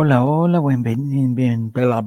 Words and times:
Hola, 0.00 0.22
hola, 0.22 0.60
buen, 0.60 0.84
bien, 0.84 1.34
bien, 1.34 1.72
bla, 1.72 2.00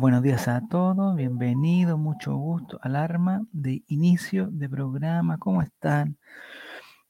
buenos 0.00 0.22
días 0.22 0.46
a 0.46 0.62
todos, 0.68 1.16
bienvenidos, 1.16 1.98
mucho 1.98 2.36
gusto, 2.36 2.78
alarma 2.82 3.44
de 3.50 3.82
inicio 3.88 4.46
de 4.52 4.68
programa, 4.68 5.36
¿cómo 5.36 5.60
están? 5.60 6.18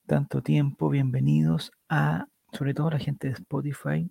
Tanto 0.07 0.43
tiempo, 0.43 0.89
bienvenidos 0.89 1.71
a, 1.91 2.29
sobre 2.51 2.73
todo 2.73 2.89
la 2.89 2.99
gente 2.99 3.27
de 3.27 3.35
Spotify, 3.35 4.11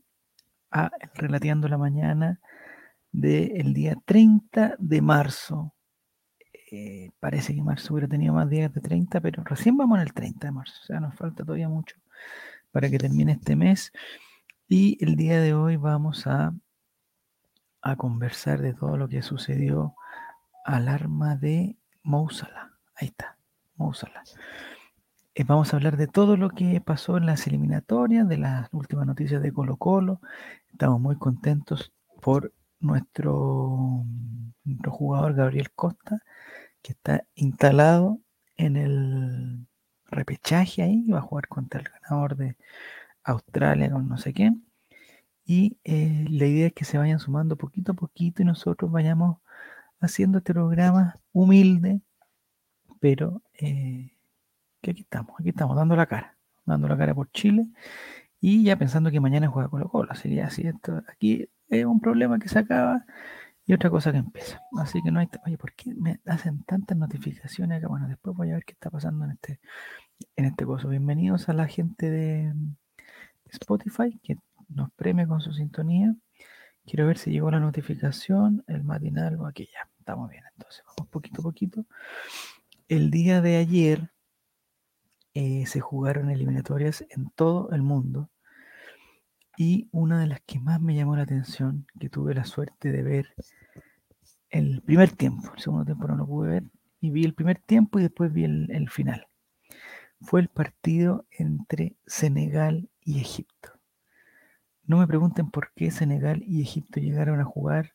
a 0.70 0.92
Relateando 1.16 1.68
la 1.68 1.80
Mañana 1.80 2.40
del 3.12 3.74
día 3.74 3.98
30 4.06 4.76
de 4.78 5.02
marzo. 5.02 5.74
Eh, 6.72 7.10
parece 7.20 7.56
que 7.56 7.64
marzo 7.64 7.96
hubiera 7.96 8.08
tenido 8.08 8.36
más 8.36 8.48
días 8.48 8.72
de 8.72 8.80
30, 8.80 9.22
pero 9.22 9.44
recién 9.44 9.76
vamos 9.76 9.98
en 9.98 10.04
el 10.04 10.14
30 10.14 10.50
de 10.50 10.52
marzo, 10.52 10.76
o 10.84 10.86
sea, 10.86 11.00
nos 11.00 11.16
falta 11.16 11.44
todavía 11.44 11.68
mucho 11.68 11.96
para 12.72 12.92
que 12.92 13.00
termine 13.00 13.32
este 13.32 13.56
mes. 13.56 13.92
Y 14.68 14.98
el 15.04 15.16
día 15.16 15.40
de 15.42 15.54
hoy 15.54 15.76
vamos 15.78 16.26
a, 16.26 16.52
a 17.84 17.96
conversar 17.98 18.62
de 18.62 18.74
todo 18.74 18.98
lo 18.98 19.08
que 19.08 19.22
sucedió 19.22 19.96
al 20.64 20.88
arma 20.88 21.36
de 21.36 21.78
Mousala. 22.02 22.72
Ahí 22.96 23.10
está, 23.10 23.38
Mousala. 23.76 24.24
Eh, 25.36 25.44
vamos 25.44 25.72
a 25.72 25.78
hablar 25.78 25.98
de 25.98 26.08
todo 26.08 26.36
lo 26.36 26.50
que 26.50 26.82
pasó 26.82 27.18
en 27.18 27.28
las 27.28 27.46
eliminatorias, 27.46 28.28
de 28.28 28.38
las 28.40 28.74
últimas 28.74 29.06
noticias 29.06 29.40
de 29.44 29.54
Colo 29.54 29.78
Colo. 29.78 30.20
Estamos 30.72 31.00
muy 31.00 31.18
contentos 31.18 31.94
por 32.20 32.52
nuestro, 32.80 34.04
nuestro 34.64 34.92
jugador 34.92 35.36
Gabriel 35.36 35.72
Costa, 35.76 36.22
que 36.82 36.94
está 36.94 37.24
instalado 37.36 38.20
en 38.58 38.78
el 38.78 39.68
repechaje 40.08 40.82
ahí, 40.82 41.06
va 41.08 41.20
a 41.20 41.22
jugar 41.22 41.48
contra 41.50 41.82
el 41.82 41.88
ganador 41.88 42.36
de 42.36 42.56
Australia 43.26 43.92
con 43.92 44.08
no 44.08 44.18
sé 44.18 44.34
quién. 44.34 44.66
Y 45.46 45.78
eh, 45.84 46.26
la 46.30 46.46
idea 46.48 46.68
es 46.68 46.74
que 46.74 46.86
se 46.86 46.98
vayan 46.98 47.20
sumando 47.20 47.56
poquito 47.58 47.92
a 47.92 47.96
poquito 47.96 48.42
y 48.42 48.46
nosotros 48.46 48.92
vayamos 48.92 49.38
haciendo 50.00 50.40
este 50.40 50.54
programa 50.54 51.20
humilde, 51.34 52.02
pero 53.00 53.42
eh, 53.60 54.12
que 54.82 54.92
aquí 54.92 55.02
estamos, 55.02 55.36
aquí 55.40 55.50
estamos, 55.50 55.76
dando 55.76 55.96
la 55.96 56.06
cara, 56.08 56.38
dando 56.66 56.88
la 56.88 56.98
cara 56.98 57.14
por 57.14 57.30
Chile 57.32 57.68
y 58.42 58.64
ya 58.64 58.78
pensando 58.78 59.12
que 59.12 59.20
mañana 59.20 59.48
juega 59.48 59.70
Colo 59.70 59.90
Colo. 59.90 60.14
Sería 60.16 60.48
así, 60.48 60.68
esto, 60.68 61.04
aquí 61.08 61.48
es 61.70 61.86
un 61.86 62.00
problema 62.00 62.40
que 62.40 62.50
se 62.50 62.60
acaba 62.60 63.06
y 63.66 63.74
otra 63.74 63.90
cosa 63.90 64.12
que 64.12 64.20
empieza. 64.20 64.62
Así 64.80 65.02
que 65.04 65.12
no 65.12 65.20
hay, 65.20 65.30
oye, 65.46 65.58
¿por 65.58 65.74
qué 65.74 65.94
me 65.96 66.20
hacen 66.26 66.64
tantas 66.64 66.98
notificaciones 66.98 67.80
acá? 67.80 67.88
Bueno, 67.88 68.08
después 68.08 68.36
voy 68.36 68.52
a 68.52 68.56
ver 68.56 68.66
qué 68.66 68.74
está 68.74 68.90
pasando 68.90 69.26
en 69.26 69.32
este, 69.32 69.60
en 70.36 70.46
este 70.46 70.66
coso. 70.66 70.90
Bienvenidos 70.90 71.50
a 71.50 71.54
la 71.54 71.68
gente 71.68 72.10
de 72.10 72.54
Spotify 73.52 74.20
que 74.24 74.38
nos 74.70 74.92
premia 74.94 75.28
con 75.28 75.42
su 75.42 75.54
sintonía. 75.54 76.16
Quiero 76.86 77.08
ver 77.08 77.18
si 77.18 77.32
llegó 77.32 77.50
la 77.52 77.60
notificación, 77.60 78.64
el 78.68 78.84
matinal 78.84 79.40
o 79.40 79.48
aquí 79.48 79.68
ya. 79.72 79.90
Estamos 80.00 80.30
bien, 80.30 80.44
entonces 80.56 80.84
vamos 80.86 81.10
poquito 81.10 81.42
a 81.42 81.44
poquito. 81.44 81.86
El 82.88 83.10
día 83.10 83.42
de 83.42 83.58
ayer 83.58 84.12
eh, 85.34 85.66
se 85.66 85.80
jugaron 85.82 86.30
eliminatorias 86.30 87.06
en 87.10 87.30
todo 87.32 87.72
el 87.72 87.82
mundo 87.82 88.30
y 89.58 89.88
una 89.92 90.20
de 90.20 90.28
las 90.28 90.42
que 90.42 90.60
más 90.60 90.82
me 90.82 90.96
llamó 90.96 91.16
la 91.16 91.24
atención, 91.24 91.88
que 92.00 92.10
tuve 92.10 92.34
la 92.34 92.46
suerte 92.46 92.92
de 92.92 93.04
ver 93.04 93.34
el 94.50 94.82
primer 94.82 95.12
tiempo, 95.12 95.52
el 95.56 95.62
segundo 95.62 95.86
tiempo 95.86 96.08
no 96.08 96.16
lo 96.16 96.26
pude 96.26 96.50
ver, 96.50 96.64
y 97.00 97.10
vi 97.10 97.24
el 97.24 97.34
primer 97.34 97.60
tiempo 97.60 98.00
y 98.00 98.04
después 98.04 98.32
vi 98.32 98.46
el, 98.46 98.70
el 98.72 98.90
final, 98.90 99.28
fue 100.22 100.42
el 100.42 100.50
partido 100.50 101.26
entre 101.32 101.96
Senegal 102.06 102.90
y 103.02 103.20
Egipto. 103.20 103.72
No 104.84 104.98
me 104.98 105.08
pregunten 105.08 105.50
por 105.50 105.72
qué 105.76 105.92
Senegal 105.92 106.44
y 106.46 106.62
Egipto 106.62 107.00
llegaron 107.00 107.40
a 107.40 107.46
jugar 107.46 107.94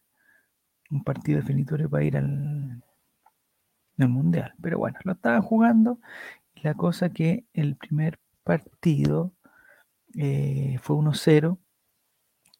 un 0.91 1.04
partido 1.04 1.41
definitorio 1.41 1.88
para 1.88 2.04
ir 2.04 2.16
al, 2.16 2.82
al 3.98 4.08
Mundial. 4.08 4.54
Pero 4.60 4.78
bueno, 4.78 4.98
lo 5.04 5.12
estaban 5.12 5.42
jugando. 5.42 6.00
La 6.56 6.75
cosa 6.75 7.10
que 7.10 7.47
el 7.53 7.76
primer 7.76 8.19
partido 8.42 9.32
eh, 10.16 10.78
fue 10.82 10.97
1-0 10.97 11.58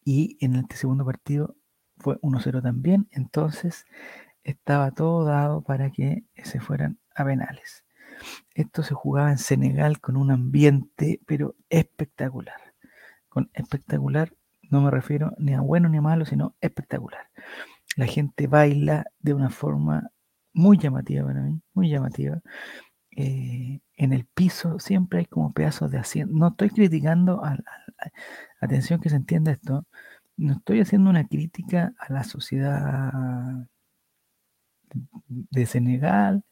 y 0.05 0.37
en 0.43 0.55
el 0.55 0.65
segundo 0.73 1.05
partido 1.05 1.55
fue 1.97 2.19
1-0 2.21 2.61
también. 2.61 3.07
Entonces 3.11 3.85
estaba 4.43 4.91
todo 4.91 5.25
dado 5.25 5.61
para 5.61 5.91
que 5.91 6.23
se 6.43 6.59
fueran 6.59 6.99
a 7.15 7.25
penales. 7.25 7.85
Esto 8.53 8.83
se 8.83 8.93
jugaba 8.93 9.31
en 9.31 9.37
Senegal 9.37 9.99
con 9.99 10.17
un 10.17 10.31
ambiente, 10.31 11.19
pero 11.25 11.55
espectacular. 11.69 12.73
Con 13.29 13.49
espectacular 13.53 14.33
no 14.71 14.81
me 14.81 14.89
refiero 14.89 15.33
ni 15.37 15.53
a 15.53 15.61
bueno 15.61 15.89
ni 15.89 15.97
a 15.97 16.01
malo, 16.01 16.25
sino 16.25 16.55
espectacular. 16.61 17.29
La 17.97 18.07
gente 18.07 18.47
baila 18.47 19.05
de 19.19 19.33
una 19.33 19.49
forma 19.49 20.11
muy 20.53 20.77
llamativa 20.77 21.25
para 21.25 21.41
mí, 21.41 21.61
muy 21.73 21.89
llamativa. 21.89 22.41
Eh, 23.11 23.81
en 23.97 24.13
el 24.13 24.25
piso 24.25 24.79
siempre 24.79 25.19
hay 25.19 25.25
como 25.25 25.53
pedazos 25.53 25.91
de 25.91 25.99
asiento. 25.99 26.33
No 26.33 26.49
estoy 26.49 26.69
criticando, 26.69 27.43
a, 27.43 27.57
atención 28.61 29.01
que 29.01 29.09
se 29.09 29.17
entienda 29.17 29.51
esto, 29.51 29.85
no 30.37 30.53
estoy 30.53 30.79
haciendo 30.79 31.09
una 31.09 31.27
crítica 31.27 31.93
a 31.99 32.13
la 32.13 32.23
sociedad 32.23 33.67
de 35.27 35.65
Senegal, 35.65 36.45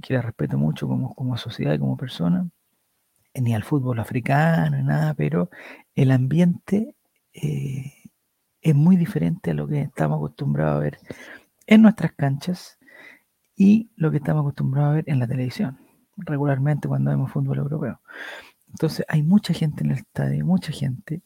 que 0.00 0.14
la 0.14 0.22
respeto 0.22 0.58
mucho 0.58 0.88
como, 0.88 1.14
como 1.14 1.36
sociedad 1.36 1.74
y 1.74 1.78
como 1.78 1.96
persona, 1.96 2.48
ni 3.34 3.54
al 3.54 3.64
fútbol 3.64 3.98
africano, 3.98 4.76
ni 4.76 4.82
nada, 4.82 5.14
pero 5.14 5.50
el 5.94 6.10
ambiente 6.10 6.94
eh, 7.32 7.92
es 8.60 8.74
muy 8.74 8.96
diferente 8.96 9.50
a 9.50 9.54
lo 9.54 9.66
que 9.66 9.82
estamos 9.82 10.16
acostumbrados 10.16 10.76
a 10.76 10.80
ver 10.80 10.98
en 11.66 11.82
nuestras 11.82 12.12
canchas 12.12 12.78
y 13.56 13.90
lo 13.96 14.10
que 14.10 14.18
estamos 14.18 14.42
acostumbrados 14.42 14.90
a 14.90 14.94
ver 14.94 15.04
en 15.06 15.18
la 15.18 15.26
televisión, 15.26 15.78
regularmente 16.16 16.88
cuando 16.88 17.10
vemos 17.10 17.30
fútbol 17.32 17.58
europeo. 17.58 18.00
Entonces 18.68 19.04
hay 19.08 19.22
mucha 19.22 19.52
gente 19.54 19.84
en 19.84 19.90
el 19.90 19.98
estadio, 19.98 20.44
mucha 20.46 20.72
gente. 20.72 21.22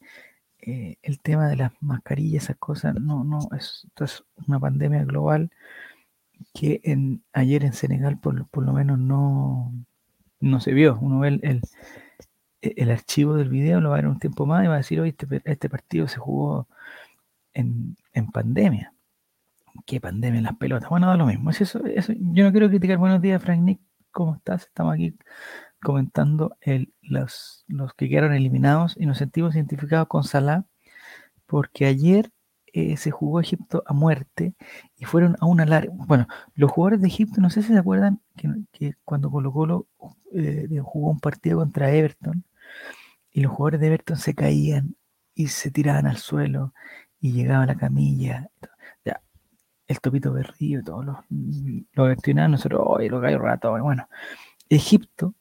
Eh, 0.58 0.96
el 1.02 1.20
tema 1.20 1.48
de 1.48 1.56
las 1.56 1.72
mascarillas, 1.80 2.44
esas 2.44 2.56
cosas, 2.56 2.94
no, 2.96 3.22
no, 3.22 3.38
es, 3.56 3.82
esto 3.86 4.04
es 4.04 4.24
una 4.48 4.58
pandemia 4.58 5.04
global 5.04 5.50
que 6.54 6.80
en, 6.84 7.22
ayer 7.32 7.64
en 7.64 7.72
Senegal 7.72 8.18
por, 8.18 8.34
lo 8.34 8.72
menos 8.72 8.98
no, 8.98 9.72
no 10.40 10.60
se 10.60 10.72
vio. 10.72 10.98
Uno 11.00 11.20
ve 11.20 11.40
el, 11.42 11.60
el, 12.60 12.90
archivo 12.90 13.34
del 13.34 13.48
video, 13.48 13.80
lo 13.80 13.90
va 13.90 13.96
a 13.96 14.00
ver 14.00 14.08
un 14.08 14.18
tiempo 14.18 14.46
más 14.46 14.64
y 14.64 14.68
va 14.68 14.74
a 14.74 14.78
decir, 14.78 15.00
hoy 15.00 15.10
este, 15.10 15.42
este 15.44 15.68
partido 15.68 16.08
se 16.08 16.18
jugó 16.18 16.68
en, 17.54 17.96
en, 18.12 18.30
pandemia. 18.30 18.92
¿Qué 19.86 20.00
pandemia 20.00 20.38
en 20.38 20.44
las 20.44 20.56
pelotas? 20.56 20.88
Bueno, 20.88 21.08
da 21.08 21.16
lo 21.16 21.26
mismo. 21.26 21.50
Es 21.50 21.60
eso, 21.60 21.84
eso, 21.86 22.12
yo 22.16 22.44
no 22.44 22.50
quiero 22.52 22.68
criticar. 22.68 22.98
Buenos 22.98 23.20
días, 23.20 23.42
Frank 23.42 23.60
Nick. 23.60 23.80
¿Cómo 24.10 24.36
estás? 24.36 24.64
Estamos 24.64 24.94
aquí 24.94 25.14
comentando 25.82 26.56
los, 27.02 27.64
los 27.68 27.94
que 27.94 28.08
quedaron 28.08 28.32
eliminados 28.32 28.96
y 28.98 29.06
nos 29.06 29.18
sentimos 29.18 29.54
identificados 29.54 30.08
con 30.08 30.24
Salah 30.24 30.64
porque 31.46 31.86
ayer 31.86 32.32
eh, 32.78 32.98
se 32.98 33.10
jugó 33.10 33.40
Egipto 33.40 33.82
a 33.86 33.94
muerte 33.94 34.54
y 34.98 35.06
fueron 35.06 35.34
a 35.40 35.46
una 35.46 35.64
larga. 35.64 35.94
Bueno, 35.96 36.28
los 36.54 36.70
jugadores 36.70 37.00
de 37.00 37.08
Egipto, 37.08 37.40
no 37.40 37.48
sé 37.48 37.62
si 37.62 37.68
se 37.68 37.78
acuerdan 37.78 38.20
que, 38.70 38.96
cuando 39.02 39.30
Colo 39.30 39.50
Colo 39.50 39.86
eh, 40.34 40.68
jugó 40.82 41.10
un 41.10 41.18
partido 41.18 41.60
contra 41.60 41.90
Everton 41.90 42.44
y 43.32 43.40
los 43.40 43.52
jugadores 43.52 43.80
de 43.80 43.86
Everton 43.86 44.18
se 44.18 44.34
caían 44.34 44.94
y 45.34 45.48
se 45.48 45.70
tiraban 45.70 46.06
al 46.06 46.18
suelo 46.18 46.74
y 47.18 47.32
llegaba 47.32 47.64
la 47.64 47.76
camilla. 47.76 48.50
Ya, 49.06 49.22
el 49.86 49.98
topito 50.00 50.34
berrío, 50.34 50.84
todos 50.84 51.02
los, 51.02 51.16
los 51.94 52.18
nosotros, 52.50 52.82
oh, 52.84 52.98
los 52.98 53.22
gallos 53.22 53.40
ratos. 53.40 53.80
Bueno, 53.80 54.06
Egipto 54.68 55.34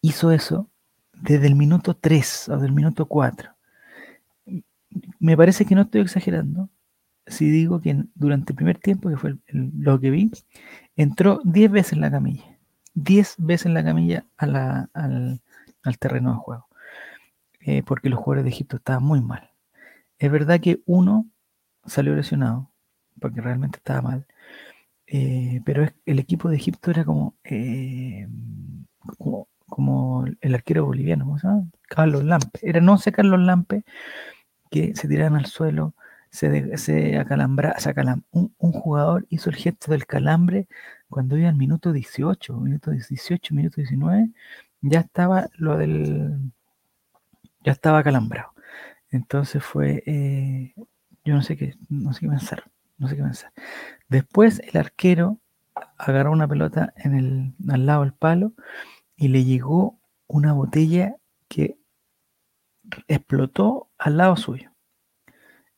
hizo 0.00 0.32
eso 0.32 0.70
desde 1.12 1.48
el 1.48 1.54
minuto 1.54 1.94
3 1.94 2.48
o 2.48 2.56
del 2.56 2.72
minuto 2.72 3.04
4 3.04 3.53
me 5.18 5.36
parece 5.36 5.64
que 5.64 5.74
no 5.74 5.82
estoy 5.82 6.02
exagerando 6.02 6.70
si 7.26 7.50
digo 7.50 7.80
que 7.80 8.04
durante 8.14 8.52
el 8.52 8.56
primer 8.56 8.78
tiempo, 8.78 9.08
que 9.08 9.16
fue 9.16 9.36
el, 9.46 9.70
lo 9.78 9.98
que 10.00 10.10
vi, 10.10 10.30
entró 10.96 11.40
10 11.44 11.70
veces 11.70 11.92
en 11.94 12.00
la 12.00 12.10
camilla. 12.10 12.44
10 12.94 13.36
veces 13.38 13.66
en 13.66 13.74
la 13.74 13.84
camilla 13.84 14.24
al, 14.36 15.40
terreno 15.98 16.32
de 16.32 16.36
juego. 16.38 16.66
Eh, 17.60 17.82
porque 17.82 18.10
los 18.10 18.18
jugadores 18.18 18.44
de 18.44 18.50
Egipto 18.50 18.76
estaban 18.76 19.02
muy 19.02 19.20
mal. 19.20 19.50
Es 20.18 20.30
verdad 20.30 20.60
que 20.60 20.82
uno 20.86 21.26
salió 21.86 22.14
lesionado, 22.14 22.70
porque 23.20 23.40
realmente 23.40 23.78
estaba 23.78 24.02
mal. 24.02 24.26
Eh, 25.06 25.60
pero 25.64 25.84
es, 25.84 25.94
el 26.06 26.18
equipo 26.18 26.48
de 26.48 26.56
Egipto 26.56 26.90
era 26.90 27.04
como, 27.04 27.34
eh, 27.44 28.28
como, 29.18 29.48
como, 29.66 30.24
el 30.40 30.54
arquero 30.54 30.86
boliviano, 30.86 31.24
¿cómo 31.24 31.38
se 31.38 31.46
llama? 31.46 31.64
Carlos 31.88 32.24
Lampe. 32.24 32.60
Era 32.62 32.80
no 32.80 32.98
sé 32.98 33.12
Carlos 33.12 33.40
Lampe, 33.40 33.84
que 34.74 34.94
se 34.96 35.08
tiraban 35.08 35.36
al 35.38 35.46
suelo, 35.46 35.94
se, 36.30 36.48
de- 36.50 36.78
se 36.78 37.18
acalambra, 37.18 37.76
un, 38.32 38.54
un 38.58 38.72
jugador 38.72 39.26
hizo 39.30 39.50
el 39.50 39.56
gesto 39.56 39.92
del 39.92 40.06
calambre 40.06 40.66
cuando 41.08 41.36
iba 41.38 41.48
al 41.48 41.56
minuto 41.56 41.92
18, 41.92 42.58
minuto 42.60 42.90
18, 42.90 43.54
minuto 43.54 43.76
19, 43.80 44.30
ya 44.82 45.00
estaba 45.00 45.48
lo 45.58 45.76
del, 45.78 46.38
ya 47.64 47.72
estaba 47.72 47.98
acalambrado. 47.98 48.52
Entonces 49.10 49.62
fue, 49.64 50.02
eh, 50.06 50.74
yo 51.24 51.34
no 51.34 51.42
sé 51.42 51.56
qué, 51.56 51.74
no 51.90 52.12
sé 52.12 52.20
qué 52.22 52.28
pensar, 52.28 52.64
no 52.98 53.08
sé 53.08 53.16
qué 53.16 53.22
pensar. 53.22 53.52
Después 54.08 54.60
el 54.60 54.78
arquero 54.80 55.40
agarró 55.98 56.32
una 56.32 56.48
pelota 56.48 56.94
en 56.96 57.14
el, 57.14 57.54
al 57.72 57.86
lado 57.86 58.02
del 58.02 58.14
palo 58.14 58.52
y 59.16 59.28
le 59.28 59.44
llegó 59.44 59.98
una 60.28 60.52
botella 60.54 61.16
que 61.48 61.78
explotó 63.08 63.88
al 64.04 64.18
lado 64.18 64.36
suyo. 64.36 64.70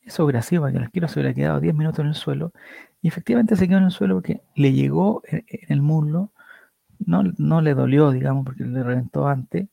Eso 0.00 0.25
es 0.25 0.28
gracioso, 0.28 0.62
porque 0.62 0.78
el 0.78 0.82
arquero 0.84 1.06
se 1.06 1.20
hubiera 1.20 1.34
quedado 1.34 1.61
10 1.61 1.75
minutos 1.76 2.00
en 2.00 2.08
el 2.08 2.14
suelo 2.14 2.52
y 3.00 3.06
efectivamente 3.08 3.55
se 3.55 3.69
quedó 3.69 3.78
en 3.78 3.84
el 3.84 3.90
suelo 3.93 4.17
porque 4.17 4.43
le 4.56 4.73
llegó 4.73 5.23
en, 5.26 5.44
el 5.69 5.81
muslo, 5.81 6.32
no, 6.99 7.23
no 7.38 7.61
le 7.61 7.75
dolió, 7.75 8.11
digamos, 8.11 8.44
porque 8.44 8.64
le 8.64 8.82
reventó 8.82 9.28
antes, 9.28 9.69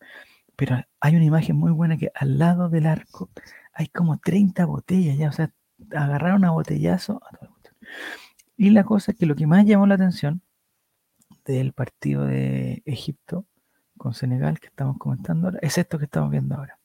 pero 0.55 0.77
hay 0.99 1.15
una 1.15 1.25
imagen 1.25 1.55
muy 1.55 1.71
buena 1.71 1.97
que 1.97 2.11
al 2.13 2.37
lado 2.37 2.69
del 2.69 2.85
arco 2.85 3.31
hay 3.73 3.87
como 3.87 4.19
30 4.19 4.65
botellas 4.67 5.17
ya, 5.17 5.29
o 5.29 5.31
sea, 5.31 5.51
agarraron 5.91 6.45
a 6.45 6.51
botellazo. 6.51 7.21
Y 8.55 8.69
la 8.69 8.83
cosa 8.83 9.13
es 9.13 9.17
que 9.17 9.25
lo 9.25 9.35
que 9.35 9.47
más 9.47 9.65
llamó 9.65 9.87
la 9.87 9.95
atención 9.95 10.43
del 11.45 11.73
partido 11.73 12.25
de 12.25 12.83
Egipto 12.85 13.47
con 13.97 14.13
Senegal 14.13 14.59
que 14.59 14.67
estamos 14.67 14.97
comentando 14.99 15.47
ahora 15.47 15.59
es 15.63 15.77
esto 15.79 15.97
que 15.97 16.05
estamos 16.05 16.29
viendo 16.29 16.55
ahora. 16.55 16.77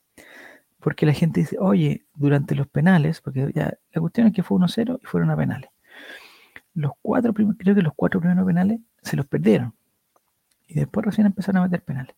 Porque 0.79 1.05
la 1.05 1.13
gente 1.13 1.41
dice, 1.41 1.57
oye, 1.59 2.05
durante 2.15 2.55
los 2.55 2.67
penales, 2.67 3.21
porque 3.21 3.51
ya 3.53 3.77
la 3.91 4.01
cuestión 4.01 4.27
es 4.27 4.33
que 4.33 4.43
fue 4.43 4.57
1-0 4.57 4.99
y 5.01 5.05
fueron 5.05 5.29
a 5.29 5.37
penales. 5.37 5.69
Los 6.73 6.91
cuatro 7.01 7.33
creo 7.33 7.75
que 7.75 7.81
los 7.81 7.93
cuatro 7.95 8.19
primeros 8.21 8.45
penales 8.45 8.79
se 9.01 9.17
los 9.17 9.25
perdieron. 9.25 9.73
Y 10.67 10.75
después 10.75 11.05
recién 11.05 11.27
empezaron 11.27 11.61
a 11.61 11.65
meter 11.65 11.83
penales. 11.83 12.15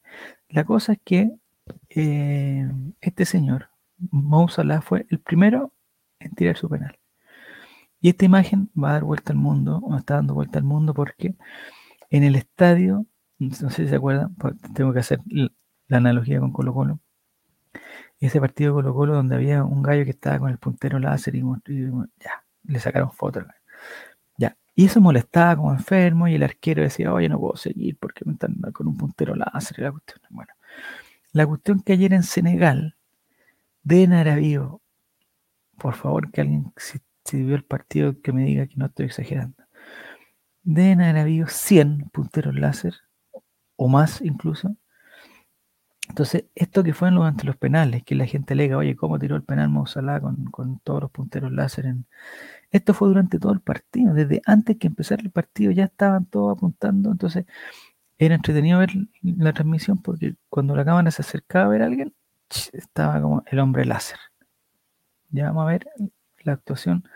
La 0.49 0.65
cosa 0.65 0.93
es 0.93 0.99
que 1.03 1.31
eh, 1.89 2.69
este 2.99 3.25
señor, 3.25 3.69
Mo 4.11 4.47
Salah, 4.49 4.81
fue 4.81 5.05
el 5.09 5.19
primero 5.19 5.73
en 6.19 6.31
tirar 6.35 6.57
su 6.57 6.69
penal. 6.69 6.99
Y 8.01 8.09
esta 8.09 8.25
imagen 8.25 8.69
va 8.81 8.89
a 8.89 8.93
dar 8.93 9.03
vuelta 9.03 9.31
al 9.31 9.39
mundo, 9.39 9.79
o 9.83 9.95
está 9.97 10.15
dando 10.15 10.33
vuelta 10.33 10.59
al 10.59 10.65
mundo 10.65 10.93
porque 10.93 11.35
en 12.09 12.23
el 12.23 12.35
estadio, 12.35 13.05
no 13.39 13.53
sé 13.53 13.69
si 13.69 13.87
se 13.87 13.95
acuerdan, 13.95 14.35
pues, 14.35 14.55
tengo 14.73 14.93
que 14.93 14.99
hacer 14.99 15.19
la 15.25 15.97
analogía 15.97 16.39
con 16.39 16.51
Colo 16.51 16.73
Colo. 16.73 16.99
Ese 18.21 18.39
partido 18.39 18.69
de 18.69 18.75
Colo 18.75 18.93
Colo 18.93 19.15
donde 19.15 19.35
había 19.35 19.63
un 19.63 19.81
gallo 19.81 20.05
que 20.05 20.11
estaba 20.11 20.39
con 20.39 20.51
el 20.51 20.59
puntero 20.59 20.99
láser 20.99 21.35
y, 21.35 21.41
ya, 22.19 22.45
le 22.63 22.79
sacaron 22.79 23.11
fotos. 23.11 23.45
Ya. 24.37 24.55
Y 24.75 24.85
eso 24.85 25.01
molestaba 25.01 25.55
como 25.55 25.73
enfermo 25.73 26.27
y 26.27 26.35
el 26.35 26.43
arquero 26.43 26.83
decía, 26.83 27.11
oye, 27.11 27.27
no 27.27 27.39
puedo 27.39 27.55
seguir 27.57 27.97
porque 27.99 28.23
me 28.25 28.33
están 28.33 28.55
con 28.73 28.87
un 28.87 28.95
puntero 28.95 29.35
láser 29.35 29.79
la 29.79 29.91
cuestión. 29.91 30.19
Bueno, 30.29 30.53
la 31.33 31.47
cuestión 31.47 31.81
que 31.81 31.93
ayer 31.93 32.13
en 32.13 32.23
Senegal, 32.23 32.95
de 33.83 34.05
haber 34.05 34.59
por 35.79 35.95
favor 35.95 36.31
que 36.31 36.41
alguien, 36.41 36.71
si, 36.77 36.99
vio 37.43 37.55
el 37.55 37.63
partido, 37.63 38.21
que 38.21 38.31
me 38.31 38.45
diga 38.45 38.67
que 38.67 38.75
no 38.75 38.85
estoy 38.85 39.07
exagerando. 39.07 39.55
Haber 40.67 41.17
habido 41.17 41.47
100 41.47 42.09
punteros 42.11 42.53
láser, 42.53 42.93
o 43.77 43.87
más 43.87 44.21
incluso. 44.21 44.75
Entonces, 46.11 46.43
esto 46.55 46.83
que 46.83 46.93
fue 46.93 47.07
en 47.07 47.15
los, 47.15 47.23
ante 47.25 47.45
los 47.45 47.55
penales, 47.55 48.03
que 48.03 48.15
la 48.15 48.25
gente 48.25 48.53
alega, 48.53 48.75
oye, 48.75 48.97
¿cómo 48.97 49.17
tiró 49.17 49.37
el 49.37 49.43
penal 49.43 49.69
Mo 49.69 49.85
Salah 49.85 50.19
con, 50.19 50.43
con 50.51 50.79
todos 50.79 51.03
los 51.03 51.11
punteros 51.11 51.53
láser? 51.53 51.85
En... 51.85 52.05
Esto 52.69 52.93
fue 52.93 53.07
durante 53.07 53.39
todo 53.39 53.53
el 53.53 53.61
partido, 53.61 54.13
desde 54.13 54.41
antes 54.45 54.75
que 54.77 54.87
empezara 54.87 55.21
el 55.23 55.31
partido 55.31 55.71
ya 55.71 55.85
estaban 55.85 56.25
todos 56.25 56.57
apuntando, 56.57 57.11
entonces 57.11 57.45
era 58.17 58.35
entretenido 58.35 58.79
ver 58.79 58.89
la 59.21 59.53
transmisión 59.53 59.99
porque 59.99 60.35
cuando 60.49 60.75
la 60.75 60.83
cámara 60.83 61.11
se 61.11 61.21
acercaba 61.21 61.67
a 61.67 61.69
ver 61.69 61.81
a 61.81 61.85
alguien, 61.85 62.13
estaba 62.73 63.21
como 63.21 63.43
el 63.47 63.59
hombre 63.59 63.85
láser. 63.85 64.19
Ya 65.29 65.45
vamos 65.45 65.63
a 65.63 65.71
ver 65.71 65.87
la 66.43 66.51
actuación 66.53 67.07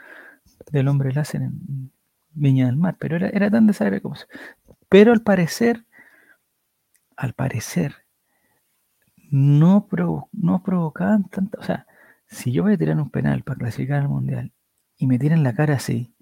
del 0.71 0.87
hombre 0.87 1.11
láser 1.11 1.41
en 1.41 1.91
Viña 2.31 2.67
del 2.67 2.77
Mar, 2.77 2.95
pero 2.97 3.17
era, 3.17 3.27
era 3.27 3.51
tan 3.51 3.67
desagradable 3.67 4.01
como. 4.01 4.15
Pero 4.87 5.11
al 5.11 5.21
parecer, 5.21 5.83
al 7.17 7.33
parecer, 7.33 8.04
no, 9.35 9.87
no 10.31 10.63
provocaban 10.63 11.25
tanta, 11.25 11.59
o 11.59 11.63
sea, 11.63 11.85
si 12.25 12.53
yo 12.53 12.63
voy 12.63 12.73
a 12.73 12.77
tirar 12.77 12.97
un 12.97 13.09
penal 13.09 13.43
para 13.43 13.59
clasificar 13.59 14.01
al 14.01 14.07
mundial 14.07 14.53
y 14.97 15.07
me 15.07 15.19
tiran 15.19 15.43
la 15.43 15.53
cara 15.53 15.75
así, 15.75 16.15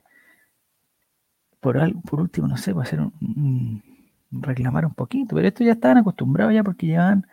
por, 1.60 1.78
al, 1.78 1.94
por 2.02 2.20
último, 2.22 2.48
no 2.48 2.58
sé, 2.58 2.74
va 2.74 2.82
a 2.82 2.88
ser 2.88 3.02
un, 3.02 3.84
reclamar 4.32 4.88
un 4.88 4.96
poquito, 4.96 5.36
pero 5.36 5.48
esto 5.48 5.64
ya 5.64 5.74
estaban 5.74 5.98
acostumbrados 6.00 6.56
ya 6.56 6.64
porque 6.64 6.88
llevaban 6.88 7.28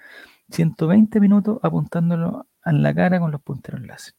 120 0.50 1.18
minutos 1.18 1.58
apuntándolo 1.62 2.46
en 2.66 2.82
la 2.82 2.94
cara 2.94 3.18
con 3.18 3.30
los 3.30 3.40
punteros 3.40 3.80
láser. 3.80 4.14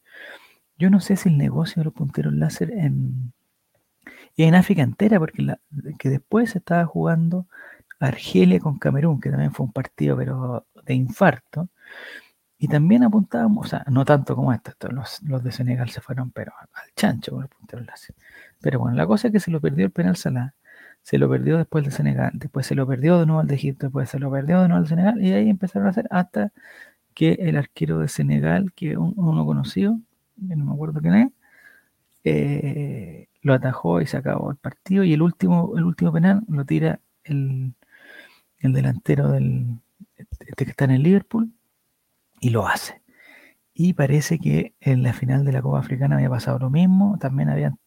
Yo 0.79 0.89
no 0.89 0.99
sé 0.99 1.15
si 1.15 1.29
el 1.29 1.37
negocio 1.37 1.81
de 1.81 1.85
los 1.85 1.93
punteros 1.93 2.33
láser 2.33 2.71
en, 2.71 3.33
en 4.35 4.55
África 4.55 4.81
entera, 4.81 5.19
porque 5.19 5.43
la, 5.43 5.59
que 5.99 6.09
después 6.09 6.49
se 6.49 6.57
estaba 6.57 6.85
jugando 6.85 7.45
Argelia 7.99 8.59
con 8.59 8.79
Camerún, 8.79 9.21
que 9.21 9.29
también 9.29 9.53
fue 9.53 9.67
un 9.67 9.71
partido 9.71 10.17
pero 10.17 10.65
de 10.85 10.93
infarto, 10.93 11.69
y 12.57 12.67
también 12.67 13.03
apuntábamos, 13.03 13.65
o 13.65 13.69
sea, 13.69 13.83
no 13.89 14.05
tanto 14.05 14.35
como 14.35 14.53
esto, 14.53 14.71
esto 14.71 14.89
los, 14.91 15.21
los, 15.23 15.43
de 15.43 15.51
Senegal 15.51 15.89
se 15.89 16.01
fueron 16.01 16.31
pero 16.31 16.53
al 16.59 16.91
chancho 16.95 17.31
con 17.31 17.43
el 17.43 17.49
puntero 17.49 17.83
láser. 17.83 18.15
Pero 18.61 18.79
bueno, 18.79 18.95
la 18.95 19.07
cosa 19.07 19.27
es 19.27 19.33
que 19.33 19.39
se 19.39 19.51
lo 19.51 19.59
perdió 19.59 19.85
el 19.85 19.91
penal 19.91 20.15
Salah, 20.15 20.53
se 21.01 21.17
lo 21.17 21.29
perdió 21.29 21.57
después 21.57 21.85
de 21.85 21.91
Senegal, 21.91 22.31
después 22.35 22.67
se 22.67 22.75
lo 22.75 22.87
perdió 22.87 23.19
de 23.19 23.25
nuevo 23.25 23.41
al 23.41 23.47
de 23.47 23.55
Egipto, 23.55 23.87
después 23.87 24.09
se 24.09 24.19
lo 24.19 24.31
perdió 24.31 24.61
de 24.61 24.67
nuevo 24.67 24.83
al 24.83 24.87
Senegal, 24.87 25.21
y 25.23 25.33
ahí 25.33 25.49
empezaron 25.49 25.87
a 25.87 25.91
hacer 25.91 26.07
hasta 26.11 26.51
que 27.15 27.33
el 27.41 27.57
arquero 27.57 27.99
de 27.99 28.07
Senegal, 28.07 28.73
que 28.73 28.97
un, 28.97 29.13
uno 29.17 29.45
conocido, 29.45 29.99
no 30.37 30.65
me 30.65 30.73
acuerdo 30.73 31.01
quién 31.01 31.15
es, 31.15 31.31
eh, 32.23 33.27
lo 33.41 33.53
atajó 33.53 34.01
y 34.01 34.07
se 34.07 34.17
acabó 34.17 34.51
el 34.51 34.57
partido. 34.57 35.03
Y 35.03 35.13
el 35.13 35.21
último, 35.21 35.73
el 35.77 35.83
último 35.83 36.11
penal 36.13 36.43
lo 36.47 36.65
tira 36.65 36.99
el, 37.23 37.73
el 38.59 38.73
delantero 38.73 39.31
del 39.31 39.79
este 40.29 40.65
que 40.65 40.71
está 40.71 40.85
en 40.85 40.91
el 40.91 41.03
Liverpool 41.03 41.53
y 42.39 42.49
lo 42.49 42.67
hace. 42.67 43.01
Y 43.73 43.93
parece 43.93 44.39
que 44.39 44.75
en 44.79 45.03
la 45.03 45.13
final 45.13 45.45
de 45.45 45.53
la 45.53 45.61
Copa 45.61 45.79
Africana 45.79 46.15
había 46.17 46.29
pasado 46.29 46.59
lo 46.59 46.69
mismo, 46.69 47.17
también 47.19 47.49
habían, 47.49 47.79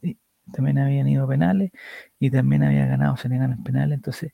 también 0.53 0.79
habían 0.79 1.09
ido 1.09 1.29
penales 1.29 1.71
y 2.19 2.31
también 2.31 2.63
había 2.65 2.87
ganado 2.87 3.17
Senegal 3.17 3.53
en 3.53 3.63
penales. 3.63 3.97
Entonces, 3.97 4.33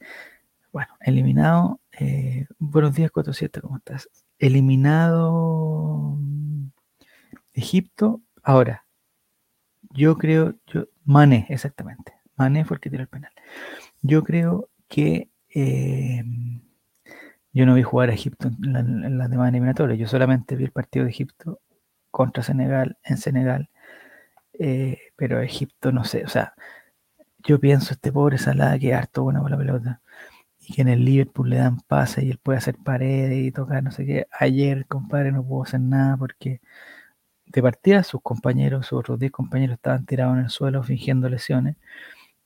bueno, 0.73 0.97
eliminado. 1.00 1.80
Eh, 1.99 2.47
buenos 2.59 2.95
días, 2.95 3.11
47, 3.11 3.61
¿cómo 3.61 3.78
estás? 3.78 4.09
Eliminado 4.38 6.16
Egipto. 7.52 8.23
Ahora, 8.42 8.87
yo 9.90 10.16
creo, 10.16 10.54
yo, 10.66 10.87
Mané, 11.04 11.47
exactamente. 11.49 12.14
Mané 12.37 12.64
fue 12.64 12.76
el 12.76 12.80
que 12.80 12.90
tiró 12.90 13.02
el 13.02 13.09
penal. 13.09 13.33
Yo 14.02 14.23
creo 14.23 14.71
que 14.88 15.30
eh, 15.54 16.25
yo 17.52 17.66
no 17.66 17.75
vi 17.75 17.83
jugar 17.83 18.11
a 18.11 18.14
Egipto 18.14 18.49
en, 18.49 18.73
la, 18.73 18.80
en 18.80 19.19
las 19.19 19.30
demás 19.30 19.49
eliminatorias. 19.50 19.99
Yo 19.99 20.07
solamente 20.07 20.57
vi 20.57 20.64
el 20.64 20.73
partido 20.73 21.04
de 21.04 21.11
Egipto 21.11 21.61
contra 22.11 22.42
Senegal 22.42 22.99
en 23.04 23.16
Senegal. 23.19 23.71
Eh, 24.54 24.99
pero 25.16 25.40
Egipto, 25.40 25.92
no 25.92 26.04
sé, 26.04 26.25
o 26.25 26.28
sea, 26.28 26.54
yo 27.38 27.61
pienso 27.61 27.95
este 27.95 28.12
pobre 28.12 28.38
Salah 28.38 28.78
que 28.78 28.90
es 28.90 28.97
harto 28.97 29.25
buena 29.25 29.40
por 29.40 29.50
la 29.50 29.57
pelota 29.59 30.02
y 30.61 30.75
que 30.75 30.83
en 30.83 30.88
el 30.88 31.04
Liverpool 31.04 31.50
le 31.50 31.57
dan 31.59 31.80
pase 31.80 32.25
y 32.25 32.30
él 32.30 32.38
puede 32.38 32.59
hacer 32.59 32.76
paredes 32.76 33.38
y 33.38 33.52
tocar 33.52 33.83
no 33.83 33.90
sé 33.92 34.07
qué. 34.07 34.26
Ayer, 34.38 34.87
compadre, 34.87 35.33
no 35.33 35.45
pudo 35.45 35.64
hacer 35.64 35.80
nada 35.80 36.16
porque 36.16 36.61
de 37.47 37.62
partida 37.62 38.02
sus 38.04 38.23
compañeros, 38.23 38.87
sus 38.87 39.00
otros 39.00 39.19
10 39.19 39.33
compañeros 39.33 39.75
estaban 39.76 40.07
tirados 40.07 40.37
en 40.38 40.45
el 40.45 40.50
suelo 40.50 40.83
fingiendo 40.83 41.28
lesiones 41.28 41.76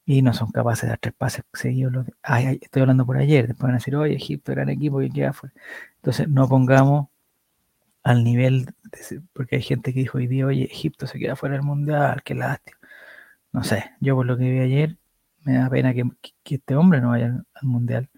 y 0.07 0.23
no 0.23 0.33
son 0.35 0.51
capaces 0.51 0.83
de 0.83 0.89
dar 0.89 0.99
tres 0.99 1.15
pases 1.15 1.45
seguidos. 1.53 2.07
Ay, 2.23 2.59
estoy 2.63 2.83
hablando 2.83 3.07
por 3.07 3.17
ayer, 3.17 3.47
después 3.47 3.63
van 3.65 3.73
a 3.73 3.79
decir, 3.79 3.97
oye, 3.97 4.15
Egipto, 4.17 4.53
gran 4.53 4.69
equipo 4.69 4.99
que 5.01 5.11
queda 5.11 5.33
fuera. 5.33 5.55
Entonces, 5.97 6.29
no 6.29 6.49
pongamos 6.49 7.09
al 8.03 8.25
nivel, 8.25 8.75
porque 9.33 9.57
hay 9.57 9.63
gente 9.63 9.95
que 9.95 10.01
dijo 10.01 10.19
hoy 10.19 10.27
día, 10.27 10.47
oye, 10.47 10.65
Egipto 10.65 11.07
se 11.07 11.19
queda 11.19 11.37
fuera 11.37 11.57
del 11.57 11.65
mundial, 11.65 12.23
qué 12.25 12.35
lástima. 12.35 12.79
No 13.53 13.65
sé, 13.65 13.93
yo 14.01 14.17
por 14.17 14.27
lo 14.27 14.37
que 14.39 14.51
vi 14.51 14.61
ayer, 14.61 14.99
me 15.45 15.55
da 15.55 15.71
pena 15.71 15.95
que, 15.95 16.05
este 16.45 16.77
hombre 16.77 17.01
no 17.01 17.11
vaya 17.11 17.27
al, 17.27 17.47
al 17.55 17.69
mundial, 17.69 18.11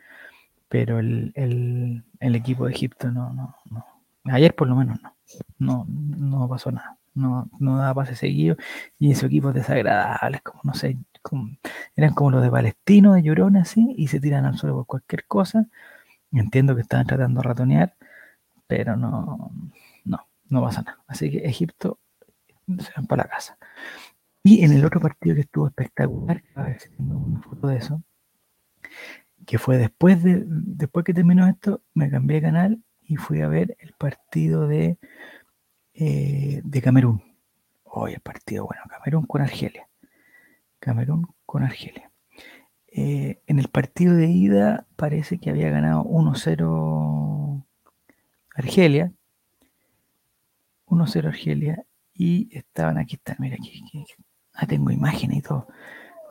pero 0.68 0.98
el, 0.98 1.32
el, 1.36 2.04
el, 2.20 2.34
equipo 2.34 2.66
de 2.66 2.72
Egipto 2.72 3.10
no, 3.12 3.32
no, 3.32 3.56
no. 3.70 3.86
Ayer 4.24 4.54
por 4.54 4.68
lo 4.68 4.76
menos 4.76 5.00
no. 5.02 5.16
No, 5.58 5.86
no 5.88 6.48
pasó 6.48 6.70
nada. 6.70 6.98
No, 7.14 7.48
no 7.58 7.78
daba 7.78 7.94
pase 8.02 8.16
seguido. 8.16 8.56
Y 8.98 9.12
esos 9.12 9.24
equipos 9.24 9.54
desagradables, 9.54 10.42
como 10.42 10.60
no 10.64 10.74
sé, 10.74 10.98
eran 11.94 12.14
como 12.14 12.30
los 12.32 12.42
de 12.42 12.50
Palestino, 12.50 13.14
de 13.14 13.22
Llorona, 13.22 13.62
así, 13.62 13.94
y 13.96 14.08
se 14.08 14.20
tiran 14.20 14.44
al 14.44 14.56
suelo 14.58 14.76
por 14.76 14.86
cualquier 14.86 15.26
cosa. 15.26 15.66
Entiendo 16.32 16.74
que 16.74 16.82
estaban 16.82 17.06
tratando 17.06 17.40
de 17.40 17.48
ratonear, 17.48 17.96
pero 18.66 18.96
no, 18.96 19.50
no, 20.04 20.28
no 20.48 20.62
pasa 20.62 20.82
nada. 20.82 20.98
Así 21.06 21.30
que 21.30 21.38
Egipto 21.38 21.98
se 22.78 22.92
van 22.96 23.06
para 23.06 23.24
la 23.24 23.28
casa. 23.28 23.58
Y 24.42 24.64
en 24.64 24.72
el 24.72 24.84
otro 24.84 25.00
partido 25.00 25.34
que 25.34 25.42
estuvo 25.42 25.66
espectacular, 25.66 26.42
a 26.54 26.62
ver 26.64 26.80
si 26.80 26.88
tengo 26.90 27.18
una 27.18 27.40
foto 27.40 27.68
de 27.68 27.78
eso, 27.78 28.02
que 29.46 29.58
fue 29.58 29.78
después 29.78 30.22
de 30.22 30.44
después 30.46 31.04
que 31.04 31.14
terminó 31.14 31.46
esto, 31.46 31.82
me 31.94 32.10
cambié 32.10 32.36
de 32.36 32.42
canal 32.42 32.82
y 33.02 33.16
fui 33.16 33.40
a 33.42 33.48
ver 33.48 33.76
el 33.80 33.92
partido 33.92 34.66
de, 34.68 34.98
eh, 35.94 36.60
de 36.64 36.82
Camerún. 36.82 37.22
Hoy 37.84 38.14
el 38.14 38.20
partido, 38.20 38.66
bueno, 38.66 38.82
Camerún 38.88 39.26
con 39.26 39.42
Argelia. 39.42 39.85
Camerún 40.86 41.26
con 41.46 41.64
Argelia. 41.64 42.12
Eh, 42.86 43.40
en 43.48 43.58
el 43.58 43.66
partido 43.66 44.14
de 44.14 44.28
ida 44.28 44.86
parece 44.94 45.40
que 45.40 45.50
había 45.50 45.68
ganado 45.68 46.04
1-0 46.04 47.64
Argelia. 48.54 49.12
1-0 50.86 51.26
Argelia. 51.26 51.84
Y 52.14 52.56
estaban, 52.56 52.98
aquí 52.98 53.16
están, 53.16 53.34
mira, 53.40 53.56
aquí, 53.56 53.82
ah, 54.54 54.64
tengo 54.68 54.92
imágenes 54.92 55.38
y 55.38 55.42
todo. 55.42 55.66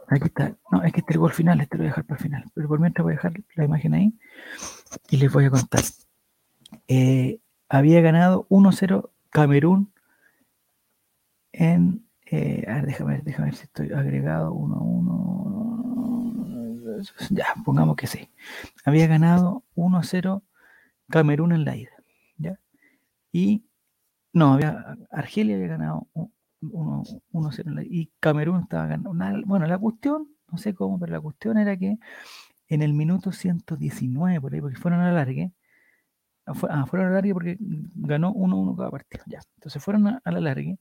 Aquí 0.07 0.27
está, 0.27 0.55
no, 0.71 0.83
es 0.83 0.93
que 0.93 1.01
este 1.01 1.12
es 1.12 1.15
el 1.15 1.19
gol 1.19 1.33
final, 1.33 1.59
este 1.59 1.75
lo 1.75 1.83
voy 1.83 1.88
a 1.88 1.89
dejar 1.89 2.05
para 2.05 2.17
el 2.17 2.24
final. 2.24 2.45
Pero 2.53 2.69
por 2.69 2.79
mientras 2.79 3.03
voy 3.03 3.12
a 3.12 3.17
dejar 3.17 3.33
la 3.55 3.65
imagen 3.65 3.93
ahí 3.93 4.13
y 5.09 5.17
les 5.17 5.33
voy 5.33 5.43
a 5.43 5.50
contar. 5.50 5.81
Eh, 6.88 7.41
había 7.67 8.00
ganado 8.00 8.47
1-0 8.47 9.09
Camerún 9.31 9.91
en. 11.51 12.04
Eh, 12.25 12.65
a 12.67 12.75
ver, 12.75 12.86
déjame 12.88 13.13
ver, 13.13 13.24
déjame 13.24 13.46
ver 13.50 13.55
si 13.55 13.63
estoy 13.63 13.91
agregado 13.91 14.53
1-1. 14.53 15.75
Ya, 17.29 17.48
pongamos 17.63 17.96
que 17.96 18.08
sí. 18.08 18.29
Había 18.84 19.08
ganado 19.08 19.63
1-0 19.75 20.44
Camerún 21.10 21.51
en 21.51 21.65
la 21.65 21.75
ida. 21.75 21.91
¿ya? 22.38 22.60
Y 23.32 23.65
no, 24.34 24.53
había, 24.53 24.98
Argelia 25.12 25.55
había 25.55 25.67
ganado 25.67 26.08
1-0 26.62 27.88
y 27.89 28.12
Camerún 28.20 28.62
estaba 28.62 28.88
ganando. 28.88 29.13
bueno, 29.46 29.67
la 29.67 29.77
cuestión, 29.77 30.29
no 30.51 30.58
sé 30.58 30.74
cómo, 30.74 31.00
pero 31.00 31.12
la 31.12 31.22
cuestión 31.22 31.58
era 31.58 31.77
que 31.77 31.98
en 32.67 32.82
el 32.82 32.94
minuto 32.94 33.32
119, 33.32 34.41
por 34.41 34.53
ahí, 34.53 34.62
porque 34.62 34.77
fueron 34.77 35.00
a 35.01 35.08
la 35.08 35.13
largue, 35.13 35.51
ah, 36.46 36.86
fueron 36.86 37.08
a 37.08 37.10
la 37.10 37.15
largue 37.15 37.34
porque 37.34 37.58
ganó 37.60 38.34
1-1 38.34 38.75
cada 38.77 38.91
partido, 38.91 39.24
ya. 39.27 39.39
Entonces 39.55 39.84
fueron 39.84 40.08
a, 40.08 40.22
la 40.25 40.41
largue 40.41 40.79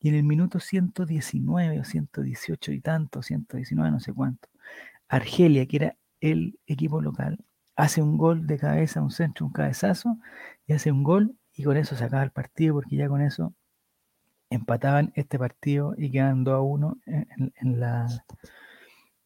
y 0.00 0.08
en 0.10 0.14
el 0.16 0.24
minuto 0.24 0.60
119 0.60 1.80
o 1.80 1.84
118 1.84 2.72
y 2.72 2.80
tanto, 2.80 3.22
119, 3.22 3.90
no 3.90 4.00
sé 4.00 4.12
cuánto, 4.12 4.48
Argelia, 5.08 5.66
que 5.66 5.76
era 5.76 5.96
el 6.20 6.58
equipo 6.66 7.00
local, 7.00 7.38
hace 7.76 8.02
un 8.02 8.16
gol 8.18 8.46
de 8.46 8.58
cabeza, 8.58 9.02
un 9.02 9.10
centro, 9.10 9.46
un 9.46 9.52
cabezazo, 9.52 10.18
y 10.66 10.72
hace 10.72 10.90
un 10.92 11.02
gol 11.02 11.36
y 11.54 11.64
con 11.64 11.76
eso 11.76 11.96
se 11.96 12.04
acaba 12.04 12.22
el 12.22 12.32
partido 12.32 12.74
porque 12.74 12.96
ya 12.96 13.08
con 13.08 13.22
eso 13.22 13.54
empataban 14.50 15.12
este 15.14 15.38
partido 15.38 15.94
y 15.96 16.10
quedan 16.10 16.44
2 16.44 16.54
a 16.54 16.60
1 16.60 16.98
en, 17.06 17.80
la 17.80 18.06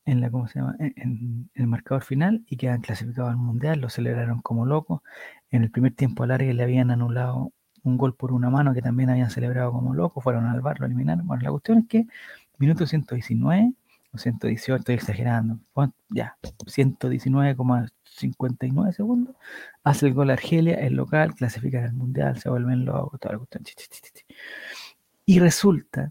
en 0.04 0.20
la 0.20 0.30
¿cómo 0.30 0.48
se 0.48 0.58
llama? 0.60 0.76
En, 0.78 1.50
el 1.54 1.66
marcador 1.66 2.02
final 2.02 2.44
y 2.46 2.56
quedan 2.56 2.80
clasificados 2.80 3.30
al 3.30 3.36
mundial, 3.36 3.80
lo 3.80 3.90
celebraron 3.90 4.40
como 4.40 4.66
locos. 4.66 5.02
En 5.50 5.62
el 5.62 5.70
primer 5.70 5.94
tiempo 5.94 6.26
largo 6.26 6.52
le 6.52 6.62
habían 6.62 6.90
anulado 6.90 7.52
un 7.84 7.96
gol 7.96 8.14
por 8.14 8.32
una 8.32 8.50
mano 8.50 8.74
que 8.74 8.82
también 8.82 9.10
habían 9.10 9.30
celebrado 9.30 9.72
como 9.72 9.94
locos, 9.94 10.22
fueron 10.22 10.46
al 10.46 10.60
bar, 10.60 10.78
lo 10.80 10.86
eliminaron. 10.86 11.26
Bueno, 11.26 11.42
la 11.42 11.50
cuestión 11.50 11.78
es 11.78 11.86
que 11.88 12.06
minuto 12.58 12.86
119 12.86 13.72
o 14.12 14.18
118, 14.18 14.80
estoy 14.80 14.96
exagerando, 14.96 15.58
ya, 16.08 16.36
119,59 16.66 18.92
segundos, 18.92 19.36
hace 19.84 20.08
el 20.08 20.14
gol 20.14 20.30
Argelia, 20.30 20.74
el 20.80 20.94
local, 20.94 21.32
clasifica 21.34 21.84
al 21.84 21.92
mundial, 21.92 22.36
se 22.38 22.50
vuelven 22.50 22.84
locos, 22.84 23.20
toda 23.20 23.34
la 23.34 23.38
cuestión. 23.38 23.62
Y 25.24 25.38
resulta 25.38 26.10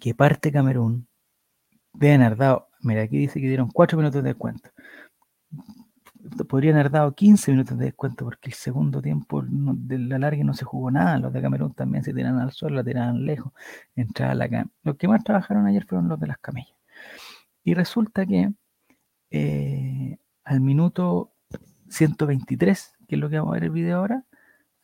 que 0.00 0.14
parte 0.14 0.52
Camerún 0.52 1.08
deben 1.92 2.22
haber 2.22 2.60
mira, 2.82 3.02
aquí 3.02 3.18
dice 3.18 3.40
que 3.40 3.48
dieron 3.48 3.68
4 3.70 3.98
minutos 3.98 4.22
de 4.22 4.28
descuento. 4.28 4.70
Podrían 6.48 6.76
haber 6.76 6.90
dado 6.90 7.14
15 7.14 7.50
minutos 7.52 7.78
de 7.78 7.86
descuento 7.86 8.24
porque 8.24 8.50
el 8.50 8.54
segundo 8.54 9.00
tiempo 9.00 9.42
de 9.46 9.98
la 9.98 10.18
larga 10.18 10.44
no 10.44 10.54
se 10.54 10.64
jugó 10.64 10.90
nada. 10.90 11.18
Los 11.18 11.32
de 11.32 11.40
Camerún 11.40 11.72
también 11.74 12.04
se 12.04 12.12
tiran 12.12 12.38
al 12.38 12.52
suelo, 12.52 12.76
la 12.76 12.84
tiraban 12.84 13.24
lejos, 13.24 13.52
entraba 13.96 14.34
la 14.34 14.48
cam 14.48 14.68
Los 14.82 14.96
que 14.96 15.08
más 15.08 15.24
trabajaron 15.24 15.66
ayer 15.66 15.84
fueron 15.86 16.08
los 16.08 16.20
de 16.20 16.26
las 16.26 16.38
camellas. 16.38 16.74
Y 17.64 17.74
resulta 17.74 18.26
que 18.26 18.52
eh, 19.30 20.18
al 20.44 20.60
minuto 20.60 21.32
123, 21.88 22.92
que 23.08 23.14
es 23.16 23.20
lo 23.20 23.30
que 23.30 23.38
vamos 23.38 23.52
a 23.52 23.54
ver 23.54 23.64
el 23.64 23.70
video 23.70 23.98
ahora, 23.98 24.24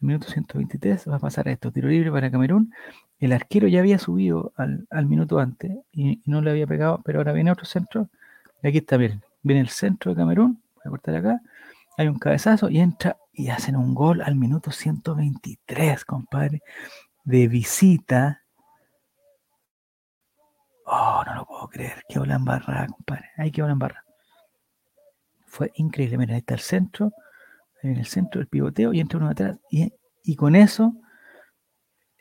al 0.00 0.06
minuto 0.06 0.28
123 0.28 1.08
va 1.08 1.16
a 1.16 1.18
pasar 1.18 1.48
esto, 1.48 1.72
tiro 1.72 1.88
libre 1.88 2.12
para 2.12 2.30
Camerún. 2.30 2.72
El 3.18 3.32
arquero 3.32 3.66
ya 3.66 3.80
había 3.80 3.98
subido 3.98 4.52
al, 4.56 5.06
minuto 5.06 5.38
antes 5.38 5.72
y, 5.92 6.20
no 6.26 6.42
le 6.42 6.50
había 6.50 6.66
pegado, 6.66 7.00
pero 7.04 7.20
ahora 7.20 7.32
viene 7.32 7.50
otro 7.50 7.64
centro. 7.64 8.08
Y 8.62 8.68
aquí 8.68 8.78
está, 8.78 8.98
miren, 8.98 9.22
viene 9.42 9.62
el 9.62 9.68
centro 9.68 10.12
de 10.12 10.16
Camerún, 10.16 10.60
a 10.86 10.90
cortar 10.90 11.16
acá, 11.16 11.40
hay 11.98 12.08
un 12.08 12.18
cabezazo 12.18 12.68
y 12.68 12.80
entra 12.80 13.16
y 13.32 13.48
hacen 13.48 13.76
un 13.76 13.94
gol 13.94 14.22
al 14.22 14.36
minuto 14.36 14.70
123, 14.70 16.04
compadre, 16.04 16.62
de 17.24 17.48
visita. 17.48 18.42
Oh, 20.84 21.22
no 21.26 21.34
lo 21.34 21.46
puedo 21.46 21.68
creer, 21.68 22.02
qué 22.08 22.18
bola 22.18 22.36
en 22.36 22.44
barra, 22.44 22.86
compadre, 22.86 23.30
hay 23.36 23.50
que 23.50 23.62
bola 23.62 23.72
en 23.72 23.78
barra. 23.78 24.04
Fue 25.46 25.72
increíble, 25.76 26.18
miren, 26.18 26.34
ahí 26.34 26.40
está 26.40 26.54
el 26.54 26.60
centro, 26.60 27.12
en 27.82 27.96
el 27.96 28.06
centro 28.06 28.40
del 28.40 28.48
pivoteo 28.48 28.92
y 28.92 29.00
entra 29.00 29.18
uno 29.18 29.30
atrás. 29.30 29.58
Y, 29.70 29.92
y 30.22 30.36
con 30.36 30.54
eso 30.54 30.94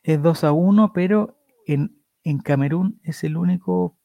es 0.04 0.22
2 0.22 0.44
a 0.44 0.52
1, 0.52 0.94
pero 0.94 1.38
en, 1.66 2.00
en, 2.24 2.40
Camerún 2.40 3.00
es 3.04 3.24
el 3.24 3.38
único, 3.38 3.98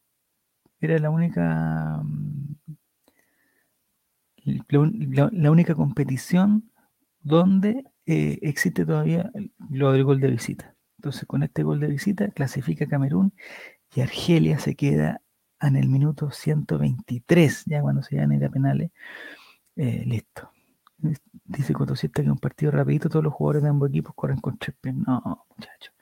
era 0.79 0.97
la 0.97 1.09
única, 1.09 2.01
la, 5.31 5.51
única 5.51 5.75
competición 5.75 6.71
donde 7.21 7.85
eh, 8.05 8.39
existe 8.41 8.85
todavía 8.85 9.31
lo 9.69 9.91
del 9.91 10.03
gol 10.03 10.19
de 10.19 10.29
visita. 10.29 10.75
Entonces, 10.97 11.25
con 11.25 11.43
este 11.43 11.63
gol 11.63 11.79
de 11.79 11.87
visita 11.87 12.29
clasifica 12.29 12.87
Camerún 12.87 13.33
y 13.95 14.01
Argelia 14.01 14.59
se 14.59 14.75
queda 14.75 15.21
en 15.61 15.75
el 15.75 15.89
minuto 15.89 16.31
123, 16.31 17.63
ya 17.65 17.81
cuando 17.81 18.01
se 18.03 18.17
van 18.17 18.31
a 18.31 18.35
ir 18.35 18.45
a 18.45 18.49
penales. 18.49 18.91
Eh, 19.75 20.03
listo. 20.05 20.51
Dice 21.45 21.73
Cotosieta 21.73 22.23
que 22.23 22.29
un 22.29 22.37
partido 22.37 22.71
rapidito, 22.71 23.09
todos 23.09 23.23
los 23.23 23.33
jugadores 23.33 23.63
de 23.63 23.69
ambos 23.69 23.89
equipos 23.89 24.13
corren 24.15 24.39
con 24.39 24.57
tres 24.57 24.75
pies. 24.79 24.95
No, 24.95 25.45
muchachos. 25.57 25.93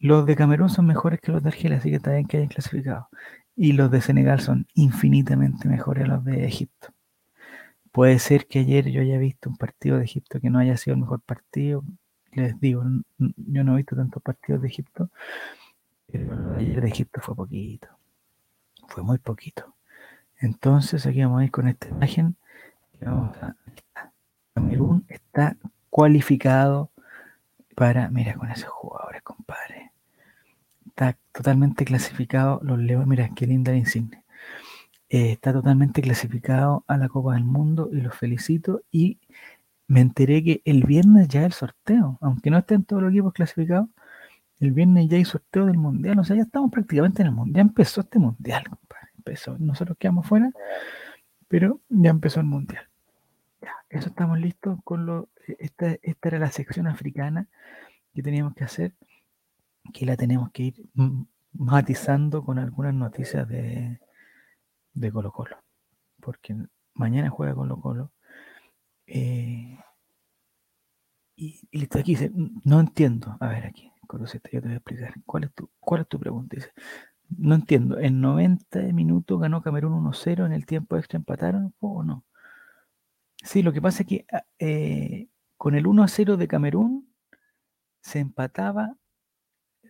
Los 0.00 0.26
de 0.26 0.34
Camerún 0.34 0.70
son 0.70 0.86
mejores 0.86 1.20
que 1.20 1.30
los 1.30 1.42
de 1.42 1.50
Argelia, 1.50 1.78
así 1.78 1.90
que 1.90 1.96
está 1.96 2.12
bien 2.12 2.26
que 2.26 2.38
hayan 2.38 2.48
clasificado. 2.48 3.08
Y 3.54 3.72
los 3.72 3.90
de 3.90 4.00
Senegal 4.00 4.40
son 4.40 4.66
infinitamente 4.74 5.68
mejores 5.68 6.04
a 6.04 6.08
los 6.08 6.24
de 6.24 6.46
Egipto. 6.46 6.88
Puede 7.92 8.18
ser 8.18 8.46
que 8.46 8.60
ayer 8.60 8.88
yo 8.90 9.00
haya 9.00 9.18
visto 9.18 9.50
un 9.50 9.56
partido 9.56 9.98
de 9.98 10.04
Egipto 10.04 10.40
que 10.40 10.50
no 10.50 10.58
haya 10.58 10.76
sido 10.76 10.94
el 10.94 11.00
mejor 11.00 11.20
partido. 11.20 11.82
Les 12.32 12.58
digo, 12.60 12.84
yo 13.18 13.64
no 13.64 13.74
he 13.74 13.78
visto 13.78 13.96
tantos 13.96 14.22
partidos 14.22 14.62
de 14.62 14.68
Egipto, 14.68 15.10
pero 16.06 16.56
ayer 16.56 16.80
de 16.80 16.88
Egipto 16.88 17.20
fue 17.20 17.34
poquito. 17.34 17.88
Fue 18.88 19.02
muy 19.02 19.18
poquito. 19.18 19.74
Entonces 20.38 21.06
aquí 21.06 21.22
vamos 21.22 21.40
a 21.40 21.44
ir 21.44 21.50
con 21.50 21.68
esta 21.68 21.88
imagen. 21.88 22.36
vamos 23.00 23.36
Camerún 24.54 25.04
está 25.08 25.56
cualificado 25.90 26.90
para, 27.74 28.08
mira, 28.10 28.34
con 28.34 28.50
esos 28.50 28.70
jugadores, 28.70 29.22
compadre. 29.22 29.92
Está 30.86 31.16
totalmente 31.32 31.84
clasificado 31.84 32.60
los 32.62 32.78
Leones, 32.78 33.06
mira, 33.08 33.28
qué 33.34 33.46
linda 33.46 33.72
la 33.72 33.78
insignia. 33.78 34.22
Eh, 35.12 35.32
está 35.32 35.52
totalmente 35.52 36.02
clasificado 36.02 36.84
a 36.86 36.96
la 36.96 37.08
Copa 37.08 37.34
del 37.34 37.44
Mundo 37.44 37.90
y 37.92 38.00
los 38.00 38.14
felicito. 38.14 38.82
Y 38.92 39.18
me 39.88 40.00
enteré 40.00 40.42
que 40.44 40.62
el 40.64 40.84
viernes 40.84 41.26
ya 41.28 41.44
el 41.44 41.52
sorteo, 41.52 42.16
aunque 42.20 42.48
no 42.50 42.58
estén 42.58 42.84
todos 42.84 43.02
los 43.02 43.10
equipos 43.10 43.32
clasificados, 43.32 43.88
el 44.60 44.72
viernes 44.72 45.08
ya 45.08 45.16
hay 45.16 45.24
sorteo 45.24 45.66
del 45.66 45.78
Mundial. 45.78 46.18
O 46.20 46.24
sea, 46.24 46.36
ya 46.36 46.42
estamos 46.42 46.70
prácticamente 46.70 47.22
en 47.22 47.28
el 47.28 47.34
Mundial. 47.34 47.56
Ya 47.56 47.62
empezó 47.62 48.02
este 48.02 48.20
Mundial, 48.20 48.64
compadre. 48.68 49.08
Empezó. 49.16 49.58
Nosotros 49.58 49.98
quedamos 49.98 50.26
fuera, 50.28 50.52
pero 51.48 51.80
ya 51.88 52.10
empezó 52.10 52.40
el 52.40 52.46
Mundial. 52.46 52.84
Ya, 53.62 53.72
eso 53.90 54.10
estamos 54.10 54.38
listos 54.38 54.78
con 54.84 55.06
lo. 55.06 55.28
E, 55.48 55.56
esta, 55.58 55.96
esta 56.02 56.28
era 56.28 56.38
la 56.38 56.52
sección 56.52 56.86
africana 56.86 57.48
que 58.14 58.22
teníamos 58.22 58.54
que 58.54 58.64
hacer, 58.64 58.94
que 59.92 60.06
la 60.06 60.16
tenemos 60.16 60.52
que 60.52 60.62
ir 60.64 60.84
matizando 61.52 62.44
con 62.44 62.58
algunas 62.60 62.94
noticias 62.94 63.48
de, 63.48 63.98
de 64.92 65.12
Colo 65.12 65.32
Colo. 65.32 65.56
Porque 66.20 66.56
mañana 66.94 67.30
juega 67.30 67.54
Colo 67.54 67.80
Colo. 67.80 68.12
Eh, 69.06 69.78
y, 71.36 71.68
listo, 71.72 71.98
aquí 71.98 72.12
dice, 72.12 72.30
no 72.64 72.80
entiendo. 72.80 73.36
A 73.40 73.48
ver 73.48 73.66
aquí, 73.66 73.90
yo 74.12 74.60
te 74.60 74.60
voy 74.60 74.72
a 74.72 74.76
explicar. 74.76 75.14
¿Cuál 75.24 75.44
es 75.44 75.54
tu, 75.54 75.70
cuál 75.80 76.02
es 76.02 76.08
tu 76.08 76.18
pregunta? 76.18 76.56
Dice, 76.56 76.72
no 77.38 77.54
entiendo. 77.54 77.98
¿En 77.98 78.20
90 78.20 78.80
minutos 78.92 79.40
ganó 79.40 79.62
Camerún 79.62 79.92
1-0? 80.04 80.46
¿En 80.46 80.52
el 80.52 80.66
tiempo 80.66 80.96
extra 80.96 81.16
empataron 81.16 81.74
o 81.80 82.02
no? 82.02 82.24
Sí, 83.42 83.62
lo 83.62 83.72
que 83.72 83.80
pasa 83.80 84.02
es 84.02 84.08
que 84.08 84.26
ah, 84.32 84.44
eh, 84.58 85.28
con 85.56 85.74
el 85.74 85.86
1 85.86 86.08
0 86.08 86.36
de 86.36 86.48
Camerún 86.48 87.12
se 88.02 88.18
empataba, 88.18 88.96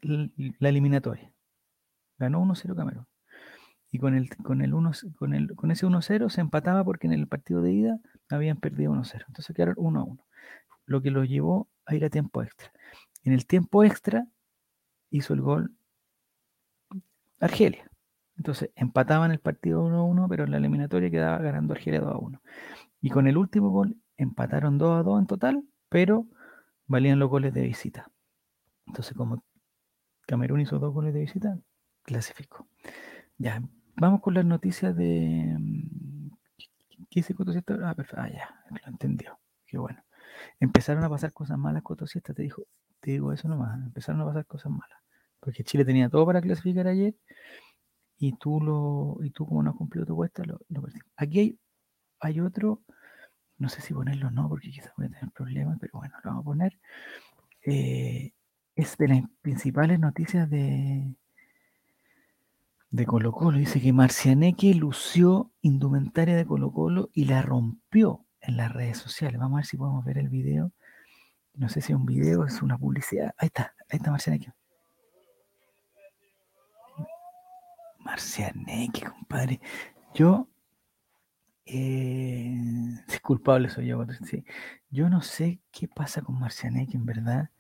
la 0.03 0.69
eliminatoria. 0.69 1.33
Ganó 2.19 2.43
1-0 2.43 2.75
Camerún. 2.77 3.07
Y 3.91 3.99
con, 3.99 4.15
el, 4.15 4.29
con, 4.37 4.63
el 4.63 4.75
1, 4.75 4.93
con, 5.19 5.35
el, 5.35 5.55
con 5.57 5.71
ese 5.71 5.87
1-0 5.87 6.29
se 6.31 6.41
empataba 6.41 6.85
porque 6.85 7.07
en 7.07 7.13
el 7.13 7.27
partido 7.27 7.61
de 7.61 7.73
ida 7.73 8.01
habían 8.29 8.59
perdido 8.59 8.93
1-0. 8.93 9.25
Entonces 9.27 9.55
quedaron 9.55 9.75
1-1. 9.77 10.19
Lo 10.87 11.03
que 11.03 11.11
lo 11.11 11.25
llevó 11.25 11.69
a 11.87 11.95
ir 11.95 12.05
a 12.05 12.11
tiempo 12.11 12.43
extra. 12.43 12.73
En 13.25 13.33
el 13.33 13.47
tiempo 13.47 13.85
extra 13.85 14.27
hizo 15.11 15.35
el 15.35 15.41
gol 15.41 15.75
Argelia. 17.41 17.91
Entonces 18.37 18.71
empataban 18.75 19.33
el 19.33 19.41
partido 19.41 19.85
1-1, 19.87 20.29
pero 20.29 20.45
en 20.45 20.53
la 20.53 20.59
eliminatoria 20.59 21.11
quedaba 21.11 21.39
ganando 21.39 21.75
Argelia 21.75 22.01
2-1. 22.01 22.41
Y 23.01 23.11
con 23.11 23.27
el 23.27 23.37
último 23.37 23.71
gol 23.71 23.97
empataron 24.17 24.79
2-2 24.79 25.19
en 25.19 25.27
total, 25.27 25.65
pero 25.89 26.27
valían 26.87 27.19
los 27.19 27.31
goles 27.31 27.53
de 27.55 27.63
visita. 27.63 28.11
Entonces, 28.87 29.17
como 29.17 29.45
Camerún 30.27 30.61
hizo 30.61 30.79
dos 30.79 30.93
goles 30.93 31.15
de 31.15 31.21
visita, 31.21 31.59
clasificó. 32.03 32.67
Ya, 33.39 33.63
vamos 34.01 34.21
con 34.21 34.35
las 34.35 34.45
noticias 34.45 34.97
de. 34.97 35.57
Mm, 35.59 36.31
¿Qué 37.11 37.21
hice 37.21 37.35
Cotosiesta? 37.35 37.77
Ah, 37.85 37.95
perfecto. 37.95 38.23
Ah, 38.23 38.29
ya, 38.31 38.65
lo 38.71 38.89
entendió. 38.89 39.39
Qué 39.67 39.79
bueno. 39.79 40.03
Empezaron 40.61 41.05
a 41.05 41.11
pasar 41.11 41.33
cosas 41.33 41.59
malas 41.59 41.83
Cotosiesta, 41.83 42.35
te 42.35 42.43
dijo, 42.43 42.63
te 43.01 43.13
digo 43.13 43.33
eso 43.33 43.49
nomás. 43.49 43.79
Empezaron 43.81 44.21
a 44.23 44.27
pasar 44.27 44.47
cosas 44.47 44.73
malas. 44.73 44.99
Porque 45.41 45.65
Chile 45.65 45.85
tenía 45.85 46.09
todo 46.09 46.27
para 46.27 46.41
clasificar 46.41 46.87
ayer 46.87 47.15
y 48.19 48.37
tú 48.37 48.61
lo 48.61 49.25
y 49.25 49.31
tú 49.31 49.47
como 49.47 49.63
no 49.63 49.71
has 49.71 49.77
cumplido 49.77 50.07
tu 50.07 50.15
cuesta 50.15 50.45
lo, 50.45 50.61
lo 50.69 50.83
Aquí 51.17 51.41
hay, 51.41 51.59
hay 52.21 52.41
otro, 52.41 52.83
no 53.59 53.69
sé 53.71 53.81
si 53.81 53.95
ponerlo 53.95 54.29
o 54.29 54.31
no, 54.31 54.49
porque 54.49 54.71
quizás 54.71 54.93
voy 54.97 55.07
a 55.07 55.11
tener 55.11 55.31
problemas, 55.33 55.79
pero 55.81 55.93
bueno, 55.95 56.15
lo 56.23 56.31
vamos 56.31 56.43
a 56.43 56.45
poner. 56.45 56.79
Eh, 57.65 58.33
es 58.77 58.97
de 58.99 59.09
las 59.09 59.23
principales 59.43 59.99
noticias 59.99 60.49
de, 60.51 61.15
de 62.91 63.07
Colo 63.07 63.33
Colo. 63.33 63.59
Dice 63.59 63.81
que 63.81 63.93
Marcianeque 63.93 64.75
lució 64.75 65.53
indumentaria 65.63 66.37
de 66.37 66.47
Colo 66.47 66.73
Colo 66.73 67.11
y 67.13 67.25
la 67.27 67.43
rompió 67.43 68.27
en 68.41 68.57
las 68.57 68.73
redes 68.73 68.99
sociales. 68.99 69.39
Vamos 69.39 69.57
a 69.57 69.61
ver 69.61 69.67
si 69.67 69.77
podemos 69.77 70.05
ver 70.05 70.19
el 70.19 70.29
video. 70.29 70.73
No 71.55 71.69
sé 71.69 71.81
si 71.81 71.93
es 71.93 71.99
un 71.99 72.07
video, 72.07 72.45
es 72.45 72.63
una 72.63 72.79
publicidad. 72.79 73.35
Ahí 73.37 73.47
está, 73.47 73.75
ahí 73.89 73.97
está 73.99 74.11
Marcianeque. 74.11 74.53
Marcianeque, 77.99 79.03
compadre. 79.03 79.61
Yo, 80.15 80.49
eh, 81.67 82.59
es 83.09 83.21
culpable 83.21 83.69
soy 83.69 83.89
yo. 83.89 84.05
Sí. 84.25 84.45
Yo 84.91 85.09
no 85.09 85.23
sé 85.23 85.61
qué 85.71 85.87
pasa 85.87 86.23
con 86.23 86.39
Marcianeque, 86.39 86.97
en 86.97 87.07
verdad. 87.07 87.51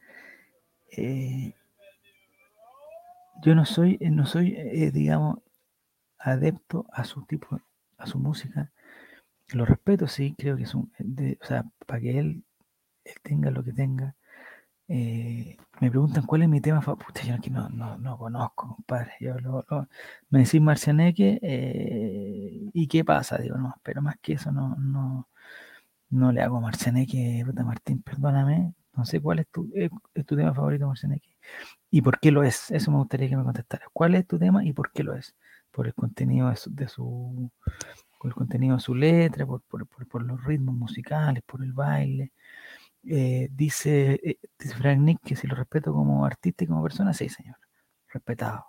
Eh, 0.90 1.54
yo 3.42 3.54
no 3.54 3.64
soy, 3.64 3.98
eh, 4.00 4.10
no 4.10 4.26
soy, 4.26 4.54
eh, 4.56 4.90
digamos, 4.92 5.38
adepto 6.18 6.86
a 6.92 7.04
su 7.04 7.22
tipo, 7.26 7.60
a 7.98 8.06
su 8.06 8.18
música. 8.18 8.70
Lo 9.52 9.66
respeto, 9.66 10.08
sí, 10.08 10.34
creo 10.38 10.56
que 10.56 10.64
es 10.64 10.74
un, 10.74 10.92
o 11.42 11.46
sea, 11.46 11.64
para 11.86 12.00
que 12.00 12.18
él, 12.18 12.44
tenga 13.22 13.50
lo 13.50 13.64
que 13.64 13.72
tenga. 13.72 14.14
me 14.88 15.90
preguntan 15.90 16.26
cuál 16.26 16.42
es 16.42 16.48
mi 16.48 16.60
tema 16.60 16.82
favorito. 16.82 17.20
Yo 17.24 17.36
no, 17.50 17.68
no, 17.70 17.98
no 17.98 18.18
conozco, 18.18 18.76
compadre. 18.76 19.12
Yo 19.20 19.34
me 20.30 20.40
decís 20.40 20.60
Marcianeque 20.60 21.38
y 22.74 22.88
qué 22.88 23.04
pasa, 23.04 23.38
digo, 23.38 23.56
no, 23.58 23.74
pero 23.82 24.02
más 24.02 24.16
que 24.20 24.34
eso 24.34 24.52
no, 24.52 24.76
no, 24.76 25.28
no 26.10 26.32
le 26.32 26.42
hago 26.42 26.60
Marcianeque, 26.60 27.42
puta 27.46 27.64
Martín, 27.64 28.02
perdóname, 28.02 28.74
no 28.96 29.04
sé 29.04 29.20
cuál 29.20 29.40
es 29.40 29.48
tu, 29.48 29.70
eh, 29.74 29.90
tu 30.26 30.36
tema 30.36 30.54
favorito, 30.54 30.86
Marcianeque. 30.86 31.29
¿Y 31.90 32.02
por 32.02 32.20
qué 32.20 32.30
lo 32.30 32.42
es? 32.42 32.70
Eso 32.70 32.90
me 32.90 32.98
gustaría 32.98 33.28
que 33.28 33.36
me 33.36 33.44
contestaras. 33.44 33.88
¿Cuál 33.92 34.14
es 34.14 34.26
tu 34.26 34.38
tema 34.38 34.64
y 34.64 34.72
por 34.72 34.92
qué 34.92 35.02
lo 35.02 35.14
es? 35.14 35.34
Por 35.70 35.86
el 35.86 35.94
contenido 35.94 36.52
de 36.66 36.88
su, 36.88 37.50
por 38.18 38.30
el 38.30 38.34
contenido 38.34 38.76
de 38.76 38.82
su 38.82 38.94
letra, 38.94 39.46
por, 39.46 40.22
los 40.24 40.44
ritmos 40.44 40.74
musicales, 40.76 41.42
por 41.44 41.62
el 41.62 41.72
baile. 41.72 42.32
Eh, 43.04 43.48
dice, 43.52 44.20
eh, 44.22 44.38
Frank 44.76 45.00
Nick 45.00 45.20
que 45.24 45.36
si 45.36 45.46
lo 45.46 45.54
respeto 45.56 45.92
como 45.92 46.24
artista 46.26 46.64
y 46.64 46.66
como 46.66 46.82
persona, 46.82 47.12
sí, 47.14 47.28
señor. 47.28 47.56
Respetado. 48.08 48.66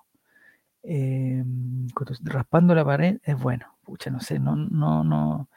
raspando 2.24 2.76
la 2.76 2.86
pared 2.86 3.20
es 3.24 3.38
bueno. 3.38 3.78
Pucha, 3.84 4.10
no 4.12 4.20
sé, 4.20 4.40
no, 4.40 4.56
no, 4.56 5.04
no 5.04 5.50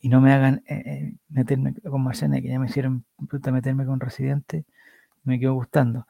y 0.00 0.08
no 0.08 0.20
me 0.20 0.32
hagan 0.32 0.62
eh, 0.66 0.82
eh, 0.86 1.14
meterme 1.28 1.74
con 1.74 2.02
Marcena, 2.02 2.40
que 2.40 2.48
ya 2.48 2.58
me 2.58 2.66
hicieron 2.66 3.04
meterme 3.52 3.86
con 3.86 4.00
Residente, 4.00 4.64
me 5.24 5.40
quedó 5.40 5.54
gustando. 5.54 6.06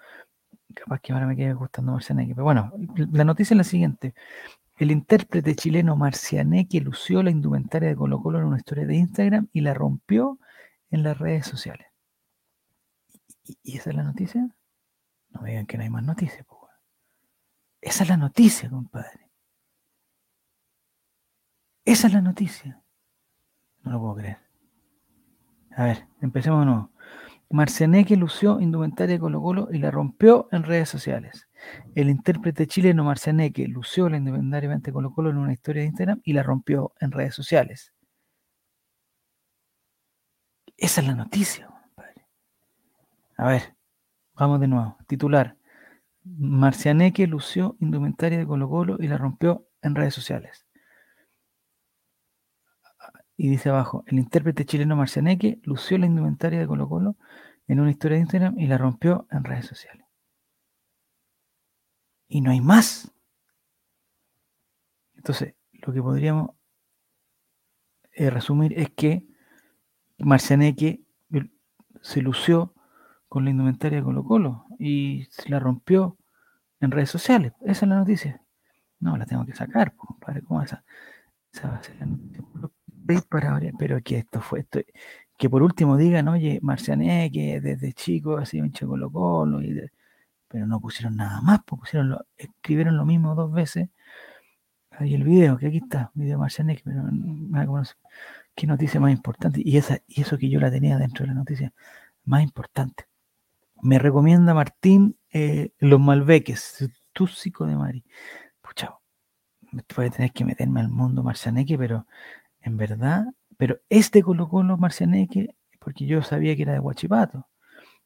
Capaz 0.74 1.00
que 1.00 1.12
ahora 1.12 1.26
me 1.26 1.36
quede 1.36 1.54
gustando 1.54 1.92
Marcianeque. 1.92 2.34
Pero 2.34 2.44
bueno, 2.44 2.72
la 3.12 3.24
noticia 3.24 3.54
es 3.54 3.58
la 3.58 3.64
siguiente. 3.64 4.14
El 4.76 4.90
intérprete 4.90 5.56
chileno 5.56 5.96
Marcianeque 5.96 6.80
lució 6.80 7.22
la 7.22 7.30
indumentaria 7.30 7.88
de 7.88 7.96
Colo 7.96 8.22
Colo 8.22 8.38
en 8.38 8.44
una 8.44 8.58
historia 8.58 8.86
de 8.86 8.96
Instagram 8.96 9.48
y 9.52 9.62
la 9.62 9.74
rompió 9.74 10.38
en 10.90 11.02
las 11.02 11.18
redes 11.18 11.46
sociales. 11.46 11.86
¿Y, 13.62 13.76
esa 13.76 13.90
es 13.90 13.96
la 13.96 14.04
noticia? 14.04 14.48
No 15.30 15.40
me 15.40 15.50
digan 15.50 15.66
que 15.66 15.76
no 15.76 15.82
hay 15.82 15.90
más 15.90 16.04
noticias. 16.04 16.46
Esa 17.80 18.02
es 18.04 18.08
la 18.08 18.16
noticia, 18.16 18.68
compadre. 18.68 19.30
Esa 21.84 22.08
es 22.08 22.12
la 22.12 22.20
noticia. 22.20 22.82
No 23.82 23.92
lo 23.92 24.00
puedo 24.00 24.16
creer. 24.16 24.38
A 25.76 25.84
ver, 25.84 26.06
empecemos 26.20 26.60
de 26.60 26.66
nuevo. 26.66 26.90
Marcianeque 27.50 28.16
lució 28.16 28.60
indumentaria 28.60 29.16
de 29.16 29.20
Colo 29.20 29.40
Colo 29.40 29.68
y 29.72 29.78
la 29.78 29.90
rompió 29.90 30.48
en 30.52 30.64
redes 30.64 30.88
sociales. 30.90 31.48
El 31.94 32.10
intérprete 32.10 32.66
chileno 32.66 33.04
Marcianeque 33.04 33.66
lució 33.66 34.08
la 34.08 34.18
indumentaria 34.18 34.76
de 34.76 34.92
Colo 34.92 35.12
Colo 35.12 35.30
en 35.30 35.38
una 35.38 35.52
historia 35.52 35.82
de 35.82 35.88
Instagram 35.88 36.20
y 36.24 36.34
la 36.34 36.42
rompió 36.42 36.92
en 37.00 37.10
redes 37.10 37.34
sociales. 37.34 37.94
Esa 40.76 41.00
es 41.00 41.06
la 41.06 41.14
noticia. 41.14 41.68
A 43.36 43.48
ver, 43.48 43.74
vamos 44.34 44.60
de 44.60 44.68
nuevo. 44.68 44.96
Titular. 45.06 45.56
Marcianeque 46.24 47.26
lució 47.26 47.76
indumentaria 47.80 48.38
de 48.38 48.46
Colo 48.46 48.68
Colo 48.68 48.96
y 49.00 49.08
la 49.08 49.16
rompió 49.16 49.66
en 49.80 49.94
redes 49.94 50.14
sociales. 50.14 50.67
Y 53.40 53.48
dice 53.48 53.68
abajo, 53.68 54.02
el 54.08 54.18
intérprete 54.18 54.66
chileno 54.66 54.96
Marcianeque 54.96 55.60
lució 55.62 55.96
la 55.96 56.06
indumentaria 56.06 56.58
de 56.58 56.66
Colo 56.66 56.88
Colo 56.88 57.16
en 57.68 57.78
una 57.78 57.92
historia 57.92 58.16
de 58.16 58.22
Instagram 58.22 58.58
y 58.58 58.66
la 58.66 58.78
rompió 58.78 59.28
en 59.30 59.44
redes 59.44 59.64
sociales. 59.64 60.04
Y 62.26 62.40
no 62.40 62.50
hay 62.50 62.60
más. 62.60 63.12
Entonces, 65.14 65.54
lo 65.72 65.92
que 65.92 66.02
podríamos 66.02 66.50
eh, 68.10 68.28
resumir 68.28 68.76
es 68.76 68.90
que 68.90 69.24
Marcianeque 70.18 71.00
se 72.02 72.22
lució 72.22 72.74
con 73.28 73.44
la 73.44 73.50
indumentaria 73.50 73.98
de 73.98 74.04
Colo 74.04 74.24
Colo 74.24 74.66
y 74.80 75.28
se 75.30 75.48
la 75.48 75.60
rompió 75.60 76.18
en 76.80 76.90
redes 76.90 77.10
sociales. 77.10 77.52
Esa 77.60 77.86
es 77.86 77.88
la 77.88 77.98
noticia. 77.98 78.42
No, 78.98 79.16
la 79.16 79.26
tengo 79.26 79.46
que 79.46 79.54
sacar, 79.54 79.94
compadre. 79.94 80.42
¿Cómo 80.42 80.60
esa? 80.60 80.82
Esa 81.52 81.68
va 81.68 81.76
a 81.76 81.82
ser 81.84 81.96
la 82.00 82.06
noticia 82.06 82.42
pero 83.78 84.02
que 84.02 84.18
esto 84.18 84.40
fue 84.40 84.66
que 85.38 85.48
por 85.48 85.62
último 85.62 85.96
digan, 85.96 86.28
oye, 86.28 86.58
Marciané, 86.62 87.30
que 87.32 87.60
desde 87.60 87.92
chico 87.92 88.36
ha 88.36 88.44
sido 88.44 88.66
hincha 88.66 88.86
Colo 88.86 89.10
Colo, 89.10 89.60
pero 90.48 90.66
no 90.66 90.80
pusieron 90.80 91.16
nada 91.16 91.40
más, 91.42 91.60
pues 91.64 91.80
pusieron 91.80 92.10
lo, 92.10 92.26
escribieron 92.36 92.96
lo 92.96 93.04
mismo 93.06 93.34
dos 93.34 93.52
veces. 93.52 93.88
Ahí 94.90 95.14
el 95.14 95.22
video, 95.22 95.56
que 95.58 95.68
aquí 95.68 95.78
está, 95.78 96.10
video 96.14 96.38
Marciané, 96.38 96.80
pero 96.84 97.04
qué 98.56 98.66
noticia 98.66 99.00
más 99.00 99.12
importante, 99.12 99.62
y 99.64 99.76
esa, 99.76 100.00
y 100.08 100.22
eso 100.22 100.38
que 100.38 100.50
yo 100.50 100.58
la 100.58 100.70
tenía 100.70 100.98
dentro 100.98 101.24
de 101.24 101.28
la 101.28 101.34
noticia, 101.34 101.72
más 102.24 102.42
importante. 102.42 103.06
Me 103.80 103.98
recomienda 104.00 104.54
Martín 104.54 105.16
eh, 105.30 105.70
Los 105.78 106.00
Malbeques, 106.00 106.90
Túsico 107.12 107.64
de 107.66 107.76
Mari. 107.76 108.04
Pucha, 108.60 108.98
voy 109.96 110.06
a 110.06 110.10
tener 110.10 110.32
que 110.32 110.44
meterme 110.44 110.80
al 110.80 110.88
mundo 110.88 111.22
Marcianeque, 111.22 111.78
pero 111.78 112.06
en 112.68 112.76
verdad, 112.76 113.26
pero 113.56 113.80
este 113.88 114.22
Colo 114.22 114.48
Colo 114.48 114.76
Marcianeque, 114.78 115.56
porque 115.80 116.06
yo 116.06 116.22
sabía 116.22 116.56
que 116.56 116.62
era 116.62 116.72
de 116.74 116.78
Guachipato. 116.78 117.48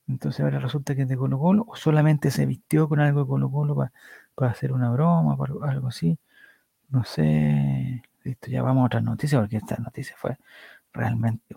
Entonces 0.08 0.40
ahora 0.40 0.58
resulta 0.58 0.94
que 0.96 1.02
es 1.02 1.08
de 1.08 1.16
Colo 1.16 1.38
Colo, 1.38 1.64
o 1.68 1.76
solamente 1.76 2.30
se 2.30 2.46
vistió 2.46 2.88
con 2.88 3.00
algo 3.00 3.20
de 3.20 3.26
Colo 3.28 3.50
Colo 3.50 3.76
para, 4.34 4.50
hacer 4.50 4.72
una 4.72 4.90
broma, 4.90 5.36
para 5.36 5.54
algo 5.70 5.88
así. 5.88 6.18
No 6.88 7.04
sé. 7.04 8.02
Listo, 8.24 8.50
ya 8.50 8.62
vamos 8.62 8.82
a 8.82 8.86
otra 8.86 9.00
noticia, 9.00 9.40
porque 9.40 9.56
esta 9.58 9.76
noticia 9.76 10.16
fue 10.18 10.38
realmente 10.92 11.56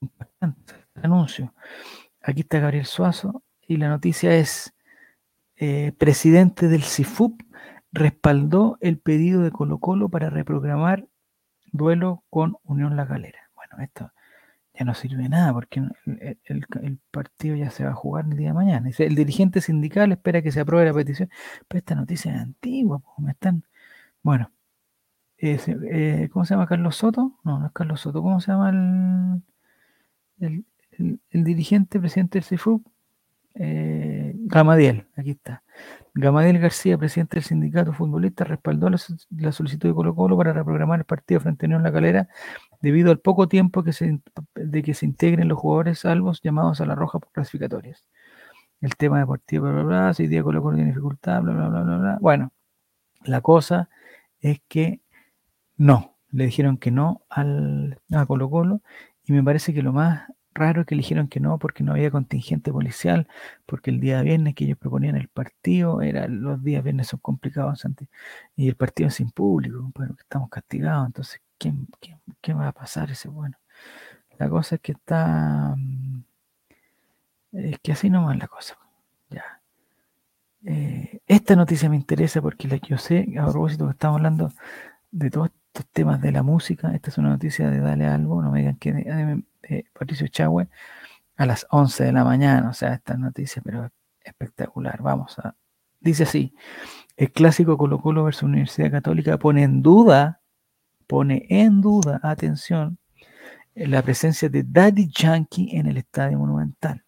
impactante. 0.00 0.74
anuncio. 0.94 1.54
Aquí 2.22 2.42
está 2.42 2.60
Gabriel 2.60 2.86
Suazo 2.86 3.42
y 3.66 3.76
la 3.76 3.88
noticia 3.88 4.34
es: 4.34 4.74
eh, 5.56 5.92
presidente 5.98 6.68
del 6.68 6.82
CIFUP 6.82 7.42
respaldó 7.92 8.78
el 8.80 8.98
pedido 8.98 9.42
de 9.42 9.50
Colo 9.50 9.78
Colo 9.78 10.08
para 10.08 10.30
reprogramar 10.30 11.06
duelo 11.72 12.24
con 12.30 12.56
Unión 12.64 12.96
La 12.96 13.04
Galera. 13.04 13.38
Bueno, 13.54 13.82
esto 13.82 14.12
ya 14.74 14.84
no 14.84 14.94
sirve 14.94 15.24
de 15.24 15.28
nada 15.28 15.52
porque 15.52 15.82
el, 16.44 16.98
partido 17.10 17.56
ya 17.56 17.70
se 17.70 17.84
va 17.84 17.90
a 17.90 17.94
jugar 17.94 18.26
el 18.30 18.36
día 18.36 18.48
de 18.48 18.54
mañana. 18.54 18.90
El 18.98 19.14
dirigente 19.14 19.60
sindical 19.60 20.12
espera 20.12 20.42
que 20.42 20.52
se 20.52 20.60
apruebe 20.60 20.86
la 20.86 20.94
petición. 20.94 21.30
Pero 21.68 21.78
esta 21.78 21.94
noticia 21.94 22.34
es 22.34 22.40
antigua, 22.40 23.02
me 23.18 23.32
están... 23.32 23.64
Bueno, 24.22 24.52
eh, 25.38 26.28
¿cómo 26.32 26.44
se 26.44 26.54
llama 26.54 26.66
Carlos 26.66 26.96
Soto? 26.96 27.38
No, 27.44 27.58
no 27.60 27.66
es 27.66 27.72
Carlos 27.72 28.00
Soto. 28.00 28.22
¿Cómo 28.22 28.40
se 28.40 28.52
llama 28.52 28.70
el- 30.40 30.64
el 31.30 31.44
dirigente, 31.44 32.00
presidente 32.00 32.38
del 32.38 32.44
CIFUB? 32.44 32.82
Eh, 33.60 34.34
Gamadiel, 34.36 35.06
aquí 35.16 35.32
está. 35.32 35.64
Gamadiel 36.14 36.58
García, 36.60 36.96
presidente 36.96 37.36
del 37.36 37.44
sindicato 37.44 37.92
futbolista, 37.92 38.44
respaldó 38.44 38.88
la, 38.88 38.98
so- 38.98 39.16
la 39.30 39.50
solicitud 39.52 39.88
de 39.88 39.94
Colo 39.94 40.14
Colo 40.14 40.36
para 40.36 40.52
reprogramar 40.52 41.00
el 41.00 41.04
partido 41.04 41.40
frente 41.40 41.66
a 41.66 41.68
Unión 41.68 41.82
La 41.82 41.92
Calera 41.92 42.28
debido 42.80 43.10
al 43.10 43.18
poco 43.18 43.48
tiempo 43.48 43.82
que 43.82 43.92
se, 43.92 44.20
de 44.54 44.82
que 44.82 44.94
se 44.94 45.06
integren 45.06 45.48
los 45.48 45.58
jugadores 45.58 46.00
salvos 46.00 46.40
llamados 46.42 46.80
a 46.80 46.86
la 46.86 46.94
roja 46.94 47.18
por 47.18 47.32
clasificatorias. 47.32 48.04
El 48.80 48.96
tema 48.96 49.18
deportivo, 49.18 49.64
bla, 49.64 49.72
bla, 49.72 49.84
bla, 49.84 50.14
si 50.14 50.28
día 50.28 50.42
Colo 50.44 50.62
Colo 50.62 50.76
tiene 50.76 50.90
dificultad, 50.90 51.42
bla, 51.42 51.52
bla, 51.52 51.68
bla, 51.68 51.82
bla, 51.82 51.96
bla. 51.98 52.18
Bueno, 52.20 52.52
la 53.24 53.40
cosa 53.40 53.88
es 54.40 54.60
que 54.68 55.00
no, 55.76 56.16
le 56.30 56.46
dijeron 56.46 56.78
que 56.78 56.90
no 56.92 57.22
al, 57.28 58.00
a 58.12 58.26
Colo 58.26 58.50
Colo 58.50 58.82
y 59.24 59.32
me 59.32 59.42
parece 59.42 59.74
que 59.74 59.82
lo 59.82 59.92
más 59.92 60.28
raro 60.58 60.84
que 60.86 60.94
le 60.96 61.00
dijeron 61.02 61.28
que 61.28 61.40
no 61.40 61.58
porque 61.58 61.84
no 61.84 61.92
había 61.92 62.10
contingente 62.10 62.72
policial, 62.72 63.28
porque 63.66 63.90
el 63.90 64.00
día 64.00 64.22
viernes 64.22 64.54
que 64.54 64.64
ellos 64.64 64.78
proponían 64.78 65.16
el 65.16 65.28
partido, 65.28 66.02
era, 66.02 66.28
los 66.28 66.62
días 66.62 66.82
viernes 66.84 67.08
son 67.08 67.20
complicados 67.20 67.80
Santi, 67.80 68.08
y 68.56 68.68
el 68.68 68.76
partido 68.76 69.08
es 69.08 69.14
sin 69.16 69.30
público, 69.30 69.90
pero 69.96 70.14
estamos 70.18 70.50
castigados, 70.50 71.06
entonces, 71.06 71.40
¿quién, 71.58 71.88
quién- 72.00 72.20
qué 72.42 72.54
va 72.54 72.68
a 72.68 72.72
pasar 72.72 73.10
ese 73.10 73.28
bueno? 73.28 73.56
La 74.38 74.48
cosa 74.50 74.76
es 74.76 74.80
que 74.82 74.92
está, 74.92 75.74
mm, 75.76 76.22
es 77.52 77.78
que 77.80 77.92
así 77.92 78.08
nomás 78.08 78.38
la 78.38 78.48
cosa, 78.48 78.78
ya. 79.28 79.60
Eh, 80.64 81.20
esta 81.26 81.54
noticia 81.56 81.88
me 81.88 81.96
interesa 81.96 82.42
porque 82.42 82.68
la 82.68 82.78
que 82.78 82.88
yo 82.88 82.98
sé, 82.98 83.26
a 83.38 83.46
propósito 83.46 83.86
que 83.86 83.92
estamos 83.92 84.16
hablando 84.18 84.52
de 85.12 85.30
todos 85.30 85.50
estos 85.74 85.86
temas 85.92 86.20
de 86.22 86.32
la 86.32 86.42
música, 86.42 86.94
esta 86.94 87.10
es 87.10 87.18
una 87.18 87.30
noticia 87.30 87.70
de 87.70 87.80
Dale 87.80 88.06
Algo, 88.06 88.42
no 88.42 88.52
me 88.52 88.60
digan 88.60 88.76
que 88.76 88.92
Patricio 89.92 90.28
Chagüe, 90.28 90.68
a 91.36 91.46
las 91.46 91.66
11 91.70 92.04
de 92.04 92.12
la 92.12 92.24
mañana, 92.24 92.70
o 92.70 92.72
sea, 92.72 92.94
esta 92.94 93.16
noticia, 93.16 93.62
pero 93.64 93.90
espectacular, 94.22 95.00
vamos 95.02 95.38
a... 95.38 95.54
Dice 96.00 96.24
así, 96.24 96.54
el 97.16 97.32
clásico 97.32 97.76
Colo 97.76 98.00
Colo 98.00 98.24
versus 98.24 98.44
Universidad 98.44 98.90
Católica 98.90 99.38
pone 99.38 99.64
en 99.64 99.82
duda, 99.82 100.40
pone 101.06 101.46
en 101.48 101.80
duda, 101.80 102.20
atención, 102.22 102.98
la 103.74 104.02
presencia 104.02 104.48
de 104.48 104.64
Daddy 104.64 105.10
Yankee 105.10 105.76
en 105.76 105.86
el 105.86 105.96
Estadio 105.96 106.38
Monumental. 106.38 107.04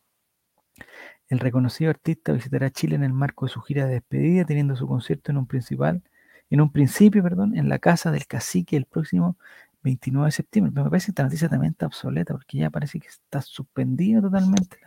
El 1.28 1.38
reconocido 1.38 1.90
artista 1.90 2.32
visitará 2.32 2.70
Chile 2.70 2.96
en 2.96 3.04
el 3.04 3.12
marco 3.12 3.46
de 3.46 3.52
su 3.52 3.60
gira 3.60 3.86
de 3.86 3.94
despedida, 3.94 4.44
teniendo 4.44 4.74
su 4.74 4.86
concierto 4.88 5.30
en 5.30 5.38
un 5.38 5.46
principal, 5.46 6.02
en 6.50 6.60
un 6.60 6.72
principio, 6.72 7.22
perdón, 7.22 7.56
en 7.56 7.68
la 7.68 7.78
casa 7.78 8.10
del 8.10 8.26
cacique 8.26 8.76
el 8.76 8.84
próximo 8.84 9.36
29 9.82 10.26
de 10.26 10.32
septiembre. 10.32 10.72
Me 10.72 10.88
parece 10.90 11.06
que 11.06 11.10
esta 11.12 11.22
noticia 11.24 11.48
también 11.48 11.72
está 11.72 11.86
obsoleta 11.86 12.34
porque 12.34 12.58
ya 12.58 12.70
parece 12.70 13.00
que 13.00 13.08
está 13.08 13.40
suspendida 13.42 14.20
totalmente. 14.20 14.78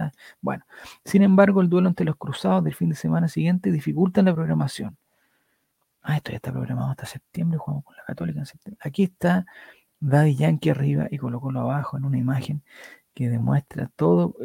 Bueno, 0.42 0.66
sin 1.06 1.24
embargo, 1.24 1.62
el 1.62 1.70
duelo 1.70 1.90
entre 1.90 2.06
los 2.06 2.16
cruzados 2.18 2.64
del 2.64 2.76
fin 2.76 2.90
de 2.90 2.96
semana 2.96 3.28
siguiente 3.28 3.72
dificulta 3.72 4.22
la 4.22 4.34
programación. 4.34 4.98
Ah, 6.02 6.18
esto 6.18 6.32
ya 6.32 6.36
está 6.38 6.52
programado 6.52 6.92
hasta 6.92 7.06
septiembre, 7.06 7.58
jugamos 7.58 7.86
con 7.86 7.96
la 7.96 8.04
Católica 8.04 8.40
en 8.40 8.46
septiembre. 8.46 8.80
Aquí 8.86 9.04
está 9.04 9.46
Daddy 10.00 10.36
Yankee 10.36 10.70
arriba 10.70 11.08
y 11.10 11.18
Colo 11.18 11.40
Colo 11.40 11.62
abajo 11.62 11.98
en 11.98 12.06
una 12.06 12.18
imagen 12.18 12.62
que 13.14 13.30
demuestra 13.30 13.90
todo 13.96 14.36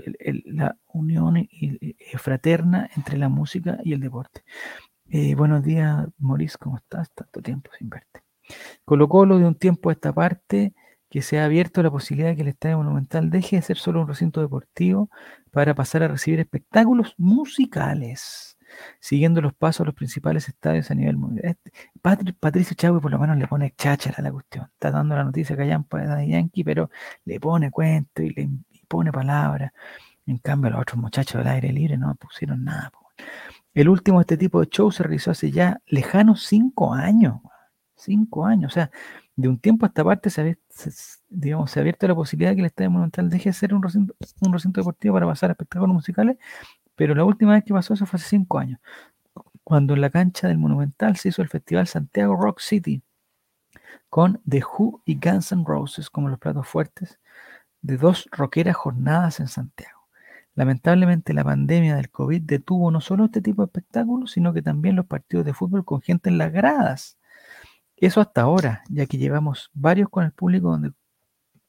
la 0.45 0.77
unión 0.89 1.37
y- 1.39 1.49
y 1.51 2.17
fraterna 2.19 2.89
entre 2.97 3.19
la 3.19 3.29
música 3.29 3.79
y 3.83 3.93
el 3.93 4.01
deporte. 4.01 4.45
Eh, 5.11 5.35
buenos 5.35 5.63
días, 5.65 6.07
Maurice, 6.19 6.59
¿cómo 6.59 6.77
estás? 6.77 7.11
Tanto 7.13 7.41
tiempo 7.43 7.71
sin 7.79 7.89
verte. 7.89 8.28
Colo 8.85 9.09
Colo 9.09 9.39
de 9.39 9.45
un 9.47 9.55
tiempo 9.55 9.91
a 9.91 9.93
esta 9.93 10.13
parte 10.13 10.75
que 11.11 11.23
se 11.23 11.39
ha 11.41 11.45
abierto 11.47 11.83
la 11.83 11.91
posibilidad 11.91 12.29
de 12.31 12.37
que 12.37 12.43
el 12.43 12.49
Estadio 12.49 12.79
Monumental 12.79 13.31
deje 13.31 13.57
de 13.57 13.63
ser 13.63 13.79
solo 13.79 14.03
un 14.03 14.09
recinto 14.09 14.41
deportivo 14.43 15.11
para 15.51 15.75
pasar 15.75 16.03
a 16.03 16.09
recibir 16.09 16.39
espectáculos 16.41 17.15
musicales, 17.17 18.59
siguiendo 19.01 19.41
los 19.41 19.55
pasos 19.55 19.79
de 19.81 19.87
los 19.87 19.95
principales 19.95 20.49
estadios 20.49 20.91
a 20.91 20.95
nivel 20.95 21.17
mundial. 21.17 21.47
Este- 21.47 21.73
Patri- 22.03 22.35
Patricio 22.39 22.77
Chávez 22.77 23.01
por 23.01 23.11
lo 23.11 23.19
menos 23.19 23.39
le 23.39 23.47
pone 23.47 23.73
cháchara 23.77 24.17
a 24.19 24.23
la 24.23 24.31
cuestión. 24.33 24.67
Está 24.73 24.91
dando 24.91 25.17
la 25.17 25.25
noticia 25.25 25.57
que 25.57 25.63
hayan 25.63 25.85
para 25.85 26.23
Yankee, 26.25 26.63
pero 26.65 26.91
le 27.25 27.41
pone 27.41 27.71
cuento 27.71 28.23
y 28.23 28.31
le 28.31 28.51
pone 28.87 29.11
palabras. 29.11 29.73
En 30.27 30.37
cambio, 30.39 30.71
los 30.71 30.83
otros 30.83 31.01
muchachos 31.01 31.39
del 31.43 31.49
aire 31.49 31.73
libre 31.73 31.97
no 31.97 32.15
pusieron 32.17 32.65
nada. 32.65 32.93
El 33.73 33.89
último 33.89 34.19
de 34.19 34.23
este 34.23 34.37
tipo 34.37 34.61
de 34.61 34.69
show 34.69 34.93
se 34.93 35.03
realizó 35.03 35.31
hace 35.31 35.51
ya 35.51 35.81
lejanos 35.87 36.45
cinco 36.45 36.93
años. 36.93 37.41
Cinco 37.99 38.47
años. 38.47 38.73
O 38.73 38.75
sea, 38.75 38.91
de 39.37 39.49
un 39.49 39.59
tiempo 39.59 39.85
a 39.87 39.89
esta 39.89 40.05
parte 40.05 40.31
se, 40.31 40.41
había- 40.41 40.59
digamos, 41.29 41.71
se 41.71 41.81
ha 41.81 41.83
abierto 41.83 42.07
la 42.09 42.15
posibilidad 42.15 42.51
de 42.53 42.57
que 42.57 42.61
el 42.63 42.67
Estadio 42.67 42.91
Monumental 42.91 43.29
deje 43.31 43.51
de 43.51 43.53
ser 43.55 43.75
un 43.75 43.83
recinto, 43.83 44.15
un 44.41 44.53
recinto 44.53 44.81
deportivo 44.81 45.15
para 45.15 45.27
pasar 45.27 45.51
a 45.51 45.53
espectáculos 45.53 45.95
musicales, 45.95 46.37
pero 46.97 47.15
la 47.15 47.25
última 47.25 47.53
vez 47.55 47.65
que 47.65 47.75
pasó 47.75 47.95
eso 47.95 48.07
fue 48.07 48.19
hace 48.19 48.29
cinco 48.29 48.59
años, 48.59 48.81
cuando 49.65 49.95
en 49.95 50.01
la 50.03 50.11
cancha 50.11 50.49
del 50.49 50.59
Monumental 50.59 51.17
se 51.17 51.31
hizo 51.31 51.43
el 51.43 51.49
Festival 51.49 51.87
Santiago 51.89 52.37
Rock 52.37 52.61
City, 52.61 53.03
con 54.09 54.41
The 54.49 54.63
Who 54.65 55.03
y 55.05 55.19
Guns 55.19 55.53
N' 55.53 55.65
Roses 55.67 56.11
como 56.11 56.29
los 56.29 56.39
platos 56.39 56.67
fuertes 56.67 57.19
de 57.83 57.97
dos 57.97 58.29
rockeras 58.33 58.77
jornadas 58.77 59.41
en 59.41 59.49
Santiago. 59.49 59.99
Lamentablemente 60.55 61.35
la 61.35 61.45
pandemia 61.45 61.97
del 61.97 62.11
COVID 62.11 62.43
detuvo 62.43 62.91
no 62.91 63.01
solo 63.01 63.27
este 63.27 63.43
tipo 63.43 63.63
de 63.63 63.67
espectáculos, 63.67 64.33
sino 64.33 64.53
que 64.53 64.63
también 64.63 64.97
los 64.97 65.07
partidos 65.07 65.47
de 65.47 65.55
fútbol 65.55 65.85
con 65.85 66.01
gente 66.03 66.31
en 66.31 66.39
las 66.39 66.53
gradas. 66.53 67.18
Eso 68.01 68.21
hasta 68.21 68.43
ahora, 68.43 68.83
ya 68.89 69.07
que 69.07 69.19
llevamos 69.19 69.71
varios 69.75 70.09
con 70.09 70.25
el 70.25 70.33
público 70.33 70.79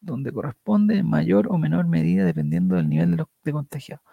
donde, 0.01 0.31
corresponde 0.31 0.97
en 0.97 1.09
mayor 1.09 1.47
o 1.49 1.57
menor 1.57 1.87
medida 1.87 2.23
dependiendo 2.23 2.75
del 2.75 2.87
nivel 2.87 3.11
de, 3.11 3.17
los, 3.17 3.27
de 3.43 3.51
contagiados. 3.51 4.03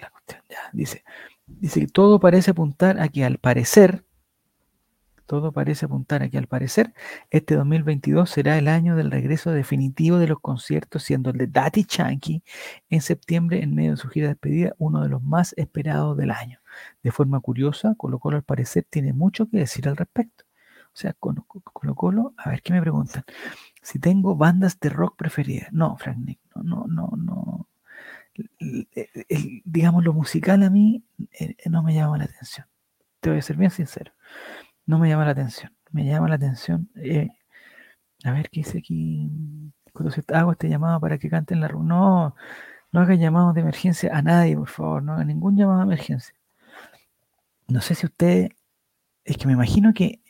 La 0.00 0.10
cuestión, 0.10 0.42
ya. 0.48 0.58
Dice, 0.72 1.04
dice 1.46 1.80
que 1.80 1.86
todo 1.86 2.20
parece 2.20 2.50
apuntar 2.50 3.00
a 3.00 3.08
que 3.08 3.24
al 3.24 3.38
parecer, 3.38 4.04
todo 5.26 5.52
parece 5.52 5.86
apuntar 5.86 6.22
a 6.22 6.28
que 6.28 6.36
al 6.36 6.46
parecer 6.46 6.92
este 7.30 7.54
2022 7.54 8.28
será 8.28 8.58
el 8.58 8.68
año 8.68 8.94
del 8.94 9.10
regreso 9.10 9.50
definitivo 9.52 10.18
de 10.18 10.28
los 10.28 10.38
conciertos, 10.40 11.02
siendo 11.02 11.30
el 11.30 11.38
de 11.38 11.46
Daddy 11.46 11.86
Yankee 11.88 12.42
en 12.90 13.00
septiembre, 13.00 13.62
en 13.62 13.74
medio 13.74 13.92
de 13.92 13.96
su 13.96 14.08
gira 14.08 14.26
de 14.26 14.34
despedida, 14.34 14.74
uno 14.78 15.02
de 15.02 15.08
los 15.08 15.22
más 15.22 15.54
esperados 15.56 16.16
del 16.18 16.30
año. 16.30 16.60
De 17.02 17.10
forma 17.10 17.40
curiosa, 17.40 17.94
Colo 17.96 18.18
Colo 18.18 18.36
al 18.36 18.44
parecer 18.44 18.84
tiene 18.88 19.14
mucho 19.14 19.48
que 19.48 19.58
decir 19.58 19.88
al 19.88 19.96
respecto. 19.96 20.43
O 20.94 20.96
sea, 20.96 21.12
con 21.14 21.34
Colo 21.72 21.94
Colo, 21.96 22.34
a 22.36 22.50
ver 22.50 22.62
qué 22.62 22.72
me 22.72 22.80
preguntan. 22.80 23.24
Si 23.82 23.98
tengo 23.98 24.36
bandas 24.36 24.78
de 24.80 24.90
rock 24.90 25.16
preferidas. 25.16 25.72
No, 25.72 25.96
Frank 25.96 26.18
Nick, 26.18 26.40
no, 26.54 26.62
no, 26.62 26.86
no, 26.86 27.10
no. 27.16 27.68
El- 29.28 29.62
digamos, 29.64 30.04
lo 30.04 30.12
musical 30.12 30.62
a 30.62 30.70
mí 30.70 31.04
eh, 31.38 31.56
no 31.70 31.82
me 31.82 31.94
llama 31.94 32.18
la 32.18 32.24
atención. 32.24 32.66
Te 33.20 33.30
voy 33.30 33.38
a 33.38 33.42
ser 33.42 33.56
bien 33.56 33.70
sincero. 33.70 34.12
No 34.86 34.98
me 34.98 35.08
llama 35.08 35.24
la 35.24 35.32
atención. 35.32 35.72
Me 35.92 36.04
llama 36.06 36.28
la 36.28 36.36
atención. 36.36 36.90
eh, 36.96 37.30
a 38.24 38.32
ver 38.32 38.50
qué 38.50 38.60
dice 38.60 38.78
aquí. 38.78 39.30
Cuando 39.92 40.10
se 40.12 40.24
hago 40.34 40.52
este 40.52 40.68
llamado 40.68 41.00
para 41.00 41.18
que 41.18 41.28
canten 41.30 41.60
la 41.60 41.68
ru- 41.68 41.84
No, 41.84 42.34
no 42.92 43.00
haga 43.00 43.14
llamados 43.14 43.54
de 43.54 43.62
emergencia 43.62 44.16
a 44.16 44.22
nadie, 44.22 44.56
por 44.56 44.68
favor. 44.68 45.02
No 45.02 45.14
haga 45.14 45.24
ningún 45.24 45.56
llamado 45.56 45.78
de 45.80 45.84
emergencia. 45.86 46.34
No 47.68 47.80
sé 47.80 47.94
si 47.94 48.06
usted. 48.06 48.50
Es 49.24 49.36
que 49.38 49.46
me 49.46 49.54
imagino 49.54 49.94
que, 49.94 50.04
eh, 50.04 50.23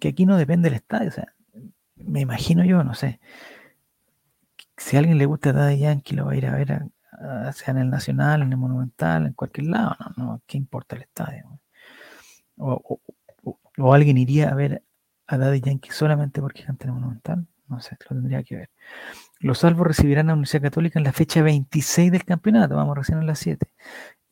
que 0.00 0.08
aquí 0.08 0.26
no 0.26 0.36
depende 0.36 0.68
del 0.70 0.76
estadio. 0.76 1.08
O 1.08 1.12
sea, 1.12 1.34
me 1.96 2.20
imagino 2.20 2.64
yo, 2.64 2.82
no 2.84 2.94
sé. 2.94 3.20
Si 4.76 4.96
a 4.96 5.00
alguien 5.00 5.18
le 5.18 5.26
gusta 5.26 5.52
Daddy 5.52 5.78
Yankee, 5.78 6.14
lo 6.16 6.26
va 6.26 6.32
a 6.32 6.36
ir 6.36 6.46
a 6.46 6.54
ver, 6.56 6.72
a- 6.72 7.48
a- 7.48 7.52
sea 7.52 7.72
en 7.72 7.78
el 7.78 7.90
Nacional, 7.90 8.42
en 8.42 8.50
el 8.52 8.56
Monumental, 8.58 9.26
en 9.26 9.32
cualquier 9.34 9.66
lado. 9.68 9.96
No, 10.16 10.24
no, 10.24 10.42
¿qué 10.46 10.56
importa 10.58 10.96
el 10.96 11.02
estadio? 11.02 11.60
O, 12.56 13.00
o- 13.44 13.58
o- 13.78 13.94
alguien 13.94 14.18
iría 14.18 14.50
a 14.50 14.54
ver 14.54 14.82
a 15.26 15.38
Daddy 15.38 15.60
Yankee 15.60 15.90
solamente 15.92 16.40
porque 16.40 16.64
canta 16.64 16.84
en 16.84 16.90
el 16.90 16.94
Monumental. 16.96 17.46
No 17.68 17.80
sé, 17.80 17.96
lo 18.08 18.16
tendría 18.16 18.42
que 18.42 18.56
ver. 18.56 18.70
Los 19.40 19.58
salvos 19.60 19.86
recibirán 19.86 20.26
a 20.26 20.30
la 20.30 20.34
Universidad 20.34 20.62
Católica 20.64 20.98
en 20.98 21.04
la 21.04 21.12
fecha 21.12 21.42
26 21.42 22.10
del 22.12 22.24
campeonato, 22.24 22.76
vamos 22.76 22.96
recién 22.98 23.18
en 23.18 23.26
las 23.26 23.38
7, 23.38 23.68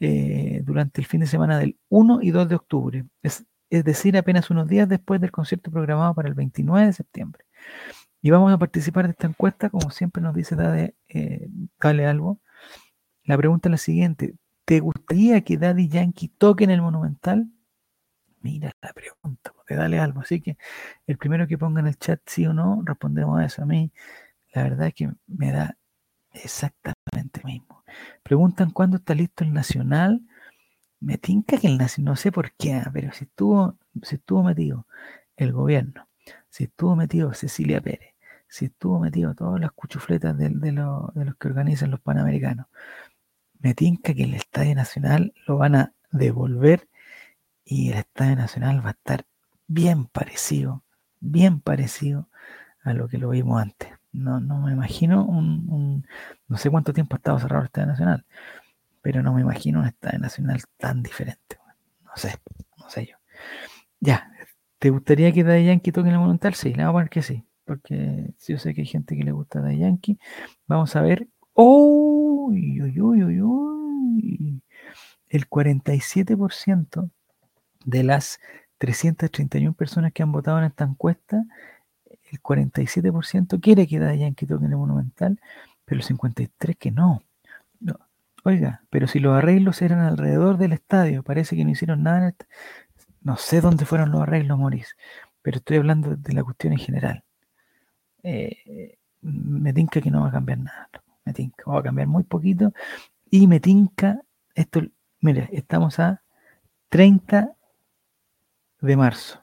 eh, 0.01 0.63
durante 0.65 1.01
el 1.01 1.07
fin 1.07 1.21
de 1.21 1.27
semana 1.29 1.59
del 1.59 1.79
1 1.89 2.21
y 2.23 2.31
2 2.33 2.49
de 2.49 2.57
octubre. 2.57 3.05
Es, 3.23 3.45
es 3.71 3.85
decir, 3.85 4.17
apenas 4.17 4.51
unos 4.51 4.69
días 4.69 4.89
después 4.89 5.21
del 5.21 5.31
concierto 5.31 5.71
programado 5.71 6.15
para 6.15 6.29
el 6.29 6.35
29 6.35 6.87
de 6.87 6.93
septiembre. 6.93 7.45
Y 8.23 8.31
vamos 8.31 8.53
a 8.53 8.59
participar 8.59 9.07
de 9.07 9.13
esta 9.13 9.27
encuesta, 9.29 9.71
como 9.71 9.91
siempre 9.91 10.23
nos 10.23 10.35
dice 10.35 10.57
Dade, 10.57 10.97
eh, 11.09 11.49
Dale 11.81 12.07
Algo. 12.07 12.41
La 13.25 13.37
pregunta 13.37 13.69
es 13.69 13.73
la 13.73 13.79
siguiente: 13.79 14.35
¿te 14.65 14.81
gustaría 14.81 15.43
que 15.43 15.59
Daddy 15.59 15.89
Yankee 15.89 16.29
toque 16.29 16.65
en 16.65 16.71
el 16.71 16.83
Monumental? 16.83 17.49
Mira 18.41 18.73
la 18.83 18.93
pregunta, 18.93 19.53
porque 19.55 19.75
dale 19.75 19.99
algo. 19.99 20.21
Así 20.21 20.41
que 20.41 20.57
el 21.07 21.19
primero 21.19 21.47
que 21.49 21.59
ponga 21.59 21.81
en 21.81 21.89
el 21.89 21.99
chat 21.99 22.21
sí 22.27 22.47
o 22.47 22.55
no, 22.55 22.83
respondemos 22.85 23.39
a 23.41 23.45
eso. 23.47 23.63
A 23.63 23.67
mí, 23.67 23.93
la 24.55 24.63
verdad 24.65 24.89
es 24.89 24.95
que 24.95 25.11
me 25.27 25.53
da 25.53 25.77
Exactamente 26.33 27.41
lo 27.43 27.49
mismo. 27.49 27.85
Preguntan 28.23 28.71
cuándo 28.71 28.97
está 28.99 29.15
listo 29.15 29.45
el 29.45 29.53
Nacional. 29.53 30.23
Me 31.01 31.17
tinca 31.19 31.59
que 31.59 31.69
el 31.69 31.79
no 31.99 32.17
sé 32.17 32.33
por 32.33 32.53
qué, 32.53 32.75
ah, 32.75 32.91
pero 32.93 33.13
si 33.13 33.25
estuvo, 33.25 33.77
si 34.03 34.17
estuvo 34.17 34.43
metido 34.43 34.87
el 35.37 35.53
gobierno, 35.53 36.09
si 36.49 36.65
estuvo 36.65 36.97
metido 36.97 37.33
Cecilia 37.35 37.81
Pérez, 37.81 38.15
si 38.49 38.67
estuvo 38.67 38.99
metido 38.99 39.35
todas 39.35 39.61
las 39.61 39.73
cuchufletas 39.73 40.37
de, 40.37 40.49
de, 40.51 40.73
lo- 40.73 41.13
de 41.15 41.25
los 41.27 41.37
que 41.37 41.49
organizan 41.49 41.91
los 41.93 42.01
Panamericanos, 42.01 42.67
me 43.61 43.75
tinca 43.75 44.15
que 44.15 44.25
el 44.25 44.35
Estadio 44.35 44.75
Nacional 44.77 45.35
lo 45.47 45.59
van 45.59 45.77
a 45.77 45.95
devolver 46.13 46.89
y 47.65 47.91
el 47.91 47.99
Estadio 47.99 48.37
Nacional 48.37 48.85
va 48.85 48.91
a 48.91 48.93
estar 48.93 49.27
bien 49.67 50.07
parecido, 50.07 50.85
bien 51.21 51.61
parecido 51.61 52.29
a 52.85 52.95
lo 52.95 53.09
que 53.09 53.19
lo 53.19 53.31
vimos 53.31 53.63
antes. 53.63 53.91
No, 54.13 54.41
no 54.41 54.61
me 54.63 54.73
imagino 54.73 55.25
un- 55.27 56.07
no 56.49 56.57
sé 56.59 56.71
cuánto 56.71 56.93
tiempo 56.93 57.17
ha 57.17 57.19
estado 57.19 57.39
cerrado 57.39 57.63
el 57.63 57.67
Estadio 57.67 57.89
Nacional, 57.89 58.27
pero 59.01 59.23
no 59.23 59.33
me 59.35 59.41
imagino 59.43 59.81
un 59.81 59.87
Estadio 59.87 60.19
Nacional 60.19 60.63
tan 60.77 61.03
diferente. 61.03 61.59
No 62.05 62.13
sé, 62.17 62.35
no 62.77 62.89
sé 62.91 63.07
yo. 63.07 63.17
Ya, 64.01 64.31
¿te 64.79 64.91
gustaría 64.91 65.33
que 65.33 65.45
Daddy 65.45 65.67
Yankee 65.67 65.93
toque 65.93 66.09
en 66.09 66.15
el 66.15 66.21
Monumental? 66.21 66.55
Sí, 66.55 66.75
le 66.75 66.85
vamos 66.85 66.91
a 66.91 66.93
poner 66.95 67.11
que 67.11 67.23
sí, 67.23 67.45
porque 67.65 68.33
yo 68.47 68.59
sé 68.59 68.75
que 68.75 68.83
hay 68.83 68.87
gente 68.87 69.17
que 69.17 69.25
le 69.25 69.33
gusta 69.33 69.61
Daddy 69.61 69.79
Yankee. 69.79 70.19
Vamos 70.67 70.95
a 70.97 71.03
ver. 71.03 71.29
Uy, 71.55 72.81
uy, 72.81 73.01
uy, 73.01 73.25
uy, 73.25 73.43
uy. 73.43 74.63
El 75.29 75.49
47% 75.49 77.11
de 77.85 78.03
las 78.03 78.41
331 78.79 79.75
personas 79.75 80.13
que 80.13 80.23
han 80.23 80.33
votado 80.33 80.59
en 80.59 80.65
esta 80.65 80.85
encuesta, 80.85 81.45
el 82.31 82.41
47% 82.41 83.61
quiere 83.61 83.87
que 83.87 83.99
Daddy 83.99 84.19
Yankee 84.21 84.47
toque 84.47 84.67
en 84.67 84.73
el 84.73 84.79
Monumental, 84.79 85.41
pero 85.85 86.01
el 86.01 86.07
53% 86.07 86.77
que 86.79 86.91
no. 86.91 87.23
No. 87.81 87.99
Oiga, 88.45 88.83
pero 88.91 89.07
si 89.07 89.19
los 89.19 89.37
arreglos 89.37 89.83
eran 89.83 90.01
alrededor 90.01 90.59
del 90.59 90.73
estadio, 90.73 91.23
parece 91.23 91.57
que 91.57 91.65
no 91.65 91.71
hicieron 91.71 92.03
nada 92.03 92.19
en 92.19 92.25
el... 92.25 92.35
No 93.21 93.37
sé 93.37 93.61
dónde 93.61 93.85
fueron 93.85 94.13
los 94.13 94.23
arreglos, 94.23 94.59
Maurice, 94.59 94.95
pero 95.43 95.59
estoy 95.59 95.79
hablando 95.79 96.17
de 96.17 96.33
la 96.33 96.45
cuestión 96.45 96.73
en 96.73 96.79
general. 96.79 97.25
Eh, 98.23 98.99
me 99.23 99.73
tinca 99.73 100.01
que 100.01 100.11
no 100.11 100.23
va 100.23 100.29
a 100.29 100.33
cambiar 100.33 100.59
nada. 100.59 100.89
Me 101.25 101.33
tinca, 101.33 101.65
va 101.71 101.81
a 101.81 101.83
cambiar 101.83 102.09
muy 102.09 102.23
poquito. 102.25 102.73
Y 103.31 103.47
me 103.47 103.61
tinca, 103.61 104.23
esto, 104.55 104.83
mire, 105.21 105.49
estamos 105.53 105.99
a 105.99 106.23
30 106.89 107.55
de 108.81 108.97
marzo. 108.97 109.43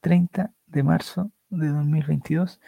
30 0.00 0.52
de 0.66 0.82
marzo 0.82 1.30
de 1.48 1.68
2022. 1.68 2.60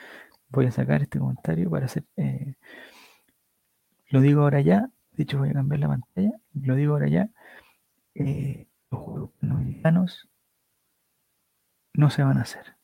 Voy 0.49 0.67
a 0.67 0.71
sacar 0.71 1.03
este 1.03 1.19
comentario 1.19 1.71
para 1.71 1.87
hacer... 1.87 2.05
eh, 2.17 2.55
lo 4.09 4.21
digo 4.21 4.43
ahora 4.43 4.61
ya. 4.61 4.91
De 5.17 5.23
hecho, 5.23 5.39
voy 5.39 5.51
a 5.51 5.55
cambiar 5.55 5.81
la 5.81 5.89
pantalla. 5.89 6.33
Lo 6.55 6.75
digo 6.75 6.95
ahora 6.95 7.09
ya. 7.09 7.31
eh, 8.15 8.69
los 8.91 9.01
Juegos 9.01 9.31
Panamericanos 9.41 10.29
no 11.95 12.11
se 12.11 12.23
van 12.23 12.39
a 12.39 12.43
hacer 12.43 12.77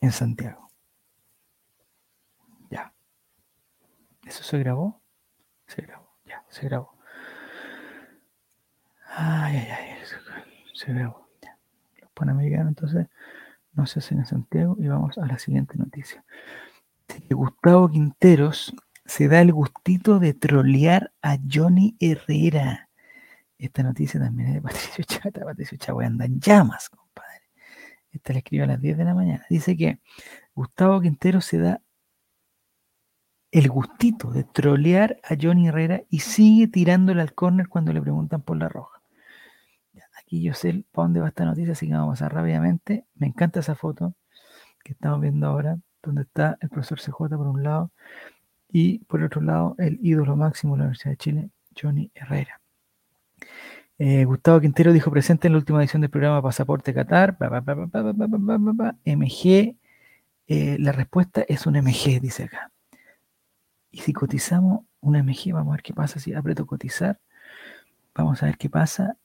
en 0.00 0.12
Santiago. 0.12 0.70
Ya. 2.70 2.92
¿Eso 4.26 4.42
se 4.42 4.58
grabó? 4.58 5.02
Se 5.66 5.82
grabó, 5.82 6.18
ya, 6.24 6.44
se 6.48 6.64
grabó. 6.66 6.94
Ay, 9.06 9.56
ay, 9.56 9.68
ay, 9.70 9.98
se, 10.74 10.92
grabó. 10.92 11.28
Ya. 11.42 11.58
Los 12.00 12.10
Panamericanos 12.12 12.68
entonces 12.68 13.06
no 13.72 13.86
se 13.86 13.98
hacen 13.98 14.18
en 14.18 14.26
Santiago 14.26 14.76
y 14.78 14.88
vamos 14.88 15.18
a 15.18 15.26
la 15.26 15.38
siguiente 15.38 15.76
noticia. 15.76 16.24
Gustavo 17.30 17.88
Quinteros 17.88 18.74
se 19.08 19.26
da 19.26 19.40
el 19.40 19.52
gustito 19.52 20.18
de 20.18 20.34
trolear 20.34 21.12
a 21.22 21.38
Johnny 21.50 21.96
Herrera. 21.98 22.90
Esta 23.56 23.82
noticia 23.82 24.20
también 24.20 24.50
es 24.50 24.54
de 24.56 24.62
Patricio 24.62 25.04
Chata. 25.04 25.44
Patricio 25.44 25.78
Chata 25.78 26.06
anda 26.06 26.26
en 26.26 26.38
llamas, 26.38 26.90
compadre. 26.90 27.48
Esta 28.12 28.34
la 28.34 28.40
escribe 28.40 28.64
a 28.64 28.66
las 28.66 28.80
10 28.80 28.98
de 28.98 29.04
la 29.04 29.14
mañana. 29.14 29.46
Dice 29.48 29.76
que 29.78 29.98
Gustavo 30.54 31.00
Quintero 31.00 31.40
se 31.40 31.58
da 31.58 31.80
el 33.50 33.70
gustito 33.70 34.30
de 34.30 34.44
trolear 34.44 35.18
a 35.24 35.36
Johnny 35.40 35.68
Herrera 35.68 36.02
y 36.10 36.20
sigue 36.20 36.68
tirándole 36.68 37.22
al 37.22 37.32
córner 37.32 37.68
cuando 37.68 37.94
le 37.94 38.02
preguntan 38.02 38.42
por 38.42 38.58
la 38.58 38.68
roja. 38.68 39.00
Aquí 40.20 40.42
yo 40.42 40.52
sé 40.52 40.84
para 40.92 41.04
dónde 41.04 41.20
va 41.20 41.28
esta 41.28 41.46
noticia, 41.46 41.72
así 41.72 41.86
que 41.86 41.94
vamos 41.94 42.08
a 42.08 42.12
pasar 42.12 42.34
rápidamente. 42.34 43.06
Me 43.14 43.26
encanta 43.26 43.60
esa 43.60 43.74
foto 43.74 44.14
que 44.84 44.92
estamos 44.92 45.22
viendo 45.22 45.46
ahora, 45.46 45.78
donde 46.02 46.22
está 46.22 46.58
el 46.60 46.68
profesor 46.68 47.00
CJ 47.00 47.36
por 47.38 47.46
un 47.46 47.62
lado 47.62 47.90
y 48.70 48.98
por 49.00 49.22
otro 49.22 49.40
lado, 49.40 49.74
el 49.78 49.98
ídolo 50.02 50.36
máximo 50.36 50.74
de 50.74 50.78
la 50.78 50.84
Universidad 50.84 51.12
de 51.12 51.16
Chile, 51.16 51.50
Johnny 51.80 52.10
Herrera. 52.14 52.60
Gustavo 53.98 54.60
Quintero 54.60 54.92
dijo 54.92 55.10
presente 55.10 55.48
en 55.48 55.54
la 55.54 55.58
última 55.58 55.80
edición 55.80 56.02
del 56.02 56.10
programa 56.10 56.40
Pasaporte 56.40 56.94
Qatar. 56.94 57.36
MG. 59.04 59.76
La 60.48 60.92
respuesta 60.92 61.44
es 61.48 61.66
un 61.66 61.74
MG, 61.74 62.20
dice 62.20 62.44
acá. 62.44 62.70
Y 63.90 63.98
si 63.98 64.12
cotizamos 64.12 64.84
una 65.00 65.22
MG, 65.22 65.52
vamos 65.52 65.72
a 65.72 65.76
ver 65.76 65.82
qué 65.82 65.94
pasa. 65.94 66.20
Si 66.20 66.32
aprieto 66.32 66.64
cotizar, 66.64 67.18
vamos 68.14 68.40
a 68.42 68.46
ver 68.46 68.56
qué 68.56 68.70
pasa. 68.70 69.16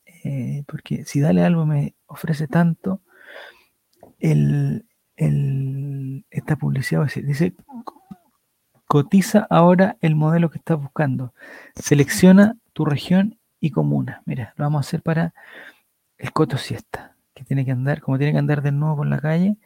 Porque 0.66 1.04
si 1.04 1.20
Dale 1.20 1.44
Algo 1.44 1.66
me 1.66 1.94
ofrece 2.06 2.48
tanto, 2.48 3.00
el, 4.18 4.86
el, 5.16 6.24
esta 6.30 6.56
publicidad 6.56 7.08
dice 7.14 7.54
cotiza 8.86 9.46
ahora 9.50 9.96
el 10.00 10.14
modelo 10.16 10.50
que 10.50 10.58
estás 10.58 10.80
buscando. 10.80 11.32
Selecciona 11.74 12.56
tu 12.72 12.84
región 12.84 13.38
y 13.60 13.70
comuna. 13.70 14.22
Mira, 14.26 14.54
lo 14.56 14.64
vamos 14.64 14.84
a 14.84 14.88
hacer 14.88 15.02
para 15.02 15.34
el 16.18 16.32
Coto 16.32 16.58
Siesta, 16.58 17.16
que 17.34 17.44
tiene 17.44 17.64
que 17.64 17.72
andar, 17.72 18.00
como 18.00 18.18
tiene 18.18 18.32
que 18.32 18.38
andar 18.38 18.62
de 18.62 18.72
nuevo 18.72 18.96
por 18.96 19.06
la 19.06 19.20
calle, 19.20 19.56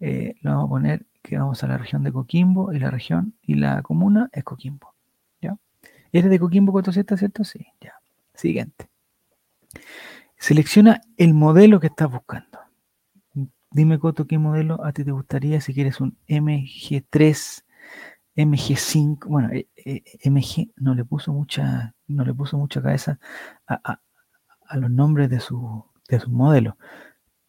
eh, 0.00 0.34
lo 0.40 0.50
vamos 0.50 0.66
a 0.66 0.68
poner 0.68 1.06
que 1.22 1.36
vamos 1.36 1.62
a 1.62 1.66
la 1.66 1.76
región 1.76 2.02
de 2.02 2.12
Coquimbo 2.12 2.72
y 2.72 2.78
la 2.78 2.90
región 2.90 3.34
y 3.42 3.54
la 3.54 3.82
comuna 3.82 4.30
es 4.32 4.44
Coquimbo. 4.44 4.94
¿Ya? 5.40 5.56
¿Eres 6.12 6.30
de 6.30 6.38
Coquimbo, 6.38 6.72
Coto 6.72 6.92
Siesta, 6.92 7.16
cierto? 7.16 7.44
Sí, 7.44 7.66
ya. 7.80 7.94
Siguiente. 8.34 8.88
Selecciona 10.38 11.02
el 11.18 11.34
modelo 11.34 11.80
que 11.80 11.88
estás 11.88 12.10
buscando. 12.10 12.58
Dime, 13.70 13.98
Coto, 13.98 14.26
qué 14.26 14.38
modelo 14.38 14.84
a 14.84 14.92
ti 14.92 15.04
te 15.04 15.12
gustaría 15.12 15.60
si 15.60 15.74
quieres 15.74 16.00
un 16.00 16.16
MG3, 16.26 17.64
MG5. 18.36 19.26
Bueno, 19.26 19.50
eh, 19.52 19.68
eh, 19.76 20.02
MG 20.30 20.72
no 20.76 20.94
le 20.94 21.04
puso 21.04 21.32
mucha, 21.32 21.94
no 22.06 22.24
le 22.24 22.34
puso 22.34 22.56
mucha 22.58 22.82
cabeza 22.82 23.18
a, 23.66 24.00
los 24.76 24.90
nombres 24.90 25.28
de 25.30 25.40
su, 25.40 25.84
de 26.08 26.20
su 26.20 26.30
modelo. 26.30 26.76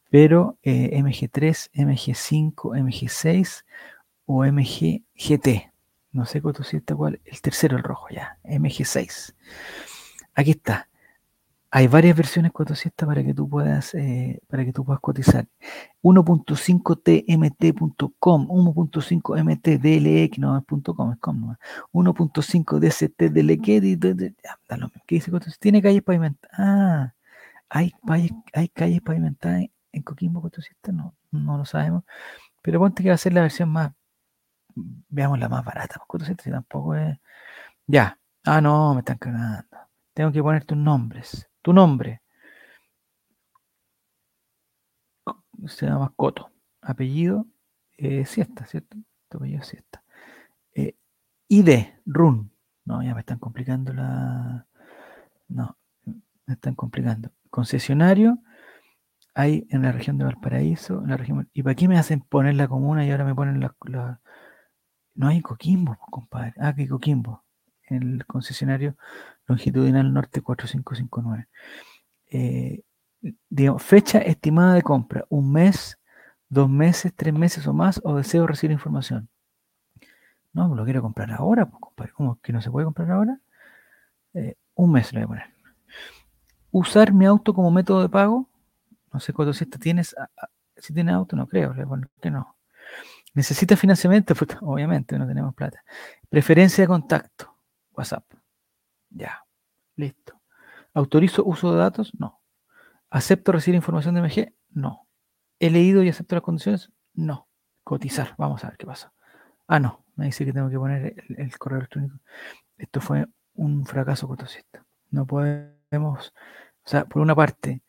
Pero 0.10 0.58
eh, 0.64 1.00
MG3, 1.02 1.72
MG5, 1.74 2.54
MG6 2.54 3.64
o 4.26 4.44
MG 4.46 5.04
GT. 5.16 5.72
No 6.12 6.26
sé 6.26 6.42
Coto, 6.42 6.64
si 6.64 6.78
está 6.78 6.96
cuál. 6.96 7.22
El 7.24 7.42
tercero, 7.42 7.78
el 7.78 7.84
rojo, 7.84 8.08
ya. 8.10 8.38
MG6. 8.44 9.34
Aquí 10.36 10.52
está. 10.52 10.90
Hay 11.74 11.88
varias 11.88 12.18
versiones 12.18 12.52
cotosiesta 12.52 13.06
para 13.06 13.24
que 13.24 13.34
tú 13.34 13.48
puedas 13.50 13.94
eh, 13.96 14.42
para 14.50 14.66
que 14.66 14.74
tú 14.74 14.84
puedas 14.84 15.00
cotizar. 15.00 15.48
1.5tmt.com, 16.04 18.48
1.5mt 18.50 19.80
DLX, 19.80 20.38
no 20.40 20.58
es 20.58 20.66
punto 20.66 20.94
.com, 20.96 21.12
es 21.14 21.20
com 21.20 21.40
nomás. 21.40 21.58
1.5 21.94 22.78
DCT 22.80 23.30
DLX, 23.32 23.66
di- 23.82 23.96
di- 23.96 24.14
di- 24.14 24.36
ya, 24.44 24.60
da 24.68 24.76
lo 24.78 24.88
mismo. 24.88 25.02
¿Qué 25.08 25.16
dice? 25.16 25.32
Tiene 25.60 25.82
calles 25.82 26.04
pavimentadas. 26.04 26.60
Ah, 26.60 27.14
hay, 27.70 27.92
calles- 28.76 29.02
pavimentadas 29.02 29.60
en, 29.62 29.72
en 29.94 30.02
Coquimbo 30.04 30.42
Cotosiesta, 30.42 30.92
no, 30.92 31.16
no 31.32 31.58
lo 31.58 31.64
sabemos. 31.66 32.04
Pero 32.62 32.80
ponte 32.80 33.02
que 33.04 33.10
va 33.10 33.16
a 33.16 33.18
ser 33.18 33.34
la 33.34 33.42
versión 33.42 33.70
más, 33.70 33.92
veamos 34.76 35.40
la 35.40 35.50
más 35.50 35.64
barata. 35.66 36.02
Cotosiesta 36.08 36.44
si 36.44 36.52
tampoco 36.52 36.96
es. 36.96 37.18
Ya. 37.88 38.18
Ah, 38.46 38.62
no, 38.62 38.94
me 38.96 39.00
están 39.02 39.18
cagando. 39.18 39.66
Tengo 40.14 40.32
que 40.32 40.42
poner 40.44 40.66
tus 40.66 40.78
nombres. 40.78 41.48
Tu 41.64 41.74
nombre. 41.74 42.22
Se 45.68 45.86
llama 45.86 46.12
Coto. 46.16 46.52
Apellido 46.82 47.46
eh, 47.98 48.26
Siesta, 48.26 48.66
¿cierto? 48.66 48.98
Tu 49.30 49.38
apellido 49.38 49.62
es 49.62 49.68
Siesta. 49.68 50.04
Eh, 50.74 50.96
ID, 51.48 51.94
RUN. 52.06 52.52
No, 52.86 53.04
ya 53.04 53.14
me 53.14 53.20
están 53.22 53.38
complicando 53.40 53.94
la. 53.94 54.66
No, 55.48 55.78
me 56.48 56.54
están 56.56 56.76
complicando. 56.76 57.32
Concesionario. 57.50 58.40
Hay 59.36 59.68
en 59.70 59.84
la 59.84 59.92
región 59.92 60.18
de 60.18 60.26
Valparaíso. 60.26 61.02
En 61.04 61.10
la 61.12 61.18
región... 61.18 61.50
¿Y 61.54 61.64
para 61.64 61.76
qué 61.76 61.88
me 61.88 61.98
hacen 61.98 62.22
poner 62.22 62.56
la 62.56 62.68
comuna 62.68 63.06
y 63.06 63.12
ahora 63.12 63.26
me 63.26 63.36
ponen 63.36 63.60
la. 63.60 63.76
la- 63.86 64.20
No 65.16 65.28
hay 65.28 65.42
Coquimbo, 65.42 65.98
compadre. 66.10 66.54
Ah, 66.60 66.74
que 66.76 66.88
Coquimbo. 66.88 67.44
El 67.84 68.26
concesionario 68.26 68.96
longitudinal 69.52 70.14
norte 70.14 70.42
4559. 70.42 71.48
Eh, 72.32 72.82
digamos, 73.50 73.84
fecha 73.84 74.20
estimada 74.20 74.74
de 74.74 74.82
compra, 74.82 75.26
un 75.30 75.52
mes, 75.52 76.00
dos 76.50 76.70
meses, 76.70 77.14
tres 77.16 77.34
meses 77.34 77.68
o 77.68 77.74
más, 77.74 78.02
o 78.04 78.16
deseo 78.16 78.48
recibir 78.48 78.72
información. 78.72 79.30
No, 80.54 80.76
lo 80.76 80.84
quiero 80.84 81.02
comprar 81.02 81.32
ahora, 81.32 81.66
pues, 81.66 81.80
compadre. 81.80 82.12
¿Cómo 82.14 82.40
que 82.42 82.52
no 82.52 82.62
se 82.62 82.72
puede 82.72 82.86
comprar 82.86 83.12
ahora? 83.12 83.40
Eh, 84.34 84.56
un 84.76 84.92
mes 84.92 85.14
le 85.14 85.20
voy 85.20 85.24
a 85.24 85.28
poner. 85.28 85.54
Usar 86.72 87.14
mi 87.14 87.26
auto 87.26 87.54
como 87.54 87.72
método 87.72 88.02
de 88.02 88.10
pago. 88.10 88.50
No 89.14 89.20
sé 89.20 89.34
cuánto 89.34 89.54
si 89.54 89.66
tienes. 89.66 90.16
Si 90.78 90.94
tienes 90.94 91.14
auto, 91.14 91.36
no 91.36 91.48
creo. 91.48 91.74
Le 91.74 91.84
voy 91.84 91.86
a 91.86 91.88
poner 91.88 92.10
que 92.22 92.32
no. 92.32 92.56
¿Necesita 93.34 93.78
financiamiento? 93.78 94.36
Pues, 94.36 94.50
obviamente, 94.62 95.18
no 95.18 95.28
tenemos 95.28 95.54
plata. 95.56 95.84
Preferencia 96.30 96.84
de 96.84 96.88
contacto. 96.88 97.56
WhatsApp. 97.94 98.26
Ya. 99.10 99.41
Listo. 100.02 100.42
¿Autorizo 100.96 101.44
uso 101.46 101.72
de 101.74 101.78
datos? 101.78 102.12
No. 102.18 102.42
¿Acepto 103.12 103.52
recibir 103.52 103.76
información 103.76 104.16
de 104.16 104.22
MG? 104.22 104.52
No. 104.72 105.08
¿He 105.60 105.70
leído 105.70 106.02
y 106.02 106.10
acepto 106.10 106.36
las 106.36 106.44
condiciones? 106.44 106.92
No. 107.14 107.48
Cotizar. 107.84 108.34
Vamos 108.40 108.64
a 108.64 108.70
ver 108.70 108.78
qué 108.78 108.88
pasa. 108.88 109.14
Ah, 109.68 109.80
no. 109.80 110.04
Me 110.16 110.26
dice 110.26 110.44
que 110.44 110.54
tengo 110.54 110.72
que 110.72 110.78
poner 110.78 111.24
el, 111.38 111.58
correo 111.60 111.78
electrónico. 111.78 112.18
Esto 112.80 113.00
fue 113.00 113.28
un 113.54 113.86
fracaso 113.86 114.28
cotosista. 114.28 114.84
No 115.12 115.28
podemos. 115.28 116.34
O 116.84 116.90
sea, 116.90 117.06
por 117.06 117.22
una 117.22 117.36
parte, 117.36 117.84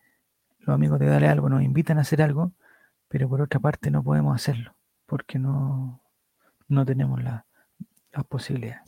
los 0.59 0.75
amigos 0.75 0.99
de 0.99 1.07
Dale 1.07 1.29
Algo 1.29 1.49
nos 1.49 1.63
invitan 1.63 1.97
a 1.97 2.03
hacer 2.03 2.21
algo, 2.21 2.53
pero 3.09 3.27
por 3.27 3.41
otra 3.41 3.59
parte 3.59 3.91
no 3.91 4.03
podemos 4.03 4.35
hacerlo 4.35 4.77
porque 5.07 5.39
no, 5.39 6.03
no 6.69 6.85
tenemos 6.85 7.23
la, 7.23 7.47
la 8.13 8.23
posibilidad. 8.23 8.83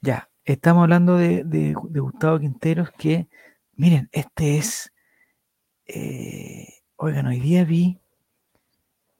Ya, 0.00 0.28
estamos 0.46 0.82
hablando 0.82 1.16
de, 1.16 1.74
Gustavo 1.74 2.38
Quinteros, 2.40 2.90
que, 2.92 3.28
miren, 3.74 4.08
este 4.12 4.58
es, 4.58 4.92
eh, 5.86 6.68
oigan, 6.96 7.26
hoy 7.26 7.40
día 7.40 7.64
vi, 7.64 7.98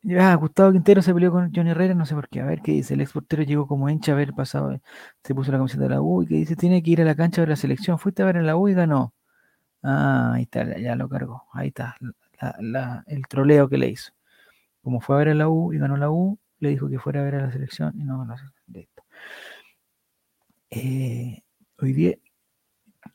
ya, 0.02 0.34
Gustavo 0.36 0.72
Quinteros 0.72 1.04
se 1.04 1.12
peleó 1.12 1.32
con 1.32 1.52
Johnny 1.54 1.70
Herrera, 1.70 1.94
no 1.94 2.06
sé 2.06 2.14
por 2.14 2.28
qué, 2.28 2.40
a 2.40 2.46
ver 2.46 2.62
qué 2.62 2.72
dice, 2.72 2.94
el 2.94 3.00
ex 3.00 3.12
portero 3.12 3.42
llegó 3.42 3.66
como 3.66 3.90
hincha 3.90 4.12
a 4.12 4.14
ver 4.14 4.32
pasado, 4.32 4.80
se 5.22 5.34
puso 5.34 5.52
la 5.52 5.58
camiseta 5.58 5.82
de 5.84 5.90
la 5.90 6.00
U 6.00 6.22
y 6.22 6.26
que 6.26 6.34
dice, 6.36 6.56
tiene 6.56 6.82
que 6.82 6.90
ir 6.92 7.02
a 7.02 7.04
la 7.04 7.16
cancha 7.16 7.40
a 7.40 7.42
ver 7.42 7.50
la 7.50 7.56
selección, 7.56 7.98
fuiste 7.98 8.22
a 8.22 8.26
ver 8.26 8.36
en 8.36 8.46
la 8.46 8.56
U 8.56 8.68
y 8.68 8.74
ganó. 8.74 9.14
Ah, 9.82 10.32
ahí 10.34 10.44
está, 10.44 10.78
ya 10.78 10.96
lo 10.96 11.08
cargó, 11.08 11.44
ahí 11.52 11.68
está, 11.68 11.96
el 13.06 13.26
troleo 13.28 13.68
que 13.68 13.78
le 13.78 13.88
hizo 13.88 14.16
como 14.86 15.00
fue 15.00 15.16
a 15.16 15.18
ver 15.18 15.30
a 15.30 15.34
la 15.34 15.48
U 15.48 15.72
y 15.72 15.78
ganó 15.78 15.96
la 15.96 16.10
U, 16.10 16.38
le 16.60 16.68
dijo 16.68 16.88
que 16.88 17.00
fuera 17.00 17.20
a 17.20 17.24
ver 17.24 17.34
a 17.34 17.46
la 17.46 17.50
selección 17.50 17.92
y 17.98 18.04
no 18.04 18.20
ganó 18.20 18.36
Listo. 18.68 19.02
Eh, 20.78 21.42
hoy 21.78 21.94
día, 21.94 22.18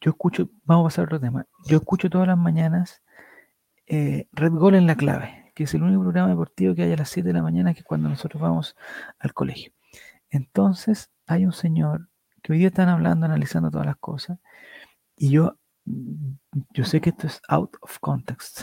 yo 0.01 0.09
escucho, 0.09 0.49
vamos 0.63 0.83
a 0.83 0.87
pasar 0.87 1.03
a 1.03 1.05
otro 1.05 1.19
tema. 1.19 1.45
Yo 1.67 1.77
escucho 1.77 2.09
todas 2.09 2.27
las 2.27 2.37
mañanas 2.37 3.03
eh, 3.85 4.27
Red 4.31 4.53
Gol 4.53 4.73
en 4.73 4.87
la 4.87 4.95
clave, 4.95 5.51
que 5.53 5.65
es 5.65 5.73
el 5.75 5.83
único 5.83 6.01
programa 6.01 6.29
deportivo 6.29 6.73
que 6.73 6.81
hay 6.81 6.93
a 6.93 6.97
las 6.97 7.09
7 7.09 7.27
de 7.27 7.33
la 7.33 7.43
mañana, 7.43 7.75
que 7.75 7.81
es 7.81 7.85
cuando 7.85 8.09
nosotros 8.09 8.41
vamos 8.41 8.75
al 9.19 9.35
colegio. 9.35 9.73
Entonces, 10.31 11.11
hay 11.27 11.45
un 11.45 11.53
señor 11.53 12.09
que 12.41 12.53
hoy 12.53 12.57
día 12.57 12.69
están 12.69 12.89
hablando, 12.89 13.27
analizando 13.27 13.69
todas 13.69 13.85
las 13.85 13.97
cosas, 13.97 14.39
y 15.15 15.29
yo, 15.29 15.59
yo 15.85 16.83
sé 16.83 16.99
que 16.99 17.11
esto 17.11 17.27
es 17.27 17.43
out 17.47 17.77
of 17.81 17.99
context, 17.99 18.61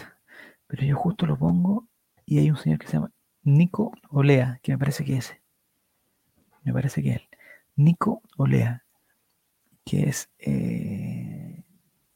pero 0.66 0.82
yo 0.82 0.96
justo 0.96 1.24
lo 1.24 1.38
pongo 1.38 1.86
y 2.26 2.40
hay 2.40 2.50
un 2.50 2.56
señor 2.56 2.80
que 2.80 2.88
se 2.88 2.94
llama 2.94 3.12
Nico 3.44 3.92
Olea, 4.10 4.58
que 4.60 4.72
me 4.72 4.78
parece 4.78 5.04
que 5.04 5.18
es. 5.18 5.36
Me 6.64 6.72
parece 6.72 7.00
que 7.00 7.12
él. 7.12 7.28
Nico 7.76 8.22
Olea, 8.36 8.84
que 9.88 10.10
es 10.10 10.28
eh, 10.38 11.64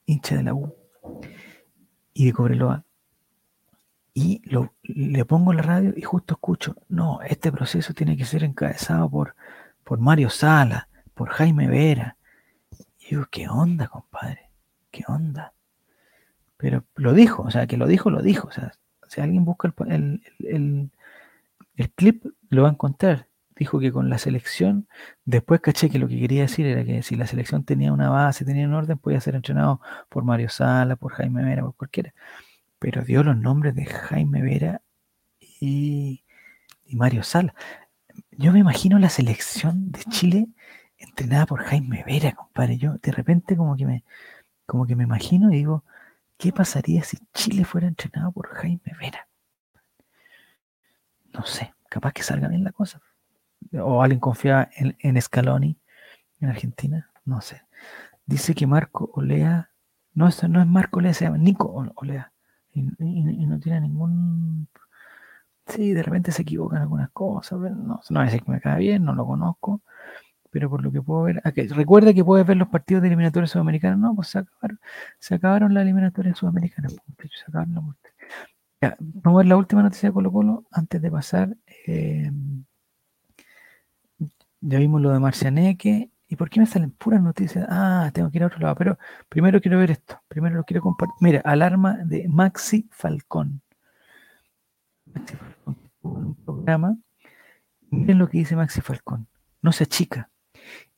hincha 0.05 0.37
de 0.37 0.43
la 0.43 0.53
U 0.53 0.75
y 2.13 2.27
de 2.27 2.33
Cobreloa. 2.35 2.85
Y 4.13 4.43
lo, 4.45 4.75
le 4.83 5.25
pongo 5.25 5.55
la 5.55 5.63
radio 5.63 5.95
y 5.97 6.03
justo 6.03 6.35
escucho, 6.35 6.77
no, 6.91 7.23
este 7.23 7.51
proceso 7.51 7.95
tiene 7.95 8.15
que 8.15 8.27
ser 8.27 8.45
encabezado 8.45 9.09
por, 9.09 9.35
por 9.85 9.99
Mario 10.01 10.29
Sala, 10.29 10.91
por 11.15 11.31
Jaime 11.31 11.67
Vera. 11.67 12.19
Y 13.01 13.07
digo, 13.11 13.25
¿qué 13.31 13.49
onda, 13.49 13.89
compadre? 13.89 14.51
¿Qué 14.91 15.05
onda? 15.09 15.55
Pero 16.59 16.85
lo 16.97 17.15
dijo, 17.15 17.43
o 17.43 17.51
sea, 17.51 17.67
que 17.67 17.79
lo 17.79 17.87
dijo, 17.87 18.11
lo 18.11 18.21
dijo. 18.21 18.49
O 18.49 18.53
sea, 18.53 18.73
si 19.09 19.23
alguien 19.23 19.47
busca 19.47 19.73
el, 19.89 20.21
clip, 21.97 22.27
lo 22.51 22.65
va 22.65 22.69
a 22.69 22.73
encontrar. 22.73 23.29
Dijo 23.63 23.79
que 23.79 23.93
con 23.93 24.11
la 24.11 24.19
selección, 24.19 24.89
después 25.25 25.61
caché 25.61 25.89
que 25.91 25.99
lo 25.99 26.09
que 26.09 26.19
quería 26.19 26.43
decir 26.43 26.67
era 26.67 26.85
que 26.85 27.03
si 27.03 27.17
la 27.17 27.27
selección 27.27 27.65
tenía 27.65 27.93
una 27.93 28.11
base, 28.11 28.45
tenía 28.45 28.67
un 28.67 28.75
orden, 28.75 28.99
podía 28.99 29.21
ser 29.21 29.35
entrenado 29.37 29.81
por 30.09 30.25
Mario 30.25 30.49
Sala, 30.49 30.97
por 30.97 31.13
Jaime 31.13 31.45
Vera, 31.45 31.63
por 31.63 31.77
cualquiera. 31.77 32.15
Pero 32.79 33.03
dio 33.05 33.23
los 33.23 33.37
nombres 33.37 33.75
de 33.75 33.87
Jaime 33.87 34.43
Vera 34.43 34.83
y, 35.61 36.25
Mario 36.93 37.23
Sala. 37.23 37.55
Yo 38.33 38.53
me 38.53 38.59
imagino 38.59 38.99
la 38.99 39.09
selección 39.09 39.93
de 39.93 40.05
Chile 40.05 40.49
entrenada 40.99 41.47
por 41.47 41.63
Jaime 41.63 42.05
Vera, 42.07 42.33
compadre. 42.33 42.79
Yo 42.79 42.95
de 42.95 43.13
repente 43.13 43.57
como 43.57 43.77
que 43.77 43.87
me, 43.87 44.05
como 44.67 44.87
que 44.87 44.97
me 44.97 45.05
imagino 45.05 45.53
y 45.53 45.57
digo, 45.57 45.85
¿Qué 46.43 46.53
pasaría 46.53 47.05
si 47.05 47.19
Chile 47.33 47.65
fuera 47.65 47.87
entrenado 47.87 48.33
por 48.33 48.49
Jaime 48.49 48.81
Vera? 48.99 49.29
No 51.33 51.47
sé, 51.47 51.73
capaz 51.89 52.13
que 52.13 52.25
salga 52.25 52.49
bien 52.49 52.65
la 52.65 52.73
cosa. 52.73 53.01
O 53.81 54.03
alguien 54.03 54.21
confía 54.21 54.71
en, 54.75 55.21
Scaloni 55.21 55.79
en 56.41 56.49
Argentina, 56.49 57.11
no 57.25 57.41
sé. 57.41 57.63
Dice 58.27 58.55
que 58.55 58.67
Marco 58.67 59.11
Olea, 59.15 59.71
no, 60.15 60.29
no 60.49 60.61
es 60.61 60.67
Marco 60.67 60.99
Olea, 60.99 61.15
se 61.15 61.25
llama 61.25 61.39
Nico 61.39 61.85
Olea. 61.97 62.33
Y, 62.73 62.83
no 62.83 63.59
tiene 63.61 63.83
ningún. 63.83 64.69
Sí, 65.67 65.93
de 65.93 66.03
repente 66.03 66.33
se 66.33 66.43
equivocan 66.43 66.83
algunas 66.83 67.11
cosas. 67.11 67.61
No, 67.61 68.01
no 68.09 68.21
decir 68.23 68.43
que 68.43 68.51
me 68.51 68.61
cae 68.61 68.79
bien, 68.79 69.05
no 69.05 69.15
lo 69.15 69.27
conozco 69.27 69.83
pero 70.53 70.69
por 70.69 70.83
lo 70.83 70.93
que 70.93 71.01
puedo 71.01 71.23
ver, 71.23 71.43
recuerda 71.71 72.13
que 72.13 72.23
puedes 72.23 72.47
ver 72.47 72.59
los 72.59 72.69
partidos 72.69 73.01
de 73.01 73.09
eliminatorias 73.09 73.51
sudamericanas, 73.51 73.99
no, 73.99 74.15
pues 74.15 74.29
se 74.29 74.39
acabaron, 74.39 74.79
se 75.19 75.35
acabaron 75.35 75.73
las 75.73 75.83
eliminatorias 75.83 76.37
sudamericanas, 76.37 76.95
pues, 77.17 77.31
se 77.35 77.45
acabaron 77.49 77.75
la 77.75 77.83
Ya, 78.83 78.97
vamos 79.01 79.39
a 79.39 79.43
ver 79.43 79.47
la 79.47 79.57
última 79.57 79.83
noticia 79.83 80.11
de 80.11 80.13
Colo 80.13 80.31
Colo 80.31 80.65
antes 80.71 81.01
de 81.01 81.11
pasar. 81.11 81.57
Eh, 81.87 82.31
ya 84.63 84.79
vimos 84.79 85.03
lo 85.03 85.11
de 85.11 85.19
Marcianeque. 85.19 86.11
¿Y 86.29 86.37
por 86.37 86.49
qué 86.49 86.61
me 86.61 86.67
salen 86.67 86.93
puras 86.93 87.21
noticias? 87.21 87.67
Ah, 87.69 88.11
tengo 88.15 88.31
que 88.31 88.39
ir 88.39 88.45
a 88.45 88.47
otro 88.47 88.61
lado. 88.61 88.75
Pero 88.77 88.99
primero 89.29 89.61
quiero 89.61 89.79
ver 89.79 89.91
esto. 89.91 90.19
Primero 90.29 90.57
lo 90.57 90.65
quiero 90.65 90.81
compartir. 90.81 91.17
Mira, 91.21 91.43
alarma 91.45 91.99
de 92.05 92.27
Maxi 92.29 92.89
Falcón. 92.91 93.61
Un 96.01 96.35
programa. 96.37 96.97
Miren 97.91 98.19
lo 98.19 98.29
que 98.29 98.39
dice 98.39 98.57
Maxi 98.57 98.81
Falcón. 98.81 99.29
No 99.61 99.73
se 99.73 99.85
achica 99.85 100.31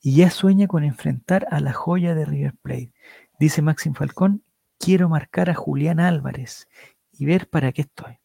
y 0.00 0.16
ya 0.16 0.30
sueña 0.30 0.68
con 0.68 0.84
enfrentar 0.84 1.46
a 1.50 1.60
la 1.60 1.72
joya 1.72 2.14
de 2.14 2.26
River 2.26 2.54
Plate. 2.62 2.92
Dice 3.40 3.62
Maxim 3.62 3.94
Falcón, 3.94 4.44
quiero 4.78 5.08
marcar 5.08 5.50
a 5.50 5.54
Julián 5.54 5.98
Álvarez 5.98 6.68
y 7.10 7.24
ver 7.24 7.48
para 7.48 7.72
qué 7.72 7.82
estoy. 7.82 8.18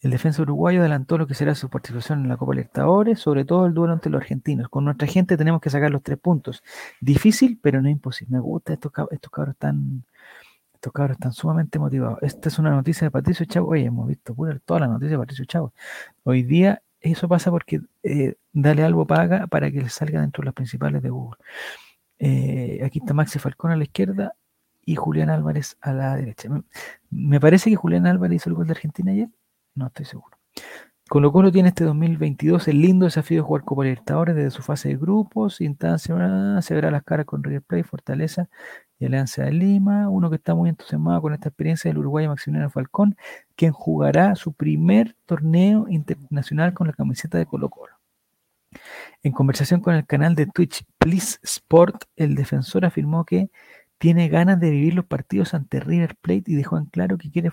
El 0.00 0.10
defensa 0.10 0.42
uruguayo 0.42 0.80
adelantó 0.80 1.18
lo 1.18 1.26
que 1.26 1.34
será 1.34 1.54
su 1.54 1.68
participación 1.68 2.22
en 2.22 2.28
la 2.28 2.36
Copa 2.36 2.54
Libertadores, 2.54 3.20
sobre 3.20 3.44
todo 3.44 3.66
el 3.66 3.74
duelo 3.74 3.92
entre 3.92 4.10
los 4.10 4.20
argentinos. 4.22 4.68
Con 4.68 4.84
nuestra 4.84 5.06
gente 5.06 5.36
tenemos 5.36 5.60
que 5.60 5.70
sacar 5.70 5.90
los 5.90 6.02
tres 6.02 6.18
puntos. 6.18 6.62
Difícil, 7.00 7.58
pero 7.62 7.82
no 7.82 7.88
imposible. 7.88 8.36
Me 8.36 8.40
gusta, 8.40 8.72
estos, 8.72 8.92
estos 9.10 9.30
cabros 9.30 9.54
están, 9.54 10.04
estos 10.74 10.92
cabros 10.92 11.16
están 11.16 11.32
sumamente 11.32 11.78
motivados. 11.78 12.18
Esta 12.22 12.48
es 12.48 12.58
una 12.58 12.70
noticia 12.70 13.06
de 13.06 13.10
Patricio 13.10 13.44
Chavo. 13.46 13.68
Oye, 13.68 13.84
hemos 13.84 14.08
visto 14.08 14.34
pura, 14.34 14.58
toda 14.64 14.80
la 14.80 14.86
noticia 14.88 15.12
de 15.12 15.18
Patricio 15.18 15.44
Chavo. 15.44 15.74
Hoy 16.24 16.44
día 16.44 16.82
eso 17.00 17.28
pasa 17.28 17.50
porque 17.50 17.80
eh, 18.02 18.36
Dale 18.52 18.84
Algo 18.84 19.06
paga 19.06 19.46
para 19.46 19.70
que 19.70 19.82
le 19.82 19.88
salga 19.88 20.20
dentro 20.20 20.42
de 20.42 20.46
las 20.46 20.54
principales 20.54 21.02
de 21.02 21.10
Google. 21.10 21.38
Eh, 22.18 22.80
aquí 22.84 22.98
está 23.00 23.14
Maxi 23.14 23.38
Falcón 23.38 23.70
a 23.70 23.76
la 23.76 23.84
izquierda 23.84 24.34
y 24.84 24.96
Julián 24.96 25.30
Álvarez 25.30 25.76
a 25.80 25.92
la 25.92 26.16
derecha. 26.16 26.48
Me 27.10 27.40
parece 27.40 27.70
que 27.70 27.76
Julián 27.76 28.06
Álvarez 28.06 28.36
hizo 28.36 28.50
el 28.50 28.56
gol 28.56 28.66
de 28.66 28.72
Argentina 28.72 29.12
ayer. 29.12 29.28
No 29.80 29.86
estoy 29.86 30.04
seguro. 30.04 30.36
Colo 31.08 31.32
Colo 31.32 31.50
tiene 31.50 31.70
este 31.70 31.84
2022 31.84 32.68
el 32.68 32.82
lindo 32.82 33.06
desafío 33.06 33.38
de 33.38 33.46
jugar 33.46 33.64
Copa 33.64 33.82
Libertadores 33.82 34.36
desde 34.36 34.50
su 34.50 34.62
fase 34.62 34.90
de 34.90 34.96
grupos, 34.96 35.62
instancia, 35.62 36.14
ah, 36.20 36.60
se 36.60 36.74
verá 36.74 36.90
las 36.90 37.02
caras 37.02 37.24
con 37.24 37.42
River 37.42 37.62
Plate, 37.62 37.84
Fortaleza 37.84 38.50
y 38.98 39.06
Alianza 39.06 39.42
de 39.42 39.52
Lima. 39.52 40.10
Uno 40.10 40.28
que 40.28 40.36
está 40.36 40.54
muy 40.54 40.68
entusiasmado 40.68 41.22
con 41.22 41.32
esta 41.32 41.48
experiencia 41.48 41.90
del 41.90 41.96
uruguayo 41.96 42.28
Maximiliano 42.28 42.68
Falcón, 42.68 43.16
quien 43.56 43.72
jugará 43.72 44.36
su 44.36 44.52
primer 44.52 45.16
torneo 45.24 45.86
internacional 45.88 46.74
con 46.74 46.86
la 46.86 46.92
camiseta 46.92 47.38
de 47.38 47.46
Colo 47.46 47.70
Colo. 47.70 47.94
En 49.22 49.32
conversación 49.32 49.80
con 49.80 49.94
el 49.94 50.06
canal 50.06 50.34
de 50.34 50.46
Twitch 50.46 50.84
Please 50.98 51.38
Sport, 51.42 52.04
el 52.16 52.34
defensor 52.34 52.84
afirmó 52.84 53.24
que 53.24 53.50
tiene 53.96 54.28
ganas 54.28 54.60
de 54.60 54.70
vivir 54.70 54.94
los 54.94 55.06
partidos 55.06 55.54
ante 55.54 55.80
River 55.80 56.16
Plate 56.20 56.44
y 56.46 56.54
dejó 56.54 56.76
en 56.76 56.84
claro 56.84 57.16
que 57.16 57.30
quiere 57.30 57.50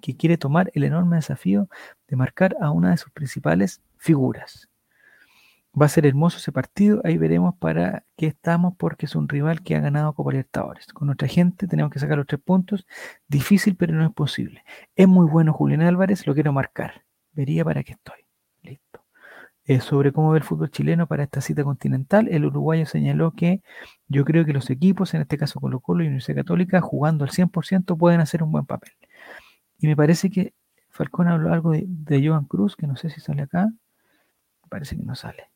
que 0.00 0.16
quiere 0.16 0.38
tomar 0.38 0.70
el 0.74 0.84
enorme 0.84 1.16
desafío 1.16 1.68
de 2.08 2.16
marcar 2.16 2.56
a 2.60 2.70
una 2.70 2.90
de 2.90 2.96
sus 2.96 3.12
principales 3.12 3.82
figuras. 3.96 4.68
Va 5.80 5.86
a 5.86 5.88
ser 5.88 6.06
hermoso 6.06 6.38
ese 6.38 6.50
partido, 6.50 7.00
ahí 7.04 7.18
veremos 7.18 7.54
para 7.56 8.04
qué 8.16 8.26
estamos 8.26 8.74
porque 8.76 9.06
es 9.06 9.14
un 9.14 9.28
rival 9.28 9.62
que 9.62 9.76
ha 9.76 9.80
ganado 9.80 10.12
Copa 10.12 10.32
Libertadores. 10.32 10.86
Con 10.88 11.06
nuestra 11.06 11.28
gente 11.28 11.68
tenemos 11.68 11.92
que 11.92 12.00
sacar 12.00 12.16
los 12.16 12.26
tres 12.26 12.40
puntos, 12.40 12.86
difícil 13.28 13.76
pero 13.76 13.94
no 13.94 14.04
es 14.04 14.12
posible. 14.12 14.64
Es 14.96 15.06
muy 15.06 15.26
bueno 15.26 15.52
Julián 15.52 15.82
Álvarez, 15.82 16.26
lo 16.26 16.34
quiero 16.34 16.52
marcar, 16.52 17.04
vería 17.32 17.64
para 17.64 17.84
qué 17.84 17.92
estoy. 17.92 18.24
Listo. 18.62 19.04
sobre 19.80 20.12
cómo 20.12 20.30
ve 20.30 20.38
el 20.38 20.44
fútbol 20.44 20.70
chileno 20.70 21.06
para 21.06 21.24
esta 21.24 21.40
cita 21.40 21.62
continental. 21.62 22.28
El 22.28 22.46
uruguayo 22.46 22.86
señaló 22.86 23.32
que 23.32 23.62
yo 24.08 24.24
creo 24.24 24.44
que 24.44 24.52
los 24.52 24.70
equipos, 24.70 25.14
en 25.14 25.20
este 25.22 25.38
caso 25.38 25.60
Colo 25.60 25.80
Colo 25.80 26.02
y 26.02 26.06
Universidad 26.06 26.38
Católica, 26.38 26.80
jugando 26.80 27.24
al 27.24 27.30
100% 27.30 27.96
pueden 27.96 28.20
hacer 28.20 28.42
un 28.42 28.50
buen 28.52 28.66
papel. 28.66 28.92
Y 29.78 29.86
me 29.88 29.96
parece 29.96 30.30
que 30.30 30.54
Falcón 30.90 31.28
habló 31.28 31.52
algo 31.52 31.72
de, 31.72 31.84
de 31.88 32.26
Joan 32.26 32.44
Cruz, 32.46 32.76
que 32.76 32.86
no 32.86 32.96
sé 32.96 33.10
si 33.10 33.20
sale 33.20 33.42
acá. 33.42 33.66
Me 33.66 33.98
parece 34.70 34.96
que 34.96 35.04
no 35.04 35.14
sale. 35.16 35.50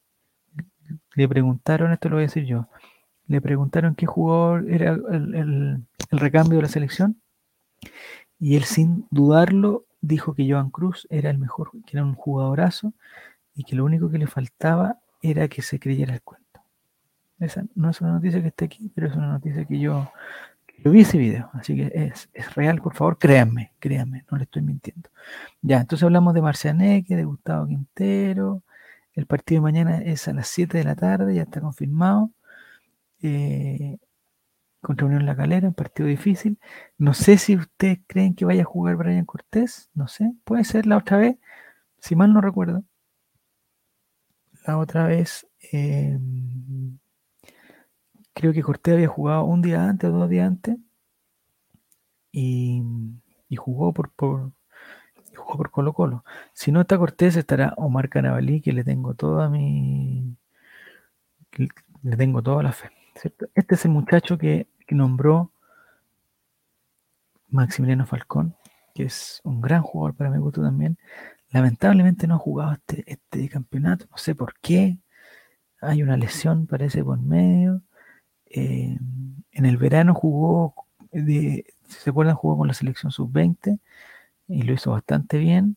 Le 1.14 1.28
preguntaron, 1.28 1.92
esto 1.92 2.08
lo 2.08 2.16
voy 2.16 2.24
a 2.24 2.26
decir 2.26 2.44
yo, 2.44 2.68
le 3.28 3.40
preguntaron 3.40 3.94
qué 3.94 4.06
jugador 4.06 4.70
era 4.70 4.92
el, 4.92 5.34
el- 5.34 5.84
recambio 6.12 6.58
de 6.58 6.62
la 6.64 6.68
selección 6.68 7.20
y 8.38 8.56
él 8.56 8.64
sin 8.64 9.06
dudarlo 9.10 9.84
dijo 10.00 10.34
que 10.34 10.50
Joan 10.50 10.70
Cruz 10.70 11.06
era 11.10 11.30
el 11.30 11.38
mejor, 11.38 11.70
que 11.86 11.96
era 11.96 12.04
un 12.04 12.14
jugadorazo 12.14 12.92
y 13.54 13.64
que 13.64 13.76
lo 13.76 13.84
único 13.84 14.10
que 14.10 14.18
le 14.18 14.28
faltaba 14.28 14.98
era 15.22 15.48
que 15.48 15.62
se 15.62 15.80
creyera 15.80 16.14
el 16.14 16.22
cuento. 16.22 16.60
Esa 17.40 17.64
no 17.74 17.90
es 17.90 18.00
una 18.00 18.12
noticia 18.14 18.42
que 18.42 18.48
esté 18.48 18.66
aquí, 18.66 18.90
pero 18.94 19.08
es 19.08 19.16
una 19.16 19.28
noticia 19.32 19.64
que 19.66 19.80
yo, 19.80 20.10
yo 20.82 20.90
vi 20.90 21.02
ese 21.02 21.18
video, 21.18 21.50
así 21.54 21.76
que 21.76 21.90
es, 21.94 22.28
es 22.32 22.54
real, 22.54 22.80
por 22.82 22.94
favor, 22.94 23.18
créanme, 23.18 23.72
créanme, 23.78 24.24
no 24.30 24.38
le 24.38 24.44
estoy 24.44 24.62
mintiendo. 24.62 25.10
Ya, 25.62 25.80
entonces 25.80 26.04
hablamos 26.04 26.34
de 26.34 26.42
Marcianeque, 26.42 27.16
de 27.16 27.24
Gustavo 27.24 27.66
Quintero, 27.66 28.62
el 29.14 29.26
partido 29.26 29.60
de 29.60 29.62
mañana 29.62 29.98
es 29.98 30.26
a 30.28 30.32
las 30.32 30.48
7 30.48 30.78
de 30.78 30.84
la 30.84 30.96
tarde, 30.96 31.34
ya 31.34 31.42
está 31.42 31.60
confirmado. 31.60 32.32
Eh, 33.22 33.98
contra 34.82 35.06
Unión 35.06 35.24
La 35.26 35.36
Calera, 35.36 35.68
un 35.68 35.74
partido 35.74 36.08
difícil. 36.08 36.58
No 36.98 37.14
sé 37.14 37.38
si 37.38 37.56
ustedes 37.56 38.00
creen 38.06 38.34
que 38.34 38.44
vaya 38.44 38.62
a 38.62 38.66
jugar 38.66 38.96
Brian 38.96 39.24
Cortés, 39.24 39.90
no 39.94 40.08
sé, 40.08 40.32
puede 40.44 40.64
ser 40.64 40.86
la 40.86 40.98
otra 40.98 41.18
vez, 41.18 41.36
si 42.00 42.16
mal 42.16 42.32
no 42.34 42.40
recuerdo. 42.40 42.84
La 44.66 44.78
otra 44.78 45.06
vez, 45.06 45.46
eh, 45.72 46.18
creo 48.34 48.52
que 48.52 48.62
Cortés 48.62 48.94
había 48.94 49.08
jugado 49.08 49.44
un 49.44 49.62
día 49.62 49.88
antes 49.88 50.10
o 50.10 50.12
dos 50.12 50.30
días 50.30 50.46
antes 50.48 50.76
y, 52.32 52.82
jugó 53.56 53.92
por, 53.92 54.10
por, 54.12 54.52
jugó 55.36 55.56
por 55.58 55.70
Colo 55.70 55.92
Colo. 55.92 56.24
Si 56.54 56.72
no 56.72 56.80
está 56.82 56.98
Cortés, 56.98 57.36
estará 57.36 57.74
Omar 57.76 58.08
Canabalí, 58.08 58.60
que 58.60 58.72
le 58.72 58.84
tengo 58.84 59.14
toda 59.14 59.48
mi. 59.48 60.36
le 62.02 62.16
tengo 62.16 62.42
toda 62.42 62.62
la 62.62 62.72
fe. 62.72 62.90
Este 63.54 63.74
es 63.74 63.84
el 63.84 63.90
muchacho 63.90 64.38
que, 64.38 64.68
que 64.86 64.94
nombró 64.94 65.52
Maximiliano 67.48 68.06
Falcón, 68.06 68.56
que 68.94 69.04
es 69.04 69.40
un 69.44 69.60
gran 69.60 69.82
jugador 69.82 70.16
para 70.16 70.30
mi 70.30 70.38
gusto 70.38 70.62
también. 70.62 70.98
Lamentablemente 71.50 72.26
no 72.26 72.36
ha 72.36 72.38
jugado 72.38 72.72
este, 72.72 73.04
este 73.06 73.48
campeonato, 73.48 74.06
no 74.10 74.16
sé 74.16 74.34
por 74.34 74.54
qué. 74.60 74.98
Hay 75.80 76.02
una 76.02 76.16
lesión, 76.16 76.66
parece, 76.66 77.04
por 77.04 77.20
medio. 77.20 77.82
Eh, 78.52 78.98
en 79.52 79.66
el 79.66 79.76
verano 79.78 80.14
jugó, 80.14 80.74
si 81.12 81.64
se 81.88 82.10
acuerdan, 82.10 82.36
jugó 82.36 82.58
con 82.58 82.68
la 82.68 82.74
selección 82.74 83.12
sub-20 83.12 83.80
y 84.48 84.62
lo 84.62 84.74
hizo 84.74 84.92
bastante 84.92 85.38
bien. 85.38 85.76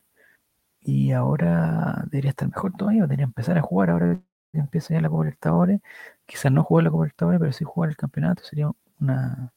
Y 0.81 1.11
ahora 1.13 2.03
debería 2.11 2.31
estar 2.31 2.49
mejor 2.49 2.73
todavía, 2.77 3.03
debería 3.03 3.25
empezar 3.25 3.57
a 3.57 3.61
jugar 3.61 3.89
ahora 3.91 4.21
que 4.53 4.59
empieza 4.59 4.93
ya 4.93 5.01
la 5.01 5.09
Copa 5.09 5.23
Libertadores. 5.25 5.81
Quizás 6.25 6.51
no 6.51 6.63
jugar 6.63 6.85
la 6.85 6.91
Copa 6.91 7.05
Libertadores, 7.05 7.39
pero 7.39 7.53
sí 7.53 7.65
jugar 7.65 7.89
el 7.91 7.97
campeonato 7.97 8.43
sería 8.43 8.71
una, 8.99 9.53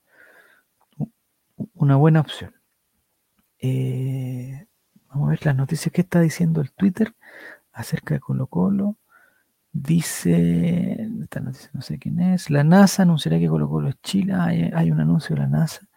una 1.74 1.96
buena 1.96 2.20
opción. 2.20 2.54
Eh, 3.60 4.66
vamos 5.08 5.28
a 5.28 5.30
ver 5.30 5.46
las 5.46 5.56
noticias 5.56 5.92
que 5.92 6.02
está 6.02 6.20
diciendo 6.20 6.60
el 6.60 6.72
Twitter 6.72 7.14
acerca 7.72 8.14
de 8.14 8.20
Colo 8.20 8.46
Colo. 8.48 8.96
Dice, 9.80 11.08
no 11.72 11.82
sé 11.82 11.98
quién 11.98 12.18
es, 12.18 12.50
la 12.50 12.64
NASA 12.64 13.04
anunciará 13.04 13.38
que 13.38 13.46
Colo 13.46 13.68
Colo 13.68 13.88
es 13.88 14.00
Chile. 14.02 14.32
Ah, 14.34 14.46
hay, 14.46 14.70
hay 14.74 14.90
un 14.90 15.00
anuncio 15.00 15.36
de 15.36 15.42
la 15.42 15.48
NASA 15.48 15.88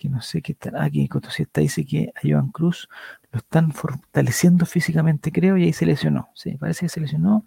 que 0.00 0.08
no 0.08 0.22
sé 0.22 0.40
qué 0.40 0.52
está. 0.52 0.82
Aquí 0.82 1.06
Cotosieta 1.08 1.60
dice 1.60 1.84
que 1.84 2.12
a 2.16 2.20
Joan 2.24 2.50
Cruz 2.50 2.88
lo 3.30 3.38
están 3.38 3.72
fortaleciendo 3.72 4.64
físicamente, 4.64 5.30
creo, 5.32 5.58
y 5.58 5.64
ahí 5.64 5.72
se 5.74 5.84
lesionó. 5.84 6.30
Sí, 6.34 6.56
parece 6.56 6.86
que 6.86 6.88
se 6.88 7.00
lesionó, 7.00 7.44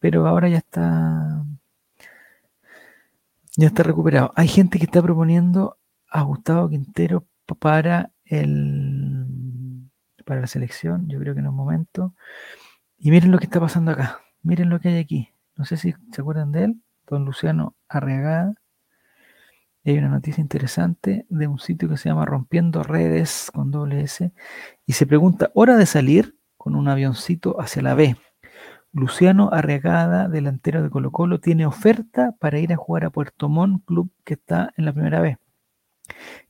pero 0.00 0.26
ahora 0.26 0.48
ya 0.48 0.58
está. 0.58 1.44
Ya 3.56 3.66
está 3.66 3.82
recuperado. 3.82 4.32
Hay 4.36 4.48
gente 4.48 4.78
que 4.78 4.86
está 4.86 5.02
proponiendo 5.02 5.78
a 6.08 6.22
Gustavo 6.22 6.70
Quintero 6.70 7.26
para 7.60 8.10
el 8.24 9.26
para 10.24 10.40
la 10.40 10.46
selección. 10.46 11.08
Yo 11.08 11.18
creo 11.18 11.34
que 11.34 11.40
en 11.40 11.48
un 11.48 11.54
momento. 11.54 12.14
Y 12.98 13.10
miren 13.10 13.32
lo 13.32 13.38
que 13.38 13.44
está 13.46 13.60
pasando 13.60 13.90
acá. 13.90 14.20
Miren 14.48 14.70
lo 14.70 14.80
que 14.80 14.88
hay 14.88 14.96
aquí. 14.96 15.28
No 15.56 15.66
sé 15.66 15.76
si 15.76 15.94
se 16.10 16.22
acuerdan 16.22 16.52
de 16.52 16.64
él. 16.64 16.82
Don 17.06 17.26
Luciano 17.26 17.76
Arriagada. 17.86 18.54
Y 19.84 19.90
hay 19.90 19.98
una 19.98 20.08
noticia 20.08 20.40
interesante 20.40 21.26
de 21.28 21.46
un 21.46 21.58
sitio 21.58 21.86
que 21.86 21.98
se 21.98 22.08
llama 22.08 22.24
Rompiendo 22.24 22.82
Redes 22.82 23.50
con 23.52 23.70
doble 23.70 24.00
S. 24.00 24.32
Y 24.86 24.94
se 24.94 25.06
pregunta, 25.06 25.50
hora 25.52 25.76
de 25.76 25.84
salir 25.84 26.38
con 26.56 26.76
un 26.76 26.88
avioncito 26.88 27.60
hacia 27.60 27.82
la 27.82 27.92
B. 27.92 28.16
Luciano 28.90 29.50
Arriagada, 29.52 30.28
delantero 30.28 30.82
de 30.82 30.88
Colo 30.88 31.12
Colo, 31.12 31.40
tiene 31.40 31.66
oferta 31.66 32.34
para 32.40 32.58
ir 32.58 32.72
a 32.72 32.76
jugar 32.76 33.04
a 33.04 33.10
Puerto 33.10 33.50
Montt, 33.50 33.84
club 33.84 34.10
que 34.24 34.32
está 34.32 34.72
en 34.78 34.86
la 34.86 34.94
primera 34.94 35.20
B. 35.20 35.36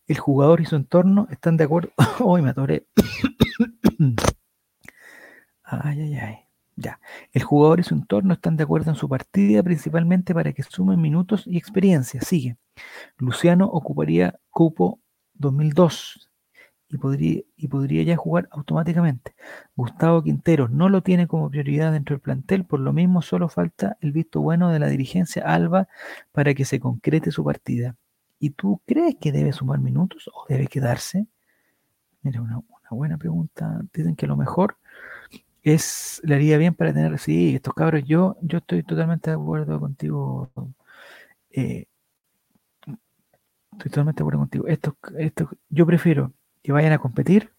El 0.07 0.19
jugador 0.19 0.61
y 0.61 0.67
su 0.67 0.77
entorno 0.77 1.27
están 1.33 1.57
de 1.57 1.65
acuerdo. 1.65 1.91
Hoy 2.21 2.43
me 2.43 2.51
atoré. 2.51 2.87
ay, 5.65 6.01
ay, 6.01 6.15
ay. 6.15 6.48
Ya. 6.81 7.01
El 7.33 7.43
jugador 7.43 7.81
y 7.81 7.83
su 7.83 7.95
entorno 7.95 8.35
están 8.35 8.57
de 8.57 8.63
acuerdo 8.63 8.91
en 8.93 8.97
su 8.97 9.09
partida, 9.09 9.65
principalmente 9.65 10.33
para 10.33 10.53
que 10.53 10.63
sumen 10.63 11.01
minutos 11.01 11.43
y 11.45 11.59
experiencia. 11.59 12.21
Sigue. 12.21 12.57
Luciano 13.17 13.67
ocuparía 13.67 14.39
cupo 14.51 15.01
2002 15.35 16.31
y 16.89 16.97
podría, 16.99 17.43
y 17.57 17.67
podría 17.67 18.05
ya 18.05 18.17
jugar 18.17 18.49
automáticamente. 18.53 19.35
Gustavo 19.75 20.23
Quintero 20.23 20.69
no 20.69 20.89
lo 20.89 21.03
tiene 21.03 21.27
como 21.27 21.51
prioridad 21.51 21.91
dentro 21.91 22.15
del 22.15 22.21
plantel, 22.21 22.65
por 22.65 22.79
lo 22.79 22.93
mismo 22.93 23.23
solo 23.23 23.49
falta 23.49 23.97
el 24.01 24.13
visto 24.13 24.41
bueno 24.41 24.71
de 24.71 24.79
la 24.79 24.87
dirigencia 24.87 25.43
Alba 25.43 25.89
para 26.31 26.55
que 26.55 26.65
se 26.65 26.79
concrete 26.79 27.33
su 27.33 27.43
partida. 27.43 27.97
¿Y 28.39 28.51
tú 28.51 28.81
crees 28.87 29.17
que 29.21 29.33
debe 29.33 29.53
sumar 29.53 29.81
minutos 29.81 30.31
o 30.33 30.45
debe 30.49 30.69
quedarse? 30.69 31.27
Mira, 32.23 32.41
una, 32.41 32.63
buena 32.91 33.19
pregunta. 33.19 33.81
Dicen 33.93 34.15
que 34.15 34.29
lo 34.29 34.37
mejor 34.37 34.77
es, 35.63 36.21
le 36.25 36.35
haría 36.37 36.59
bien 36.59 36.75
para 36.75 36.93
tener, 36.93 37.19
sí, 37.19 37.55
estos 37.57 37.75
cabros, 37.75 38.03
yo, 38.07 38.37
yo 38.43 38.59
estoy 38.59 38.83
totalmente 38.83 39.31
de 39.31 39.37
acuerdo 39.37 39.81
contigo. 39.81 40.51
eh, 41.51 41.87
estoy 43.73 43.91
totalmente 43.91 44.19
de 44.21 44.23
acuerdo 44.25 44.41
contigo. 44.41 44.67
Estos, 44.69 44.95
estos, 45.19 45.49
yo 45.69 45.87
prefiero 45.87 46.33
que 46.63 46.73
vayan 46.73 46.93
a 46.93 46.99
competir 46.99 47.53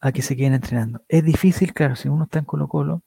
a 0.00 0.12
que 0.12 0.22
se 0.22 0.36
queden 0.36 0.54
entrenando. 0.54 1.02
Es 1.08 1.24
difícil, 1.24 1.72
claro, 1.72 1.96
si 1.96 2.08
uno 2.08 2.24
está 2.24 2.38
en 2.38 2.44
Colo 2.44 2.68
Colo, 2.68 3.02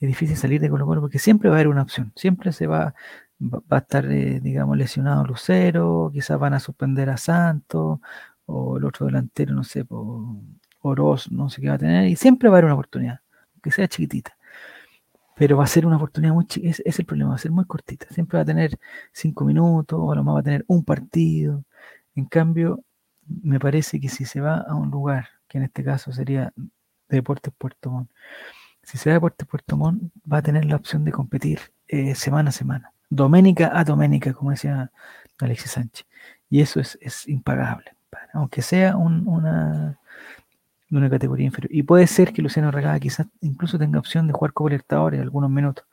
es 0.00 0.08
difícil 0.08 0.36
salir 0.36 0.60
de 0.60 0.70
Colo 0.70 0.86
Colo 0.86 1.02
porque 1.02 1.18
siempre 1.18 1.50
va 1.50 1.56
a 1.56 1.58
haber 1.58 1.68
una 1.68 1.82
opción, 1.82 2.12
siempre 2.16 2.52
se 2.52 2.66
va, 2.66 2.94
va, 3.40 3.62
a 3.70 3.78
estar, 3.78 4.06
eh, 4.10 4.40
digamos, 4.40 4.76
lesionado 4.78 5.26
Lucero, 5.26 6.10
quizás 6.12 6.38
van 6.38 6.54
a 6.54 6.60
suspender 6.60 7.10
a 7.10 7.18
Santos, 7.18 8.00
o 8.46 8.78
el 8.78 8.84
otro 8.84 9.06
delantero, 9.06 9.54
no 9.54 9.64
sé, 9.64 9.84
por 9.84 10.24
Oroz, 10.82 11.30
no 11.30 11.50
sé 11.50 11.60
qué 11.60 11.68
va 11.68 11.74
a 11.74 11.78
tener, 11.78 12.06
y 12.08 12.16
siempre 12.16 12.48
va 12.48 12.56
a 12.56 12.58
haber 12.58 12.66
una 12.66 12.74
oportunidad, 12.74 13.20
aunque 13.54 13.70
sea 13.70 13.88
chiquitita. 13.88 14.36
Pero 15.36 15.56
va 15.56 15.64
a 15.64 15.66
ser 15.66 15.86
una 15.86 15.96
oportunidad 15.96 16.34
muy 16.34 16.46
chiquita, 16.46 16.82
es, 16.84 16.98
el 16.98 17.06
problema, 17.06 17.30
va 17.30 17.36
a 17.36 17.38
ser 17.38 17.50
muy 17.50 17.64
cortita. 17.64 18.06
Siempre 18.10 18.36
va 18.36 18.42
a 18.42 18.44
tener 18.46 18.78
cinco 19.12 19.44
minutos, 19.44 19.98
o 20.00 20.12
a 20.12 20.16
lo 20.16 20.24
más 20.24 20.36
va 20.36 20.40
a 20.40 20.42
tener 20.42 20.64
un 20.68 20.84
partido. 20.84 21.64
En 22.14 22.26
cambio, 22.26 22.84
me 23.26 23.60
parece 23.60 24.00
que 24.00 24.08
si 24.08 24.24
se 24.24 24.40
va 24.40 24.58
a 24.58 24.74
un 24.74 24.90
lugar, 24.90 25.28
que 25.48 25.58
en 25.58 25.64
este 25.64 25.84
caso 25.84 26.12
sería 26.12 26.52
Deportes 27.08 27.52
Puerto 27.56 27.90
Montt, 27.90 28.10
si 28.82 28.98
se 28.98 29.10
va 29.10 29.14
a 29.14 29.16
Deportes 29.16 29.46
Puerto 29.46 29.76
Montt, 29.76 30.12
va 30.30 30.38
a 30.38 30.42
tener 30.42 30.64
la 30.64 30.76
opción 30.76 31.04
de 31.04 31.12
competir 31.12 31.60
eh, 31.88 32.14
semana 32.14 32.50
a 32.50 32.52
semana, 32.52 32.92
doménica 33.08 33.70
a 33.78 33.84
doménica, 33.84 34.32
como 34.32 34.50
decía 34.50 34.90
Alexis 35.38 35.72
Sánchez. 35.72 36.06
Y 36.48 36.60
eso 36.60 36.80
es, 36.80 36.98
es 37.00 37.28
impagable, 37.28 37.92
aunque 38.32 38.62
sea 38.62 38.96
un, 38.96 39.26
una, 39.28 39.99
una 40.98 41.10
categoría 41.10 41.46
inferior. 41.46 41.72
Y 41.72 41.82
puede 41.82 42.06
ser 42.06 42.32
que 42.32 42.42
Luciano 42.42 42.70
Regada 42.70 42.98
quizás 43.00 43.26
incluso 43.40 43.78
tenga 43.78 43.98
opción 43.98 44.26
de 44.26 44.32
jugar 44.32 44.52
Copa 44.52 44.70
Libertadores 44.70 45.20
algunos 45.20 45.50
minutos, 45.50 45.84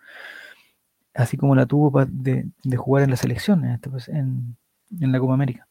así 1.14 1.38
como 1.38 1.56
la 1.56 1.66
tuvo 1.66 2.06
de, 2.06 2.48
de 2.64 2.78
jugar 2.78 3.04
en 3.04 3.12
la 3.12 3.18
selección, 3.18 3.66
en, 3.66 3.72
este, 3.72 3.90
pues, 3.90 4.10
en, 4.10 4.58
en 5.00 5.12
la 5.12 5.20
Copa 5.20 5.34
América. 5.34 5.68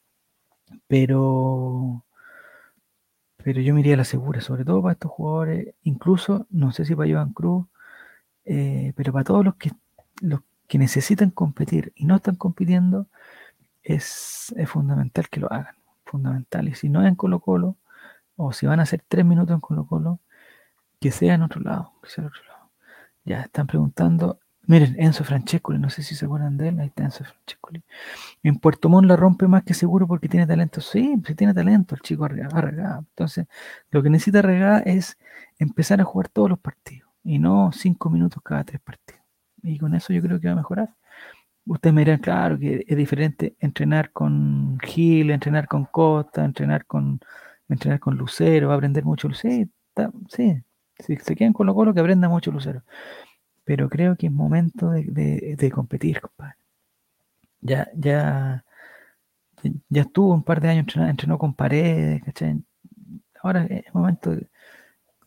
Pero 0.88 2.04
pero 3.46 3.60
yo 3.60 3.74
me 3.74 3.78
iría 3.80 3.94
a 3.94 3.98
la 3.98 4.04
segura, 4.04 4.40
sobre 4.40 4.64
todo 4.64 4.82
para 4.82 4.94
estos 4.94 5.12
jugadores, 5.12 5.72
incluso, 5.84 6.48
no 6.50 6.72
sé 6.72 6.84
si 6.84 6.96
para 6.96 7.08
Joan 7.08 7.32
Cruz, 7.32 7.64
eh, 8.44 8.92
pero 8.96 9.12
para 9.12 9.22
todos 9.22 9.44
los 9.44 9.54
que, 9.54 9.70
los 10.20 10.40
que 10.66 10.78
necesitan 10.78 11.30
competir 11.30 11.92
y 11.94 12.06
no 12.06 12.16
están 12.16 12.34
compitiendo, 12.34 13.06
es, 13.84 14.52
es, 14.56 14.68
fundamental 14.68 15.28
que 15.28 15.38
lo 15.38 15.52
hagan, 15.52 15.76
fundamental. 16.04 16.66
Y 16.66 16.74
si 16.74 16.88
no 16.88 17.02
es 17.02 17.06
en 17.06 17.14
Colo 17.14 17.38
Colo, 17.38 17.76
o 18.36 18.52
si 18.52 18.66
van 18.66 18.80
a 18.80 18.84
hacer 18.84 19.02
tres 19.06 19.24
minutos 19.24 19.54
en 19.54 19.60
Colo 19.60 19.86
Colo, 19.86 20.20
que 21.00 21.10
sea 21.10 21.34
en 21.34 21.42
otro 21.42 21.60
lado. 21.60 21.92
Ya 23.24 23.42
están 23.42 23.66
preguntando. 23.66 24.38
Miren, 24.68 24.96
Enzo 24.98 25.24
Francescoli, 25.24 25.78
no 25.78 25.90
sé 25.90 26.02
si 26.02 26.14
se 26.14 26.24
acuerdan 26.24 26.56
de 26.56 26.68
él. 26.68 26.80
Ahí 26.80 26.88
está 26.88 27.04
Enzo 27.04 27.24
Francescoli. 27.24 27.82
En 28.42 28.58
Puerto 28.58 28.88
Montt 28.88 29.06
la 29.06 29.16
rompe 29.16 29.46
más 29.46 29.62
que 29.64 29.74
seguro 29.74 30.06
porque 30.06 30.28
tiene 30.28 30.46
talento. 30.46 30.80
Sí, 30.80 31.20
sí 31.26 31.34
tiene 31.34 31.54
talento 31.54 31.94
el 31.94 32.00
chico 32.02 32.24
Arregada. 32.24 32.98
Entonces, 32.98 33.46
lo 33.90 34.02
que 34.02 34.10
necesita 34.10 34.40
Arregada 34.40 34.80
es 34.80 35.18
empezar 35.58 36.00
a 36.00 36.04
jugar 36.04 36.28
todos 36.28 36.50
los 36.50 36.58
partidos 36.58 37.08
y 37.22 37.38
no 37.38 37.70
cinco 37.72 38.10
minutos 38.10 38.42
cada 38.42 38.64
tres 38.64 38.80
partidos. 38.80 39.22
Y 39.62 39.78
con 39.78 39.94
eso 39.94 40.12
yo 40.12 40.22
creo 40.22 40.40
que 40.40 40.48
va 40.48 40.54
a 40.54 40.56
mejorar. 40.56 40.94
Ustedes 41.66 41.94
me 41.94 42.02
dirán, 42.02 42.18
claro, 42.20 42.58
que 42.58 42.84
es 42.86 42.96
diferente 42.96 43.56
entrenar 43.58 44.12
con 44.12 44.78
Gil, 44.80 45.30
entrenar 45.30 45.66
con 45.66 45.84
Costa, 45.86 46.44
entrenar 46.44 46.86
con, 46.86 47.20
entrenar 47.68 48.00
con 48.00 48.16
Lucero, 48.16 48.68
va 48.68 48.74
a 48.74 48.76
aprender 48.76 49.04
mucho 49.04 49.28
Lucero. 49.28 49.68
Sí, 50.28 50.62
si 50.98 51.16
se 51.16 51.36
quedan 51.36 51.52
con 51.52 51.66
lo 51.66 51.74
colo, 51.74 51.94
que 51.94 52.00
aprenda 52.00 52.28
mucho 52.28 52.50
Lucero. 52.52 52.82
Pero 53.64 53.88
creo 53.88 54.16
que 54.16 54.26
es 54.26 54.32
momento 54.32 54.90
de, 54.90 55.70
competir, 55.74 56.20
compadre. 56.20 56.56
Ya, 57.60 57.88
ya, 57.94 58.64
ya 59.88 60.02
estuvo 60.02 60.32
un 60.34 60.44
par 60.44 60.60
de 60.60 60.68
años 60.68 60.82
entrenando, 60.82 61.10
entrenó 61.10 61.38
con 61.38 61.54
paredes, 61.54 62.22
¿cachai? 62.22 62.62
Ahora 63.42 63.64
es 63.64 63.92
momento 63.94 64.30
de, 64.30 64.48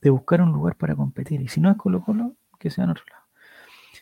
de 0.01 0.09
buscar 0.09 0.41
un 0.41 0.51
lugar 0.51 0.75
para 0.75 0.95
competir. 0.95 1.41
Y 1.41 1.47
si 1.47 1.59
no 1.59 1.69
es 1.69 1.77
Colo 1.77 2.01
Colo, 2.01 2.35
que 2.59 2.69
sea 2.69 2.85
en 2.85 2.91
otro 2.91 3.03
lado. 3.09 3.19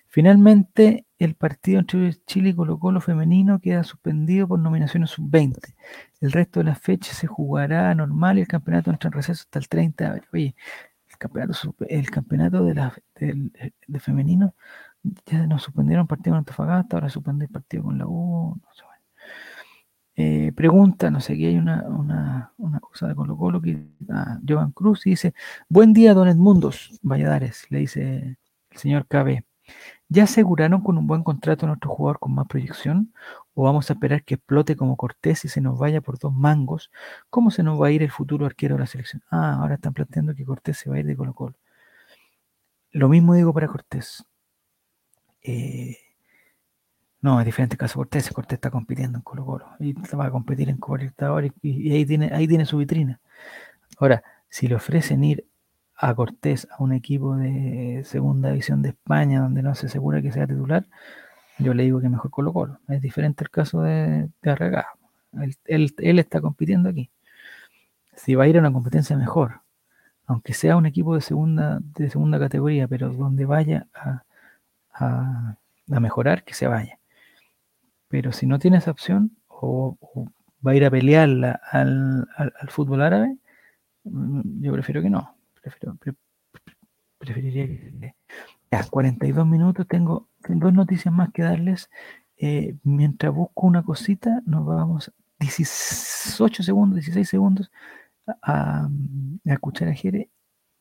Finalmente, 0.07 1.05
el 1.19 1.35
partido 1.35 1.79
entre 1.79 2.13
Chile 2.25 2.49
y 2.49 2.55
Colo 2.55 2.79
Colo 2.79 3.01
femenino 3.01 3.59
queda 3.59 3.83
suspendido 3.83 4.47
por 4.47 4.59
nominaciones 4.59 5.11
sub-20. 5.11 5.75
El 6.21 6.31
resto 6.31 6.59
de 6.59 6.65
las 6.65 6.79
fechas 6.79 7.17
se 7.17 7.27
jugará 7.27 7.93
normal 7.95 8.37
y 8.37 8.41
el 8.41 8.47
campeonato 8.47 8.91
entra 8.91 9.09
en 9.09 9.13
receso 9.13 9.43
hasta 9.43 9.59
el 9.59 9.67
30 9.69 10.03
de 10.03 10.09
abril. 10.09 10.29
Oye, 10.33 10.55
el 11.09 11.17
campeonato, 11.17 11.75
el 11.87 12.09
campeonato 12.11 12.65
de, 12.65 12.73
la, 12.75 12.93
de, 13.15 13.99
femenino 13.99 14.55
ya 15.25 15.47
nos 15.47 15.63
suspendieron 15.63 16.07
partido 16.07 16.33
con 16.33 16.39
Antofagasta, 16.39 16.97
ahora 16.97 17.09
suspende 17.09 17.45
el 17.45 17.51
partido 17.51 17.83
con 17.83 17.97
la 17.97 18.05
U. 18.07 18.55
No 18.61 18.73
sé, 18.73 18.83
eh, 20.19 20.51
pregunta, 20.53 21.11
no 21.11 21.19
sé, 21.21 21.33
aquí 21.33 21.45
hay 21.45 21.57
una, 21.57 21.83
una, 21.87 22.51
una, 22.57 22.79
cosa 22.79 23.07
de 23.07 23.13
Colo 23.13 23.37
Colo 23.37 23.61
que 23.61 23.87
ah, 24.09 24.39
Jovan 24.47 24.71
Cruz 24.71 25.05
y 25.05 25.11
dice, 25.11 25.35
buen 25.69 25.93
día, 25.93 26.15
don 26.15 26.27
Edmundos 26.27 26.99
Valladares, 27.03 27.67
le 27.69 27.79
dice 27.79 28.37
el 28.71 28.77
señor 28.77 29.05
KB. 29.07 29.46
¿Ya 30.09 30.23
aseguraron 30.23 30.81
con 30.81 30.97
un 30.97 31.05
buen 31.07 31.23
contrato 31.23 31.65
a 31.65 31.69
nuestro 31.69 31.89
jugador 31.89 32.19
con 32.19 32.33
más 32.33 32.47
proyección? 32.47 33.13
¿O 33.53 33.63
vamos 33.63 33.89
a 33.89 33.93
esperar 33.93 34.23
que 34.23 34.35
explote 34.35 34.75
como 34.77 34.95
Cortés 34.95 35.43
y 35.45 35.49
se 35.49 35.59
nos 35.61 35.77
vaya 35.77 36.01
por 36.01 36.17
dos 36.17 36.33
mangos? 36.33 36.91
¿Cómo 37.29 37.51
se 37.51 37.63
nos 37.63 37.81
va 37.81 37.87
a 37.87 37.91
ir 37.91 38.03
el 38.03 38.11
futuro 38.11 38.45
arquero 38.45 38.75
de 38.75 38.81
la 38.81 38.87
selección? 38.87 39.21
Ah, 39.29 39.57
ahora 39.59 39.75
están 39.75 39.93
planteando 39.93 40.33
que 40.33 40.45
Cortés 40.45 40.77
se 40.77 40.89
va 40.89 40.95
a 40.95 40.99
ir 40.99 41.05
de 41.05 41.15
Colo 41.15 41.33
Colo. 41.33 41.55
Lo 42.91 43.09
mismo 43.09 43.33
digo 43.33 43.53
para 43.53 43.67
Cortés. 43.67 44.25
Eh, 45.43 45.97
no, 47.21 47.39
es 47.39 47.45
diferente 47.45 47.75
caso 47.75 47.95
Cortés. 47.99 48.29
Cortés 48.31 48.57
está 48.57 48.71
compitiendo 48.71 49.17
en 49.17 49.23
Colo 49.23 49.45
Colo. 49.45 49.65
Y 49.79 49.93
va 49.93 50.27
a 50.27 50.31
competir 50.31 50.69
en 50.69 50.77
Copa 50.77 51.03
y, 51.03 51.51
y, 51.61 51.91
ahí, 51.93 52.05
tiene, 52.05 52.31
ahí 52.33 52.47
tiene 52.47 52.65
su 52.65 52.77
vitrina. 52.77 53.19
Ahora, 53.99 54.23
si 54.49 54.67
le 54.67 54.75
ofrecen 54.75 55.23
ir 55.23 55.45
a 55.97 56.13
Cortés 56.15 56.67
a 56.71 56.83
un 56.83 56.93
equipo 56.93 57.35
de 57.35 58.03
segunda 58.05 58.49
división 58.49 58.81
de 58.81 58.89
España 58.89 59.41
donde 59.41 59.63
no 59.63 59.73
se 59.75 59.87
asegura 59.87 60.21
que 60.21 60.31
sea 60.31 60.47
titular, 60.47 60.85
yo 61.59 61.73
le 61.73 61.83
digo 61.83 61.99
que 61.99 62.09
mejor 62.09 62.31
Colo 62.31 62.53
Colo. 62.53 62.79
Es 62.87 63.01
diferente 63.01 63.43
el 63.43 63.49
caso 63.49 63.81
de, 63.81 64.29
de 64.41 64.83
Él, 65.65 65.93
él, 65.97 66.19
está 66.19 66.41
compitiendo 66.41 66.89
aquí. 66.89 67.09
Si 68.15 68.35
va 68.35 68.45
a 68.45 68.47
ir 68.47 68.57
a 68.57 68.59
una 68.59 68.71
competencia 68.73 69.17
mejor, 69.17 69.61
aunque 70.27 70.53
sea 70.53 70.77
un 70.77 70.85
equipo 70.85 71.15
de 71.15 71.21
segunda, 71.21 71.79
de 71.81 72.09
segunda 72.09 72.39
categoría, 72.39 72.87
pero 72.87 73.09
donde 73.11 73.45
vaya 73.45 73.87
a, 73.95 74.23
a, 74.93 75.57
mejorar, 75.99 76.43
que 76.43 76.53
se 76.53 76.67
vaya. 76.67 76.99
Pero 78.07 78.31
si 78.33 78.45
no 78.47 78.59
tiene 78.59 78.77
esa 78.77 78.91
opción, 78.91 79.37
o, 79.47 79.97
va 80.65 80.71
a 80.71 80.75
ir 80.75 80.85
a 80.85 80.91
pelearla 80.91 81.59
al, 81.71 82.27
al 82.37 82.69
fútbol 82.69 83.01
árabe, 83.01 83.37
mm, 84.03 84.61
yo 84.61 84.73
prefiero 84.73 85.01
que 85.01 85.09
no 85.09 85.36
preferiría 87.17 87.67
que... 87.67 88.15
Ya, 88.71 88.83
42 88.83 89.47
minutos, 89.47 89.87
tengo 89.87 90.27
dos 90.47 90.73
noticias 90.73 91.13
más 91.13 91.31
que 91.31 91.43
darles. 91.43 91.89
Eh, 92.37 92.75
mientras 92.83 93.33
busco 93.33 93.65
una 93.65 93.83
cosita, 93.83 94.41
nos 94.45 94.65
vamos 94.65 95.11
18 95.39 96.63
segundos, 96.63 96.95
16 96.97 97.27
segundos 97.27 97.71
a, 98.41 98.85
a 98.85 98.89
escuchar 99.53 99.87
a 99.87 99.93
Jere 99.93 100.29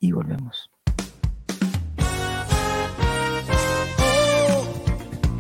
y 0.00 0.12
volvemos. 0.12 0.70
Oh, 3.98 4.64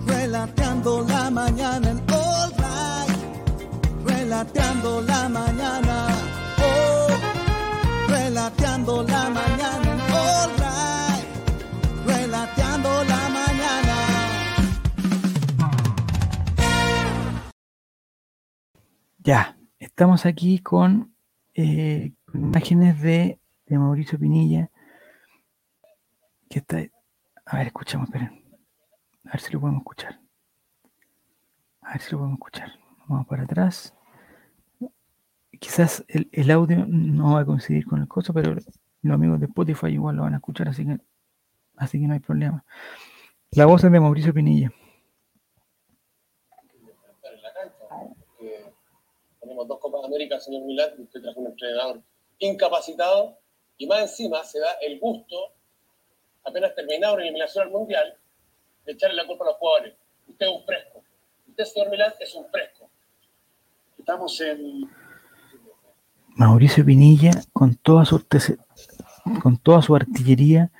relateando 0.06 1.02
la 1.02 1.30
mañana 1.30 1.90
en 1.90 1.98
All 2.12 2.52
Right, 2.56 4.08
relateando 4.08 5.00
la 5.02 5.28
mañana 5.28 5.85
la 9.02 9.30
mañana 9.30 10.06
all 10.12 10.50
right, 10.56 11.26
relateando 12.06 13.04
la 13.04 13.28
mañana. 13.28 13.96
Ya, 19.18 19.58
estamos 19.78 20.24
aquí 20.24 20.60
con 20.60 21.14
eh, 21.54 22.12
imágenes 22.32 23.00
de, 23.02 23.40
Mauricio 23.68 24.18
Pinilla. 24.18 24.70
Que 26.48 26.60
está. 26.60 26.78
A 27.44 27.56
ver, 27.58 27.66
escuchamos, 27.66 28.08
esperen. 28.08 28.44
A 29.24 29.32
ver 29.32 29.40
si 29.40 29.52
lo 29.52 29.60
podemos 29.60 29.80
escuchar. 29.80 30.20
A 31.82 31.92
ver 31.92 32.00
si 32.00 32.12
lo 32.12 32.18
podemos 32.18 32.38
escuchar. 32.38 32.72
Vamos 33.08 33.26
para 33.26 33.42
atrás 33.42 33.96
quizás 35.58 36.04
el, 36.08 36.50
audio 36.50 36.84
no 36.86 37.34
va 37.34 37.40
a 37.40 37.44
coincidir 37.44 37.86
con 37.86 38.00
el 38.00 38.08
coso, 38.08 38.32
pero 38.32 38.56
los 39.02 39.14
amigos 39.14 39.40
de 39.40 39.46
Spotify 39.46 39.88
igual 39.88 40.16
lo 40.16 40.22
van 40.22 40.34
a 40.34 40.36
escuchar, 40.36 40.68
así 40.68 40.84
que, 40.84 40.98
así 41.76 42.00
que 42.00 42.06
no 42.06 42.14
hay 42.14 42.20
problema. 42.20 42.64
La 43.52 43.66
voz 43.66 43.84
es 43.84 43.92
de 43.92 44.00
Mauricio 44.00 44.34
Pinilla. 44.34 44.72
Tenemos 49.40 49.68
dos 49.68 49.78
Copas 49.78 50.02
de 50.02 50.06
América, 50.08 50.40
señor 50.40 50.64
Milán, 50.64 50.90
y 50.98 51.02
usted 51.02 51.22
trajo 51.22 51.40
un 51.40 51.46
entrenador 51.46 52.02
incapacitado, 52.38 53.38
y 53.78 53.86
más 53.86 54.00
encima 54.00 54.42
se 54.44 54.58
da 54.58 54.72
el 54.82 54.98
gusto, 54.98 55.52
apenas 56.44 56.74
terminado 56.74 57.16
la 57.16 57.22
eliminación 57.22 57.66
al 57.66 57.70
Mundial, 57.70 58.16
de 58.84 58.92
echarle 58.92 59.16
la 59.16 59.26
culpa 59.26 59.44
a 59.44 59.48
los 59.48 59.56
jugadores. 59.56 59.94
Usted 60.26 60.46
es 60.46 60.52
un 60.52 60.64
fresco. 60.64 61.02
Usted, 61.48 61.64
señor 61.64 61.90
Milán, 61.90 62.12
es 62.20 62.34
un 62.34 62.46
fresco. 62.50 62.90
Estamos 63.98 64.40
en 64.40 64.90
Mauricio 66.36 66.84
Pinilla 66.84 67.30
con 67.52 67.76
toda 67.76 68.04
su, 68.04 68.24
con 69.42 69.56
toda 69.56 69.82
su 69.82 69.94
artillería 69.94 70.70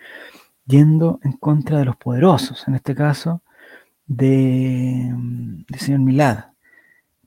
yendo 0.66 1.20
en 1.22 1.32
contra 1.32 1.78
de 1.78 1.84
los 1.84 1.96
poderosos, 1.96 2.66
en 2.66 2.74
este 2.74 2.94
caso 2.94 3.42
de, 4.06 5.12
del 5.68 5.80
señor 5.80 6.00
Milad. 6.00 6.46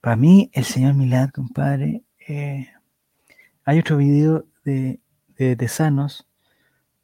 Para 0.01 0.15
mí, 0.15 0.49
el 0.53 0.63
señor 0.63 0.93
Milad, 0.93 1.29
compadre, 1.29 2.03
eh, 2.27 2.69
hay 3.65 3.79
otro 3.79 3.97
video 3.97 4.45
de, 4.63 4.99
de 5.37 5.55
Tesanos 5.55 6.27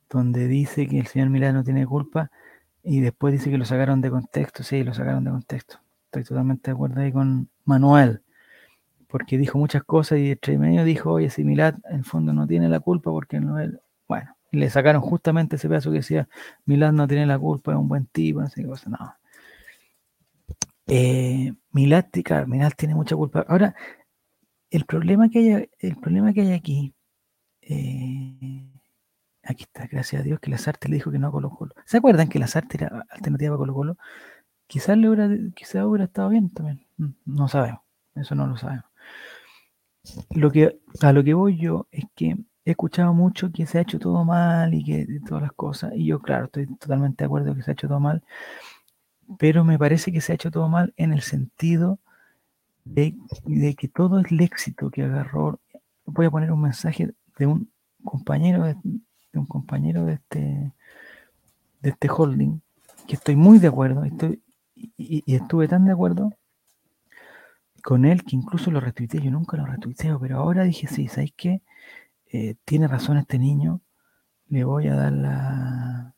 donde 0.09 0.47
dice 0.47 0.87
que 0.87 0.99
el 0.99 1.07
señor 1.07 1.29
Milad 1.29 1.53
no 1.53 1.63
tiene 1.63 1.85
culpa 1.85 2.31
y 2.83 3.01
después 3.01 3.33
dice 3.33 3.49
que 3.49 3.57
lo 3.57 3.65
sacaron 3.65 4.01
de 4.01 4.09
contexto. 4.09 4.63
Sí, 4.63 4.83
lo 4.83 4.93
sacaron 4.93 5.23
de 5.23 5.31
contexto. 5.31 5.79
Estoy 6.05 6.23
totalmente 6.23 6.71
de 6.71 6.75
acuerdo 6.75 7.01
ahí 7.01 7.11
con 7.11 7.49
Manuel 7.65 8.21
porque 9.15 9.37
dijo 9.37 9.57
muchas 9.57 9.83
cosas 9.85 10.19
y 10.19 10.31
entre 10.31 10.57
medio 10.57 10.83
dijo, 10.83 11.13
oye, 11.13 11.29
si 11.29 11.45
Milad 11.45 11.75
en 11.89 12.03
fondo 12.03 12.33
no 12.33 12.45
tiene 12.47 12.67
la 12.67 12.81
culpa 12.81 13.11
porque 13.11 13.39
no 13.39 13.57
es... 13.59 13.71
Le 14.55 14.69
sacaron 14.69 15.01
justamente 15.01 15.57
ese 15.57 15.67
pedazo 15.67 15.91
que 15.91 15.97
decía, 15.97 16.27
Milad 16.65 16.93
no 16.93 17.07
tiene 17.07 17.25
la 17.25 17.37
culpa, 17.39 17.71
es 17.73 17.77
un 17.77 17.87
buen 17.87 18.07
tipo, 18.07 18.41
no 18.41 18.47
sé 18.49 18.63
qué 18.63 18.67
no. 18.67 19.15
Eh, 20.87 21.53
Milad, 21.71 22.05
claro, 22.23 22.47
tiene 22.77 22.95
mucha 22.95 23.15
culpa. 23.15 23.45
Ahora, 23.47 23.75
el 24.69 24.85
problema 24.85 25.29
que 25.29 25.39
hay, 25.39 25.69
el 25.79 25.95
problema 25.97 26.33
que 26.33 26.41
hay 26.41 26.53
aquí, 26.53 26.93
eh, 27.61 28.69
aquí 29.43 29.63
está, 29.63 29.87
gracias 29.87 30.21
a 30.21 30.23
Dios 30.23 30.39
que 30.39 30.51
Lazarte 30.51 30.89
le 30.89 30.95
dijo 30.95 31.11
que 31.11 31.19
no 31.19 31.27
a 31.27 31.31
Colo 31.31 31.49
Colo. 31.49 31.73
¿Se 31.85 31.97
acuerdan 31.97 32.29
que 32.29 32.39
Lazarte 32.39 32.77
era 32.77 33.05
alternativa 33.09 33.55
a 33.55 33.57
Colo 33.57 33.73
Colo? 33.73 33.97
Quizás 34.67 34.97
le 34.97 35.09
hubiera, 35.09 35.29
quizás 35.55 35.85
hubiera 35.85 36.05
estado 36.05 36.29
bien 36.29 36.49
también, 36.51 36.85
no 37.25 37.47
sabemos, 37.47 37.81
eso 38.15 38.35
no 38.35 38.47
lo 38.47 38.57
sabemos. 38.57 38.85
Lo 40.31 40.51
que, 40.51 40.79
a 41.01 41.13
lo 41.13 41.23
que 41.23 41.33
voy 41.33 41.57
yo 41.57 41.87
es 41.91 42.05
que 42.15 42.37
he 42.65 42.71
escuchado 42.71 43.13
mucho 43.13 43.51
que 43.51 43.65
se 43.67 43.77
ha 43.77 43.81
hecho 43.81 43.99
todo 43.99 44.25
mal 44.25 44.73
y 44.73 44.83
que 44.83 45.07
todas 45.27 45.43
las 45.43 45.53
cosas, 45.53 45.93
y 45.95 46.07
yo 46.07 46.19
claro, 46.19 46.45
estoy 46.45 46.65
totalmente 46.65 47.23
de 47.23 47.25
acuerdo 47.25 47.55
que 47.55 47.61
se 47.61 47.71
ha 47.71 47.73
hecho 47.73 47.87
todo 47.87 47.99
mal, 47.99 48.23
pero 49.37 49.63
me 49.63 49.77
parece 49.77 50.11
que 50.11 50.21
se 50.21 50.31
ha 50.31 50.35
hecho 50.35 50.51
todo 50.51 50.67
mal 50.67 50.93
en 50.97 51.13
el 51.13 51.21
sentido 51.21 51.99
de, 52.83 53.15
que 53.77 53.87
todo 53.87 54.19
el 54.19 54.41
éxito 54.41 54.89
que 54.89 55.03
agarró, 55.03 55.59
voy 56.05 56.25
a 56.27 56.31
poner 56.31 56.51
un 56.51 56.61
mensaje 56.61 57.13
de 57.37 57.45
un 57.45 57.69
compañero 58.03 58.63
de, 58.63 58.75
un 59.33 59.45
compañero 59.45 60.05
de 60.05 60.13
este 60.13 60.71
de 61.81 61.89
este 61.89 62.07
holding, 62.09 62.61
que 63.07 63.15
estoy 63.15 63.35
muy 63.35 63.59
de 63.59 63.67
acuerdo, 63.67 64.03
estoy, 64.05 64.41
y, 64.75 65.23
estuve 65.35 65.67
tan 65.67 65.85
de 65.85 65.91
acuerdo 65.91 66.33
con 67.83 68.05
él 68.05 68.23
que 68.23 68.35
incluso 68.35 68.71
lo 68.71 68.79
retuiteé, 68.79 69.21
yo 69.21 69.29
nunca 69.29 69.55
lo 69.57 69.67
retuiteo, 69.67 70.19
pero 70.19 70.39
ahora 70.39 70.63
dije, 70.63 70.87
sí, 70.87 71.07
¿sabéis 71.07 71.33
qué? 71.37 71.61
Eh, 72.31 72.55
tiene 72.65 72.87
razón 72.87 73.17
este 73.17 73.39
niño, 73.39 73.81
le 74.47 74.63
voy 74.63 74.87
a 74.87 74.95
dar 74.95 75.13
la, 75.13 76.15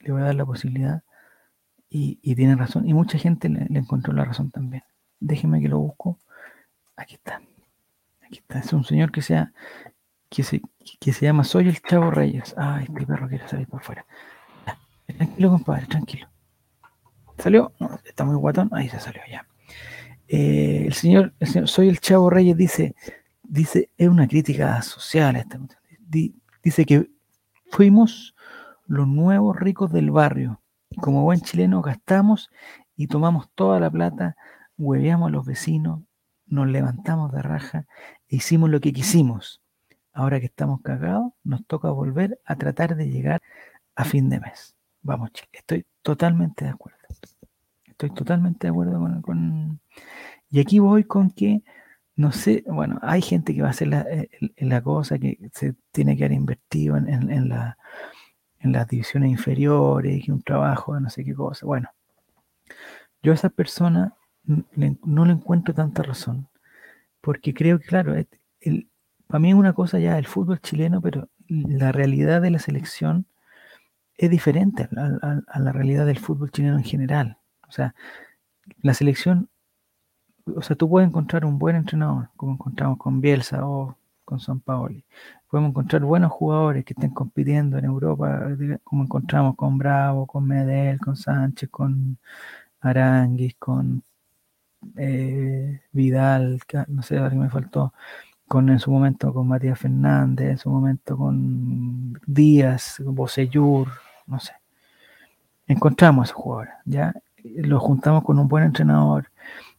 le 0.00 0.12
voy 0.12 0.22
a 0.22 0.26
dar 0.26 0.34
la 0.34 0.46
posibilidad 0.46 1.02
y, 1.96 2.34
tiene 2.34 2.56
razón, 2.56 2.88
y 2.88 2.92
mucha 2.92 3.18
gente 3.18 3.48
le, 3.48 3.66
encontró 3.78 4.12
la 4.12 4.24
razón 4.24 4.50
también. 4.50 4.82
Déjeme 5.20 5.60
que 5.60 5.68
lo 5.68 5.78
busco. 5.78 6.18
Aquí 6.96 7.14
está. 7.14 7.40
Aquí 8.20 8.38
está. 8.38 8.58
Es 8.58 8.72
un 8.72 8.82
señor 8.82 9.12
que 9.12 9.22
sea 9.22 9.52
que 10.28 10.42
se, 10.42 10.60
que 10.98 11.12
se 11.12 11.26
llama 11.26 11.44
Soy 11.44 11.68
el 11.68 11.80
Chavo 11.80 12.10
Reyes. 12.10 12.52
Ay, 12.58 12.86
este 12.88 13.06
perro 13.06 13.28
quiere 13.28 13.46
salir 13.46 13.68
por 13.68 13.80
fuera. 13.82 14.04
Tranquilo, 15.06 15.50
compadre, 15.50 15.86
tranquilo. 15.86 16.28
¿Salió? 17.38 17.72
Está 18.04 18.24
muy 18.24 18.36
guatón. 18.36 18.70
Ahí 18.72 18.88
se 18.88 18.98
salió 18.98 19.22
ya. 19.30 19.46
Eh, 20.26 20.84
el, 20.86 20.94
señor, 20.94 21.32
el 21.38 21.46
señor 21.46 21.68
Soy 21.68 21.88
el 21.88 22.00
Chavo 22.00 22.28
Reyes 22.28 22.56
dice, 22.56 22.96
dice, 23.44 23.90
es 23.96 24.08
una 24.08 24.26
crítica 24.28 24.80
social. 24.82 25.36
esta 25.36 25.58
dice 26.62 26.84
que 26.84 27.10
fuimos 27.70 28.34
los 28.86 29.06
nuevos 29.06 29.58
ricos 29.58 29.92
del 29.92 30.10
barrio. 30.10 30.60
Como 31.00 31.22
buen 31.22 31.40
chileno 31.40 31.82
gastamos 31.82 32.50
y 32.96 33.08
tomamos 33.08 33.50
toda 33.54 33.80
la 33.80 33.90
plata, 33.90 34.36
hueveamos 34.78 35.28
a 35.28 35.32
los 35.32 35.44
vecinos, 35.44 36.02
nos 36.46 36.68
levantamos 36.68 37.32
de 37.32 37.42
raja 37.42 37.86
e 38.28 38.36
hicimos 38.36 38.70
lo 38.70 38.80
que 38.80 38.92
quisimos. 38.92 39.60
Ahora 40.12 40.38
que 40.38 40.46
estamos 40.46 40.80
cagados, 40.82 41.32
nos 41.42 41.66
toca 41.66 41.90
volver 41.90 42.38
a 42.44 42.54
tratar 42.56 42.94
de 42.94 43.08
llegar 43.08 43.42
a 43.96 44.04
fin 44.04 44.28
de 44.28 44.38
mes. 44.38 44.76
Vamos, 45.02 45.32
Chile. 45.32 45.48
Estoy 45.52 45.84
totalmente 46.02 46.64
de 46.64 46.70
acuerdo. 46.70 46.98
Estoy 47.84 48.10
totalmente 48.10 48.66
de 48.66 48.70
acuerdo 48.70 48.98
con, 48.98 49.22
con- 49.22 49.80
Y 50.50 50.60
aquí 50.60 50.78
voy 50.78 51.04
con 51.04 51.30
que, 51.30 51.62
no 52.16 52.32
sé, 52.32 52.64
bueno, 52.66 52.98
hay 53.02 53.22
gente 53.22 53.54
que 53.54 53.62
va 53.62 53.68
a 53.68 53.70
hacer 53.72 53.88
la, 53.88 54.02
eh, 54.02 54.28
la 54.58 54.82
cosa 54.82 55.18
que 55.18 55.38
se 55.52 55.74
tiene 55.92 56.16
que 56.16 56.24
haber 56.24 56.36
invertido 56.38 56.96
en, 56.96 57.08
en- 57.30 57.48
la- 57.48 57.76
en 58.60 58.72
las 58.72 58.88
divisiones 58.88 59.30
inferiores, 59.30 60.24
que 60.24 60.32
un 60.32 60.42
trabajo 60.42 60.98
no 61.00 61.10
sé 61.10 61.24
qué 61.24 61.34
cosa. 61.34 61.66
Bueno, 61.66 61.88
yo 63.22 63.32
a 63.32 63.34
esa 63.34 63.48
persona 63.50 64.14
no 65.04 65.24
le 65.24 65.32
encuentro 65.32 65.74
tanta 65.74 66.02
razón, 66.02 66.48
porque 67.22 67.54
creo 67.54 67.78
que, 67.80 67.86
claro, 67.86 68.14
el- 68.60 68.88
para 69.28 69.40
mí 69.40 69.50
es 69.50 69.56
una 69.56 69.74
cosa 69.74 69.98
ya 70.00 70.18
el 70.18 70.26
fútbol 70.26 70.60
chileno, 70.60 71.02
pero 71.02 71.28
la 71.48 71.92
realidad 71.92 72.42
de 72.42 72.50
la 72.52 72.60
selección 72.60 73.26
es 74.18 74.30
diferente 74.30 74.88
a- 74.96 75.40
a 75.46 75.60
la 75.60 75.72
realidad 75.72 76.06
del 76.06 76.18
fútbol 76.18 76.50
chileno 76.52 76.78
en 76.78 76.84
general. 76.84 77.38
O 77.68 77.72
sea, 77.72 77.94
la 78.82 78.94
selección, 78.94 79.48
o 80.46 80.62
sea, 80.62 80.76
tú 80.76 80.88
puedes 80.88 81.08
encontrar 81.08 81.44
un 81.44 81.58
buen 81.58 81.76
entrenador, 81.76 82.28
como 82.36 82.52
encontramos 82.54 82.98
con 82.98 83.20
Bielsa 83.20 83.66
o 83.66 83.96
con 84.24 84.40
San 84.40 84.60
Paoli. 84.60 85.04
Podemos 85.50 85.70
encontrar 85.70 86.02
buenos 86.02 86.32
jugadores 86.32 86.84
que 86.84 86.94
estén 86.94 87.10
compitiendo 87.10 87.78
en 87.78 87.84
Europa, 87.84 88.48
como 88.82 89.04
encontramos 89.04 89.56
con 89.56 89.78
Bravo, 89.78 90.26
con 90.26 90.46
Medel, 90.46 90.98
con 90.98 91.16
Sánchez, 91.16 91.68
con 91.70 92.18
Aranguis, 92.80 93.54
con 93.58 94.02
eh, 94.96 95.80
Vidal, 95.92 96.60
no 96.88 97.02
sé, 97.02 97.16
que 97.16 97.36
me 97.36 97.48
faltó, 97.50 97.94
con 98.48 98.68
en 98.68 98.78
su 98.78 98.90
momento 98.90 99.32
con 99.32 99.48
Matías 99.48 99.78
Fernández, 99.78 100.50
en 100.50 100.58
su 100.58 100.70
momento 100.70 101.16
con 101.16 102.20
Díaz, 102.26 103.00
con 103.04 103.14
Bocellur, 103.14 103.88
no 104.26 104.38
sé. 104.40 104.52
Encontramos 105.66 106.22
a 106.22 106.24
esos 106.26 106.36
jugadores, 106.36 106.74
¿ya? 106.84 107.14
Los 107.42 107.82
juntamos 107.82 108.24
con 108.24 108.38
un 108.38 108.48
buen 108.48 108.64
entrenador 108.64 109.28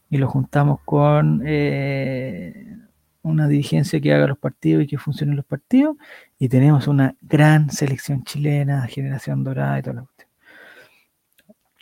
y 0.09 0.17
los 0.17 0.31
juntamos 0.31 0.79
con 0.85 1.41
eh, 1.45 2.77
una 3.21 3.47
dirigencia 3.47 3.99
que 3.99 4.13
haga 4.13 4.27
los 4.27 4.37
partidos 4.37 4.83
y 4.83 4.87
que 4.87 4.97
funcionen 4.97 5.35
los 5.35 5.45
partidos 5.45 5.97
y 6.37 6.49
tenemos 6.49 6.87
una 6.87 7.15
gran 7.21 7.69
selección 7.71 8.23
chilena, 8.23 8.87
generación 8.87 9.43
dorada 9.43 9.79
y 9.79 9.81
toda 9.81 9.95
la 9.95 10.01
cuestión. 10.03 10.29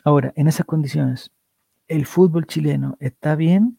Ahora, 0.05 0.33
en 0.35 0.47
esas 0.47 0.65
condiciones, 0.65 1.31
¿el 1.87 2.05
fútbol 2.05 2.45
chileno 2.45 2.97
está 2.99 3.35
bien? 3.35 3.77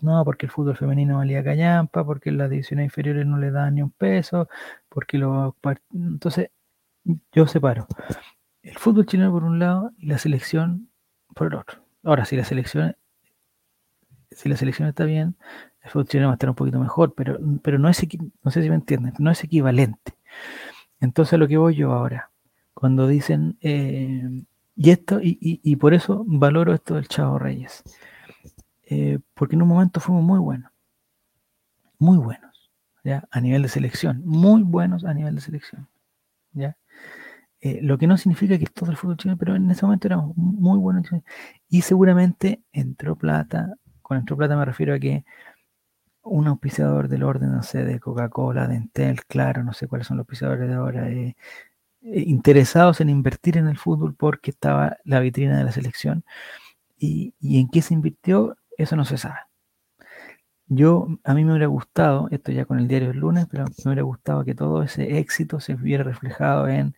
No, 0.00 0.24
porque 0.24 0.46
el 0.46 0.52
fútbol 0.52 0.76
femenino 0.76 1.18
valía 1.18 1.42
callampa, 1.42 2.04
porque 2.04 2.30
las 2.30 2.50
divisiones 2.50 2.84
inferiores 2.84 3.26
no 3.26 3.38
le 3.38 3.50
dan 3.50 3.74
ni 3.76 3.82
un 3.82 3.90
peso, 3.90 4.48
porque 4.88 5.18
los 5.18 5.54
entonces 5.92 6.50
yo 7.32 7.46
separo 7.46 7.86
el 8.66 8.78
fútbol 8.78 9.06
chileno 9.06 9.30
por 9.30 9.44
un 9.44 9.58
lado 9.60 9.92
y 9.96 10.06
la 10.06 10.18
selección 10.18 10.90
por 11.34 11.46
el 11.48 11.54
otro. 11.54 11.80
Ahora, 12.02 12.24
si 12.24 12.36
la 12.36 12.44
selección 12.44 12.96
si 14.30 14.48
la 14.48 14.56
selección 14.56 14.88
está 14.88 15.04
bien, 15.04 15.36
el 15.82 15.90
fútbol 15.90 16.08
chileno 16.08 16.28
va 16.28 16.34
a 16.34 16.36
estar 16.36 16.48
un 16.50 16.56
poquito 16.56 16.80
mejor, 16.80 17.14
pero, 17.14 17.38
pero 17.62 17.78
no 17.78 17.88
es 17.88 18.00
no 18.44 18.50
sé 18.50 18.62
si 18.62 18.68
me 18.70 18.76
entienden, 18.76 19.14
no 19.18 19.30
es 19.30 19.44
equivalente. 19.44 20.14
Entonces 21.00 21.38
lo 21.38 21.48
que 21.48 21.56
voy 21.58 21.76
yo 21.76 21.92
ahora, 21.92 22.30
cuando 22.74 23.06
dicen 23.08 23.58
eh, 23.62 24.44
y 24.76 24.90
esto, 24.90 25.20
y- 25.22 25.38
y 25.40 25.76
por 25.76 25.94
eso 25.94 26.24
valoro 26.26 26.74
esto 26.74 26.94
del 26.96 27.08
Chavo 27.08 27.38
Reyes. 27.38 27.82
Eh, 28.88 29.18
porque 29.34 29.54
en 29.54 29.62
un 29.62 29.68
momento 29.68 30.00
fuimos 30.00 30.24
muy 30.24 30.38
buenos, 30.38 30.72
muy 31.98 32.18
buenos, 32.18 32.70
¿ya? 33.04 33.26
A 33.30 33.40
nivel 33.40 33.62
de 33.62 33.68
selección, 33.68 34.22
muy 34.24 34.62
buenos 34.62 35.04
a 35.04 35.14
nivel 35.14 35.34
de 35.36 35.40
selección, 35.40 35.88
¿ya? 36.52 36.76
Eh, 37.60 37.80
lo 37.82 37.98
que 37.98 38.06
no 38.06 38.18
significa 38.18 38.58
que 38.58 38.66
todo 38.66 38.90
el 38.90 38.96
fútbol 38.98 39.16
chileno, 39.18 39.38
pero 39.38 39.56
en 39.56 39.70
ese 39.70 39.84
momento 39.86 40.08
éramos 40.08 40.36
muy 40.36 40.78
buenos. 40.78 41.06
Y 41.68 41.82
seguramente 41.82 42.62
entró 42.72 43.16
plata, 43.16 43.76
con 44.06 44.16
entró 44.18 44.36
plata 44.36 44.56
me 44.56 44.64
refiero 44.64 44.94
a 44.94 45.00
que 45.00 45.24
un 46.22 46.46
auspiciador 46.46 47.08
del 47.08 47.24
orden, 47.24 47.50
no 47.52 47.62
sé, 47.64 47.84
de 47.84 47.98
Coca-Cola, 47.98 48.68
de 48.68 48.76
Entel, 48.76 49.24
claro, 49.26 49.64
no 49.64 49.72
sé 49.72 49.88
cuáles 49.88 50.06
son 50.06 50.16
los 50.16 50.24
auspiciadores 50.24 50.68
de 50.68 50.74
ahora, 50.74 51.08
eh, 51.10 51.36
eh, 52.02 52.24
interesados 52.26 53.00
en 53.00 53.08
invertir 53.10 53.56
en 53.58 53.66
el 53.68 53.78
fútbol 53.78 54.14
porque 54.14 54.52
estaba 54.52 54.96
la 55.04 55.18
vitrina 55.20 55.58
de 55.58 55.64
la 55.64 55.72
selección. 55.72 56.24
Y, 56.98 57.34
y 57.40 57.60
en 57.60 57.68
qué 57.68 57.82
se 57.82 57.94
invirtió, 57.94 58.56
eso 58.78 58.96
no 58.96 59.04
se 59.04 59.18
sabe. 59.18 59.40
Yo, 60.68 61.08
a 61.24 61.34
mí 61.34 61.44
me 61.44 61.52
hubiera 61.52 61.66
gustado, 61.66 62.28
esto 62.30 62.52
ya 62.52 62.64
con 62.64 62.78
el 62.78 62.88
diario 62.88 63.08
del 63.08 63.18
lunes, 63.18 63.46
pero 63.50 63.64
me 63.64 63.72
hubiera 63.86 64.02
gustado 64.02 64.44
que 64.44 64.54
todo 64.54 64.82
ese 64.84 65.18
éxito 65.18 65.58
se 65.60 65.74
viera 65.74 66.04
reflejado 66.04 66.68
en, 66.68 66.94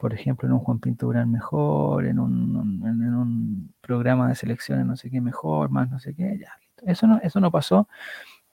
por 0.00 0.14
ejemplo, 0.14 0.48
en 0.48 0.54
un 0.54 0.60
Juan 0.60 0.80
Pinto 0.80 1.06
Durán 1.06 1.30
mejor, 1.32 2.06
en 2.06 2.18
un, 2.20 2.56
un- 2.56 2.86
en, 2.88 3.14
un 3.14 3.74
programa 3.82 4.28
de 4.28 4.34
selecciones 4.36 4.86
no 4.86 4.96
sé 4.96 5.10
qué 5.10 5.20
mejor, 5.20 5.70
más 5.70 5.90
no 5.90 6.00
sé 6.00 6.14
qué, 6.14 6.38
ya, 6.40 6.52
listo. 6.60 6.84
Eso 6.86 7.06
no, 7.06 7.18
eso 7.22 7.40
no 7.40 7.50
pasó 7.52 7.88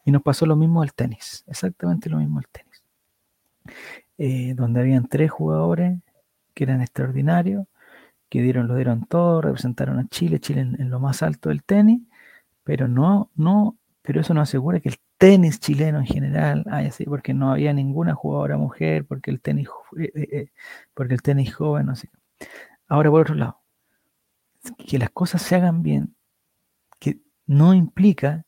y 0.06 0.12
nos 0.12 0.22
pasó 0.24 0.46
lo 0.46 0.56
mismo 0.58 0.82
al 0.84 0.94
tenis, 0.94 1.44
exactamente 1.48 2.10
lo 2.10 2.18
mismo 2.20 2.40
al 2.40 2.48
tenis. 2.50 2.84
Eh, 4.18 4.54
donde 4.56 4.80
habían 4.82 5.08
tres 5.08 5.30
jugadores 5.32 6.00
que 6.56 6.64
eran 6.64 6.82
extraordinarios, 6.82 7.68
que 8.30 8.42
dieron, 8.42 8.68
lo 8.68 8.76
dieron 8.76 9.06
todo, 9.06 9.42
representaron 9.42 10.00
a 10.00 10.08
Chile, 10.10 10.40
Chile 10.40 10.62
en, 10.62 10.82
en 10.82 10.90
lo 10.90 11.00
más 11.00 11.24
alto 11.24 11.50
del 11.50 11.64
tenis, 11.64 12.02
pero 12.64 12.88
no, 12.88 13.30
no, 13.36 13.78
pero 14.04 14.22
eso 14.22 14.34
no 14.34 14.42
asegura 14.42 14.80
que 14.82 14.90
el 14.90 14.98
tenis 15.18 15.60
chileno 15.60 16.00
en 16.00 16.06
general 16.06 16.64
haya 16.72 16.92
sido, 16.92 17.12
porque 17.12 17.34
no 17.34 17.52
había 17.52 17.74
ninguna 17.74 18.14
jugadora 18.16 18.58
mujer, 18.58 19.06
porque 19.06 19.32
el 19.32 19.42
tenis, 19.42 19.70
eh, 20.00 20.12
eh, 20.16 20.28
eh, 20.32 20.52
porque 20.94 21.14
el 21.16 21.22
tenis 21.22 21.54
joven, 21.56 21.88
no 21.88 21.96
sé. 21.96 22.10
Ahora, 22.88 23.12
por 23.12 23.22
otro 23.22 23.36
lado, 23.36 23.62
que 24.88 24.98
las 25.00 25.10
cosas 25.12 25.42
se 25.42 25.56
hagan 25.56 25.82
bien, 25.84 26.16
que 27.00 27.20
no 27.48 27.74
implica 27.74 28.46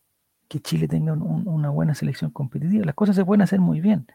que 0.50 0.62
Chile 0.62 0.88
tenga 0.88 1.14
un- 1.14 1.24
un- 1.24 1.48
una 1.50 1.70
buena 1.72 1.96
selección 1.96 2.32
competitiva. 2.32 2.86
Las 2.86 2.96
cosas 2.96 3.16
se 3.18 3.26
pueden 3.26 3.42
hacer 3.44 3.60
muy 3.62 3.82
bien, 3.82 4.08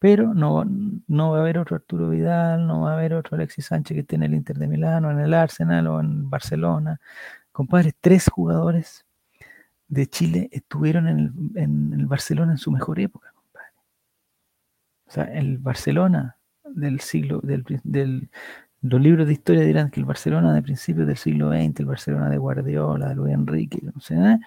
pero 0.00 0.34
no, 0.34 0.64
no 1.08 1.32
va 1.32 1.38
a 1.38 1.40
haber 1.42 1.58
otro 1.58 1.76
Arturo 1.76 2.10
Vidal, 2.10 2.66
no 2.66 2.82
va 2.82 2.92
a 2.92 2.94
haber 2.98 3.14
otro 3.14 3.36
Alexis 3.36 3.66
Sánchez 3.66 3.96
que 3.96 4.00
esté 4.02 4.16
en 4.16 4.24
el 4.24 4.34
Inter 4.34 4.58
de 4.58 4.68
Milano, 4.68 5.10
en 5.12 5.20
el 5.20 5.34
Arsenal 5.34 5.86
o 5.88 6.00
en 6.00 6.30
Barcelona. 6.30 7.00
Compadre, 7.52 7.92
tres 8.00 8.28
jugadores 8.30 9.06
de 9.92 10.06
Chile 10.06 10.48
estuvieron 10.52 11.06
en 11.06 11.18
el, 11.18 11.32
en 11.54 11.92
el 11.92 12.06
Barcelona 12.06 12.52
en 12.52 12.58
su 12.58 12.70
mejor 12.70 12.98
época, 12.98 13.30
compadre. 13.34 13.72
O 15.06 15.10
sea, 15.10 15.24
el 15.24 15.58
Barcelona 15.58 16.38
del 16.64 17.00
siglo, 17.00 17.42
del, 17.42 18.30
los 18.80 19.00
libros 19.02 19.26
de 19.26 19.34
historia 19.34 19.62
dirán 19.64 19.90
que 19.90 20.00
el 20.00 20.06
Barcelona 20.06 20.54
de 20.54 20.62
principios 20.62 21.06
del 21.06 21.18
siglo 21.18 21.50
XX, 21.50 21.80
el 21.80 21.86
Barcelona 21.86 22.30
de 22.30 22.38
Guardiola, 22.38 23.10
de 23.10 23.14
Luis 23.14 23.34
Enrique, 23.34 23.80
no 23.82 24.00
sé, 24.00 24.14
¿eh? 24.14 24.38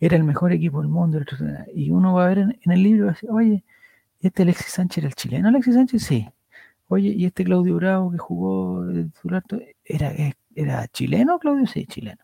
era 0.00 0.16
el 0.16 0.24
mejor 0.24 0.52
equipo 0.52 0.80
del 0.80 0.88
mundo. 0.88 1.20
Y 1.74 1.90
uno 1.90 2.14
va 2.14 2.24
a 2.24 2.28
ver 2.28 2.38
en, 2.38 2.72
el 2.72 2.82
libro 2.82 3.00
y 3.00 3.04
va 3.04 3.10
a 3.10 3.12
decir, 3.12 3.30
oye, 3.30 3.64
¿este 4.20 4.42
Alexis 4.42 4.72
Sánchez 4.72 4.98
era 4.98 5.08
el 5.08 5.14
chileno? 5.14 5.48
Alexis 5.48 5.74
Sánchez, 5.74 6.02
sí. 6.02 6.26
Oye, 6.86 7.10
¿y 7.10 7.26
este 7.26 7.44
Claudio 7.44 7.76
Bravo 7.76 8.10
que 8.10 8.18
jugó 8.18 8.86
de 8.86 9.04
titular? 9.04 9.42
¿Era, 9.84 10.12
¿Era 10.54 10.88
chileno, 10.88 11.38
Claudio? 11.38 11.66
Sí, 11.66 11.84
chileno. 11.84 12.22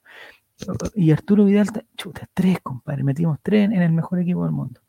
Y 0.95 1.11
Arturo 1.11 1.45
Vidal, 1.45 1.71
ta- 1.73 1.85
chuta, 1.97 2.29
tres, 2.33 2.61
compadre. 2.63 3.03
Metimos 3.05 3.39
tres 3.43 3.65
en, 3.65 3.73
el 3.73 3.93
mejor 3.93 4.21
equipo 4.21 4.45
del 4.45 4.53
mundo. 4.53 4.81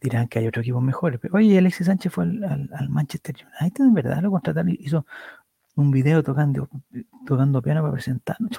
Dirán 0.00 0.28
que 0.28 0.38
hay 0.38 0.46
otros 0.46 0.62
equipos 0.64 0.82
mejores. 0.82 1.18
Pero, 1.20 1.36
oye, 1.36 1.58
Alexis 1.58 1.86
Sánchez 1.86 2.12
fue 2.12 2.24
al, 2.24 2.44
al- 2.44 2.70
al 2.74 2.88
Manchester 2.88 3.34
United, 3.60 3.84
en 3.84 3.94
verdad, 3.94 4.22
lo 4.22 4.30
contrataron. 4.30 4.70
Hizo 4.78 5.06
un 5.76 5.90
video 5.90 6.22
tocando, 6.22 6.68
tocando 7.26 7.62
piano 7.62 7.80
para 7.80 7.92
presentarnos. 7.92 8.50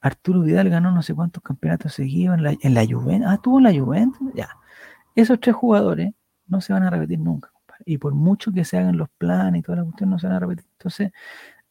Arturo 0.00 0.40
Vidal 0.40 0.70
ganó 0.70 0.90
no 0.92 1.02
sé 1.02 1.14
cuántos 1.14 1.42
campeonatos 1.42 1.92
seguidos 1.94 2.38
en 2.38 2.44
la, 2.44 2.54
en 2.60 2.74
la 2.74 2.86
Juventus. 2.86 3.28
Ah, 3.28 3.34
estuvo 3.34 3.58
en 3.58 3.64
la 3.64 3.72
Juventus. 3.72 4.32
Ya. 4.34 4.48
Esos 5.14 5.40
tres 5.40 5.54
jugadores 5.56 6.14
no 6.46 6.60
se 6.60 6.72
van 6.72 6.84
a 6.84 6.90
repetir 6.90 7.18
nunca, 7.18 7.50
compadre. 7.52 7.82
Y 7.86 7.98
por 7.98 8.14
mucho 8.14 8.52
que 8.52 8.64
se 8.64 8.78
hagan 8.78 8.96
los 8.96 9.08
planes 9.10 9.60
y 9.60 9.62
toda 9.62 9.78
la 9.78 9.84
cuestión, 9.84 10.10
no 10.10 10.18
se 10.18 10.26
van 10.26 10.36
a 10.36 10.40
repetir. 10.40 10.64
Entonces, 10.72 11.12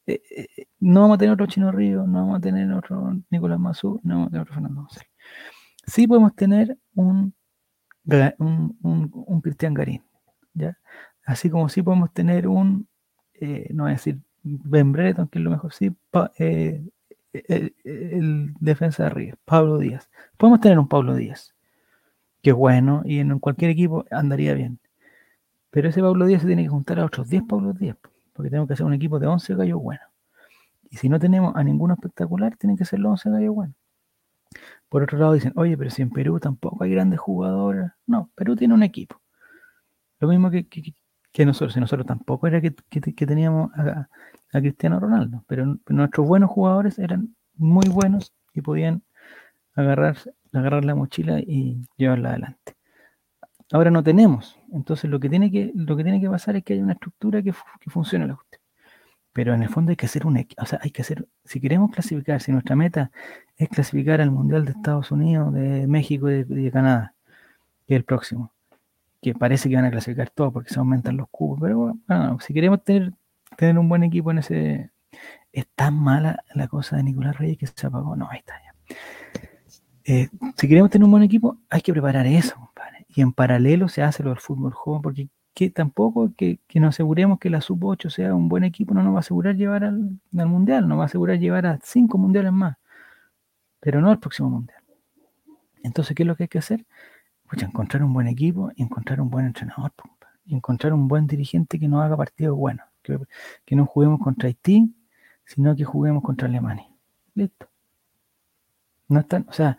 eh, 0.10 0.48
eh, 0.58 0.66
no 0.80 1.02
vamos 1.02 1.16
a 1.16 1.18
tener 1.20 1.34
otro 1.34 1.46
Chino 1.46 1.72
Río, 1.72 2.08
no 2.08 2.20
vamos 2.22 2.38
a 2.38 2.42
tener 2.42 2.72
otro 2.72 3.16
Nicolás 3.30 3.60
Mazú, 3.60 4.00
no 4.04 4.16
vamos 4.16 4.28
a 4.28 4.30
tener 4.32 4.42
otro 4.42 4.54
Fernando 4.56 4.82
González. 4.82 5.10
Sí 5.86 6.08
podemos 6.08 6.36
tener 6.36 6.78
un, 6.96 7.34
un, 8.06 8.78
un, 8.82 9.12
un 9.14 9.42
Cristian 9.42 9.74
Garín, 9.74 10.04
¿ya? 10.54 10.78
Así 11.26 11.50
como 11.50 11.70
sí 11.70 11.82
podemos 11.84 12.12
tener 12.14 12.48
un, 12.48 12.88
eh, 13.34 13.70
no 13.74 13.84
voy 13.84 13.92
a 13.92 13.96
decir 13.96 14.20
Ben 14.44 14.92
Brereton, 14.92 15.28
que 15.28 15.40
es 15.40 15.44
lo 15.44 15.52
mejor, 15.52 15.74
sí, 15.74 15.96
el, 16.38 16.92
el 17.34 18.54
defensa 18.60 19.04
de 19.04 19.10
River, 19.12 19.38
Pablo 19.46 19.78
Díaz. 19.78 20.10
Podemos 20.38 20.60
tener 20.60 20.80
un 20.80 20.88
Pablo 20.88 21.16
Díaz, 21.16 21.54
que 22.42 22.52
es 22.52 22.56
bueno 22.56 23.04
y 23.06 23.20
en 23.20 23.38
cualquier 23.40 23.72
equipo 23.72 24.06
andaría 24.12 24.54
bien. 24.54 24.80
Pero 25.72 25.90
ese 25.90 26.02
Pablo 26.02 26.26
Díaz 26.26 26.42
se 26.42 26.48
tiene 26.48 26.64
que 26.64 26.70
juntar 26.70 27.00
a 27.00 27.06
otros 27.06 27.30
10 27.30 27.44
Pablo 27.48 27.74
Díaz, 27.74 27.98
porque 28.40 28.52
tenemos 28.52 28.70
que 28.70 28.74
hacer 28.76 28.86
un 28.86 28.94
equipo 28.94 29.20
de 29.20 29.28
11 29.28 29.54
gallos 29.54 29.82
buenos. 29.82 30.08
Y 30.90 30.96
si 30.96 31.10
no 31.10 31.20
tenemos 31.20 31.54
a 31.58 31.62
ninguno 31.62 31.96
espectacular, 31.96 32.56
tienen 32.56 32.78
que 32.78 32.86
ser 32.86 33.00
los 33.00 33.12
11 33.12 33.30
gallos 33.32 33.54
buenos. 33.54 33.76
Por 34.88 35.04
otro 35.04 35.18
lado 35.18 35.34
dicen, 35.34 35.52
oye, 35.58 35.78
pero 35.78 35.90
si 35.90 36.04
en 36.04 36.10
Perú 36.10 36.40
tampoco 36.40 36.86
hay 36.86 36.92
grandes 36.92 37.20
jugadores. 37.20 37.92
No, 38.08 38.30
Perú 38.36 38.56
tiene 38.56 38.74
un 38.74 38.84
equipo. 38.84 39.22
Lo 40.22 40.30
mismo 40.30 40.50
que, 40.50 40.70
que- 40.70 41.46
nosotros. 41.46 41.74
Si 41.74 41.82
nosotros 41.82 42.08
tampoco 42.08 42.48
era 42.48 42.62
que, 42.62 42.74
que- 42.90 43.28
teníamos 43.28 43.74
a, 43.74 44.08
Cristiano 44.54 45.02
Ronaldo, 45.02 45.44
pero, 45.46 45.78
pero 45.84 45.98
nuestros 45.98 46.26
buenos 46.26 46.50
jugadores 46.50 46.98
eran 46.98 47.36
muy 47.56 47.90
buenos 47.90 48.34
y 48.54 48.62
podían 48.62 49.04
agarrar, 49.76 50.16
agarrar 50.54 50.86
la 50.86 50.96
mochila 50.96 51.42
y 51.42 51.82
llevarla 51.98 52.30
adelante. 52.30 52.79
Ahora 53.72 53.92
no 53.92 54.04
tenemos. 54.04 54.60
Entonces 54.72 55.10
lo 55.10 55.20
que 55.20 55.30
tiene 55.30 55.52
que, 55.52 55.72
lo 55.76 55.96
que, 55.96 56.04
tiene 56.04 56.20
que 56.20 56.30
pasar 56.30 56.56
es 56.56 56.64
que 56.64 56.74
haya 56.74 56.84
una 56.84 56.94
estructura 56.94 57.42
que, 57.42 57.54
que 57.80 57.90
funcione 57.90 58.28
la 58.28 58.36
cuestión. 58.36 58.62
Pero 59.32 59.54
en 59.54 59.62
el 59.62 59.70
fondo 59.70 59.92
hay 59.92 59.96
que 59.96 60.08
hacer 60.08 60.26
un. 60.26 60.38
O 60.58 60.66
sea, 60.66 60.80
hay 60.82 60.92
que 60.92 61.02
hacer. 61.02 61.28
Si 61.46 61.62
queremos 61.62 61.92
clasificar, 61.92 62.42
si 62.42 62.52
nuestra 62.52 62.76
meta 62.76 63.12
es 63.58 63.70
clasificar 63.70 64.22
al 64.22 64.32
Mundial 64.32 64.66
de 64.66 64.72
Estados 64.72 65.12
Unidos, 65.12 65.54
de 65.54 65.88
México 65.88 66.30
y 66.30 66.44
de, 66.44 66.72
Canadá, 66.72 67.14
que 67.88 67.94
es 67.94 67.98
el 68.00 68.06
próximo, 68.06 68.52
que 69.22 69.36
parece 69.36 69.70
que 69.70 69.76
van 69.76 69.86
a 69.86 69.92
clasificar 69.92 70.30
todos 70.30 70.52
porque 70.52 70.74
se 70.74 70.80
aumentan 70.80 71.18
los 71.18 71.28
cubos, 71.30 71.60
pero 71.62 71.78
bueno, 71.78 72.40
si 72.40 72.54
queremos 72.54 72.84
tener, 72.84 73.14
tener 73.56 73.78
un 73.78 73.88
buen 73.90 74.04
equipo 74.04 74.32
en 74.32 74.40
ese... 74.40 74.92
Es 75.52 75.68
tan 75.76 75.96
mala 75.96 76.44
la 76.54 76.68
cosa 76.68 76.98
de 76.98 77.04
Nicolás 77.04 77.38
Reyes 77.38 77.58
que 77.58 77.68
se 77.68 77.88
apagó. 77.88 78.16
No, 78.16 78.30
ahí 78.30 78.40
está 78.40 78.54
ya. 78.64 78.96
Eh, 80.06 80.30
si 80.56 80.68
queremos 80.68 80.92
tener 80.92 81.06
un 81.06 81.12
buen 81.12 81.24
equipo, 81.24 81.58
hay 81.70 81.82
que 81.82 81.92
preparar 81.92 82.28
eso. 82.28 82.69
Y 83.20 83.22
en 83.22 83.34
paralelo 83.34 83.90
se 83.90 84.02
hace 84.02 84.24
lo 84.24 84.30
del 84.30 84.40
fútbol 84.40 84.72
joven, 84.72 85.02
porque 85.02 85.28
que 85.54 85.70
tampoco 85.70 86.32
que, 86.38 86.62
que 86.70 86.80
nos 86.80 86.96
aseguremos 86.96 87.38
que 87.38 87.50
la 87.50 87.60
sub-8 87.60 88.10
sea 88.10 88.34
un 88.34 88.48
buen 88.48 88.64
equipo 88.64 88.94
no 88.94 89.04
nos 89.04 89.12
va 89.12 89.18
a 89.18 89.20
asegurar 89.20 89.58
llevar 89.58 89.84
al, 89.84 90.22
al 90.38 90.48
mundial, 90.48 90.88
nos 90.88 90.98
va 91.00 91.04
a 91.04 91.06
asegurar 91.08 91.38
llevar 91.38 91.66
a 91.66 91.80
cinco 91.84 92.18
mundiales 92.18 92.54
más, 92.54 92.78
pero 93.82 94.00
no 94.00 94.10
al 94.10 94.20
próximo 94.20 94.50
mundial. 94.50 94.82
Entonces, 95.84 96.16
¿qué 96.16 96.24
es 96.24 96.28
lo 96.28 96.38
que 96.38 96.44
hay 96.44 96.48
que 96.48 96.60
hacer? 96.60 96.86
Pues 97.50 97.62
encontrar 97.62 98.06
un 98.06 98.14
buen 98.14 98.28
equipo 98.28 98.72
encontrar 98.78 99.20
un 99.20 99.30
buen 99.30 99.48
entrenador, 99.48 99.92
encontrar 100.48 100.94
un 100.94 101.10
buen 101.10 101.28
dirigente 101.28 101.78
que 101.78 101.90
nos 101.90 102.02
haga 102.02 102.16
partidos 102.16 102.58
buenos, 102.58 102.88
que, 103.04 103.20
que 103.66 103.76
no 103.76 103.86
juguemos 103.86 104.22
contra 104.22 104.48
Haití, 104.48 104.96
sino 105.44 105.76
que 105.76 105.84
juguemos 105.84 106.24
contra 106.24 106.48
Alemania. 106.48 106.88
Listo. 107.36 107.68
No 109.10 109.20
están, 109.20 109.46
o 109.50 109.52
sea, 109.52 109.78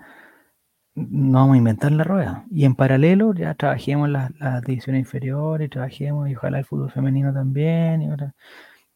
no 0.94 1.38
vamos 1.40 1.54
a 1.54 1.58
inventar 1.58 1.92
la 1.92 2.04
rueda. 2.04 2.44
Y 2.50 2.64
en 2.64 2.74
paralelo 2.74 3.32
ya 3.34 3.54
trabajemos 3.54 4.08
las, 4.08 4.30
divisiones 4.66 5.00
inferiores, 5.00 5.70
trabajemos 5.70 6.28
y 6.28 6.36
ojalá 6.36 6.58
el 6.58 6.64
fútbol 6.64 6.90
femenino 6.90 7.32
también, 7.32 8.16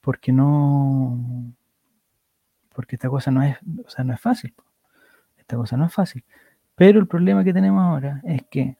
porque 0.00 0.32
no, 0.32 1.52
porque 2.74 2.96
esta 2.96 3.08
cosa 3.08 3.30
no 3.30 3.42
es, 3.42 3.56
o 3.84 3.88
sea, 3.88 4.04
no 4.04 4.12
es 4.14 4.20
fácil. 4.20 4.54
Esta 5.36 5.56
cosa 5.56 5.76
no 5.76 5.86
es 5.86 5.92
fácil. 5.92 6.24
Pero 6.74 6.98
el 6.98 7.06
problema 7.06 7.44
que 7.44 7.52
tenemos 7.52 7.82
ahora 7.82 8.20
es 8.24 8.42
que 8.50 8.76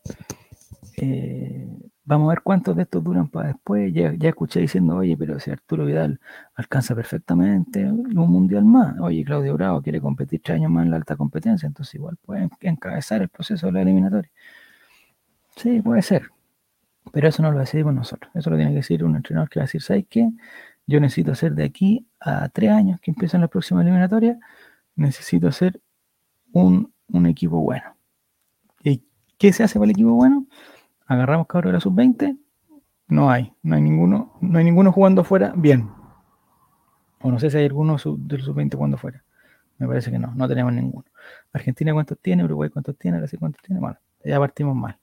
eh, 0.97 1.69
vamos 2.05 2.27
a 2.27 2.35
ver 2.35 2.43
cuántos 2.43 2.77
de 2.77 2.83
estos 2.83 3.03
duran 3.03 3.29
para 3.29 3.49
después. 3.49 3.93
Ya, 3.93 4.11
escuché 4.21 4.61
diciendo, 4.61 4.97
oye, 4.97 5.17
pero 5.17 5.39
si 5.41 5.51
Arturo 5.51 5.87
Vidal 5.87 6.21
alcanza 6.55 6.95
perfectamente 6.95 7.85
un 7.85 8.15
mundial 8.15 8.65
más, 8.65 8.99
oye, 9.01 9.25
Claudio 9.25 9.55
Bravo 9.55 9.83
quiere 9.83 10.01
competir 10.01 10.41
tres 10.43 10.57
años 10.57 10.71
más 10.71 10.85
en 10.85 10.91
la 10.91 10.97
alta 10.97 11.17
competencia, 11.17 11.67
entonces 11.67 11.95
igual 11.95 12.17
puede 12.25 12.49
encabezar 12.61 13.23
el 13.23 13.29
proceso 13.29 13.67
de 13.67 13.73
la 13.73 13.83
eliminatoria. 13.83 14.31
Sí, 15.57 15.81
puede 15.83 16.03
ser. 16.03 16.31
Pero 17.13 17.29
eso 17.29 17.43
no 17.43 17.53
lo 17.53 17.59
decidimos 17.61 17.95
nosotros. 17.95 18.31
Eso 18.35 18.51
lo 18.51 18.57
tiene 18.57 18.73
que 18.73 18.79
decir 18.79 19.05
un 19.05 19.17
entrenador 19.17 19.49
que 19.49 19.61
va 19.61 19.65
a 19.65 19.67
decir, 19.67 19.83
¿sabes 19.83 20.07
qué? 20.09 20.31
Yo 20.87 21.01
necesito 21.01 21.33
hacer 21.33 21.55
de 21.55 21.65
aquí 21.65 22.07
a 22.21 22.49
tres 22.49 22.71
años 22.71 23.01
que 23.01 23.11
empiezan 23.11 23.41
la 23.41 23.49
próxima 23.49 23.83
eliminatoria, 23.83 24.39
necesito 24.97 25.49
hacer 25.49 25.81
un, 26.53 26.93
un 27.09 27.27
equipo 27.27 27.61
bueno. 27.61 27.97
¿Y 28.83 29.03
qué 29.39 29.53
se 29.53 29.65
hace 29.65 29.79
para 29.79 29.87
el 29.87 29.91
equipo 29.93 30.13
bueno? 30.13 30.47
Agarramos 31.07 31.47
cabros 31.47 31.71
de 31.71 31.75
la 31.75 31.81
sub-20, 31.81 32.37
no 33.09 33.31
hay, 33.31 33.53
no 33.63 33.77
hay 33.77 33.83
ninguno, 33.83 34.35
no 34.41 34.59
hay 34.59 34.65
ninguno 34.65 34.93
jugando 34.93 35.23
afuera 35.23 35.53
bien. 35.57 35.89
O 37.23 37.31
no 37.31 37.39
sé 37.41 37.51
si 37.51 37.57
hay 37.57 37.65
alguno 37.67 37.99
sub- 37.99 38.21
del 38.21 38.43
sub-20 38.43 38.77
jugando 38.77 38.97
afuera. 38.97 39.25
Me 39.79 39.87
parece 39.89 40.11
que 40.11 40.19
no, 40.19 40.33
no 40.35 40.49
tenemos 40.49 40.73
ninguno. 40.73 41.07
Argentina 41.53 41.93
cuántos 41.93 42.19
tiene, 42.21 42.45
Uruguay 42.45 42.71
cuántos 42.71 42.97
tiene, 42.99 43.19
Brasil 43.19 43.39
cuántos 43.39 43.63
tiene, 43.63 43.81
bueno, 43.81 43.99
ya 44.25 44.39
partimos 44.39 44.77
mal. 44.77 44.99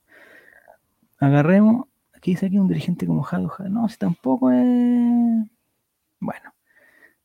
Agarremos, 1.20 1.86
aquí 2.14 2.32
dice 2.32 2.48
aquí 2.48 2.58
un 2.58 2.68
dirigente 2.68 3.06
como 3.06 3.22
Jado, 3.24 3.50
no, 3.70 3.88
si 3.90 3.98
tampoco 3.98 4.52
es... 4.52 5.48
Bueno, 6.20 6.54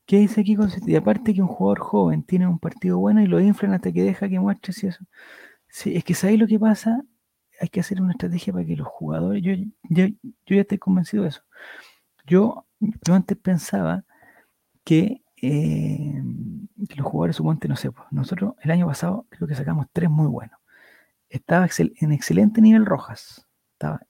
¿qué 0.06 0.18
dice 0.18 0.42
aquí? 0.42 0.56
Y 0.86 0.96
aparte 0.96 1.34
que 1.34 1.42
un 1.42 1.48
jugador 1.48 1.80
joven 1.80 2.22
tiene 2.24 2.46
un 2.48 2.58
partido 2.58 2.98
bueno 2.98 3.22
y 3.22 3.26
lo 3.28 3.40
inflan 3.40 3.74
hasta 3.74 3.92
que 3.92 4.02
deja 4.04 4.28
que 4.28 4.40
muestre 4.40 4.72
si 4.72 4.88
eso. 4.88 5.04
Sí, 5.68 5.96
es 5.96 6.04
que 6.04 6.14
¿sabéis 6.14 6.40
lo 6.40 6.46
que 6.48 6.58
pasa? 6.60 7.02
Hay 7.60 7.68
que 7.68 7.80
hacer 7.80 8.00
una 8.00 8.12
estrategia 8.12 8.52
para 8.52 8.64
que 8.64 8.76
los 8.76 8.86
jugadores, 8.86 9.42
yo, 9.42 9.52
yo, 9.88 10.06
yo 10.46 10.56
ya 10.56 10.60
estoy 10.60 10.78
convencido 10.78 11.22
de 11.22 11.30
eso. 11.30 11.42
Yo, 12.26 12.66
yo 12.80 13.14
antes 13.14 13.36
pensaba 13.38 14.04
que, 14.84 15.22
eh, 15.42 16.22
los 16.96 17.06
jugadores, 17.06 17.36
suponte, 17.36 17.68
no 17.68 17.76
sé, 17.76 17.90
pues, 17.92 18.06
nosotros 18.10 18.54
el 18.62 18.70
año 18.70 18.86
pasado 18.86 19.26
creo 19.30 19.48
que 19.48 19.54
sacamos 19.54 19.86
tres 19.92 20.10
muy 20.10 20.26
buenos. 20.26 20.58
Estaba 21.28 21.68
en 21.78 22.12
excelente 22.12 22.60
nivel 22.60 22.86
Rojas, 22.86 23.46
estaba 23.72 24.00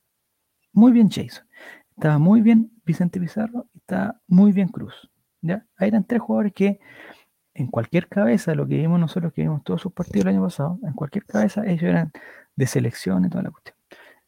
muy 0.72 0.92
bien 0.92 1.10
Jason, 1.10 1.46
estaba 1.96 2.18
muy 2.18 2.42
bien 2.42 2.70
Vicente 2.84 3.18
Pizarro 3.20 3.66
y 3.74 3.78
estaba 3.78 4.20
muy 4.26 4.52
bien 4.52 4.68
Cruz. 4.68 5.10
¿ya? 5.40 5.66
Ahí 5.76 5.88
eran 5.88 6.04
tres 6.04 6.20
jugadores 6.20 6.52
que 6.52 6.78
en 7.54 7.68
cualquier 7.68 8.08
cabeza, 8.08 8.54
lo 8.54 8.66
que 8.66 8.76
vimos 8.76 9.00
nosotros, 9.00 9.32
que 9.32 9.42
vimos 9.42 9.64
todos 9.64 9.80
sus 9.80 9.92
partidos 9.92 10.26
el 10.26 10.34
año 10.34 10.42
pasado, 10.42 10.78
en 10.82 10.92
cualquier 10.92 11.24
cabeza 11.24 11.64
ellos 11.66 11.84
eran 11.84 12.12
de 12.56 12.66
selección 12.66 13.24
y 13.24 13.28
toda 13.28 13.44
la 13.44 13.50
cuestión. 13.50 13.76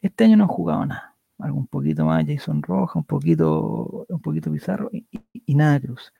Este 0.01 0.25
año 0.25 0.37
no 0.37 0.45
han 0.45 0.49
jugado 0.49 0.87
nada. 0.87 1.17
Algo 1.39 1.59
un 1.59 1.67
poquito 1.67 2.05
más 2.05 2.25
Jason 2.27 2.63
Roja, 2.63 2.99
un 2.99 3.05
poquito, 3.05 4.07
un 4.09 4.21
poquito 4.21 4.51
Pizarro 4.51 4.91
y, 4.93 5.55
nada 5.55 5.81
Cruz. 5.81 6.13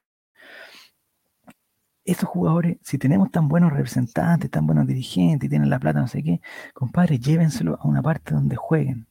Estos 2.05 2.29
jugadores, 2.29 2.79
si 2.83 2.99
tenemos 2.99 3.31
tan 3.31 3.49
buenos 3.49 3.73
representantes, 3.73 4.51
tan 4.51 4.67
buenos 4.67 4.87
dirigentes 4.87 5.47
y 5.47 5.51
tienen 5.51 5.69
la 5.69 5.79
plata, 5.79 6.01
no 6.01 6.09
sé 6.09 6.23
qué, 6.23 6.41
compadre, 6.73 7.19
llévenselo 7.19 7.79
a 7.81 7.87
una 7.87 8.01
parte 8.01 8.35
donde 8.35 8.57
jueguen. 8.57 9.07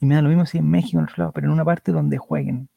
Y 0.00 0.06
me 0.06 0.14
da 0.14 0.22
lo 0.22 0.28
mismo 0.28 0.46
si 0.46 0.58
en 0.58 0.70
México 0.70 0.98
en 0.98 1.04
otro 1.04 1.16
lado, 1.18 1.32
pero 1.32 1.48
en 1.48 1.52
una 1.52 1.64
parte 1.64 1.92
donde 1.92 2.16
jueguen. 2.18 2.68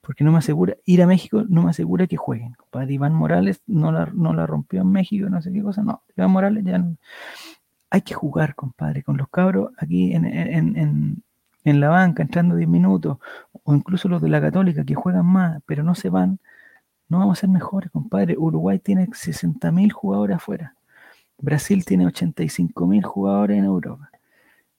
Porque 0.00 0.24
no 0.24 0.32
me 0.32 0.38
asegura, 0.38 0.76
ir 0.84 1.02
a 1.02 1.06
México 1.06 1.44
no 1.48 1.64
me 1.64 1.70
asegura 1.70 2.06
que 2.06 2.16
jueguen. 2.16 2.52
Compadre, 2.54 2.94
Iván 2.94 3.12
Morales 3.12 3.60
no 3.66 3.92
la, 3.92 4.06
no 4.14 4.32
la 4.32 4.46
rompió 4.46 4.82
en 4.82 4.92
México, 4.92 5.28
no 5.28 5.42
sé 5.42 5.52
qué 5.52 5.62
cosa, 5.62 5.82
no. 5.82 6.02
Iván 6.16 6.30
Morales 6.30 6.64
ya 6.64 6.78
no. 6.78 6.96
Hay 7.90 8.02
que 8.02 8.14
jugar, 8.14 8.54
compadre, 8.54 9.02
con 9.02 9.16
los 9.16 9.28
cabros 9.28 9.72
aquí 9.78 10.12
en, 10.12 11.22
la 11.64 11.88
banca, 11.88 12.22
entrando 12.22 12.56
10 12.56 12.68
minutos, 12.68 13.18
o 13.64 13.74
incluso 13.74 14.08
los 14.08 14.22
de 14.22 14.28
la 14.28 14.40
Católica 14.40 14.84
que 14.84 14.94
juegan 14.94 15.26
más, 15.26 15.60
pero 15.66 15.82
no 15.82 15.94
se 15.94 16.10
van. 16.10 16.38
No 17.08 17.20
vamos 17.20 17.38
a 17.38 17.40
ser 17.42 17.50
mejores, 17.50 17.90
compadre. 17.90 18.36
Uruguay 18.36 18.78
tiene 18.80 19.06
60.000 19.08 19.92
jugadores 19.92 20.36
afuera. 20.36 20.74
Brasil 21.38 21.84
tiene 21.84 22.06
85.000 22.06 23.04
jugadores 23.04 23.58
en 23.58 23.64
Europa. 23.64 24.10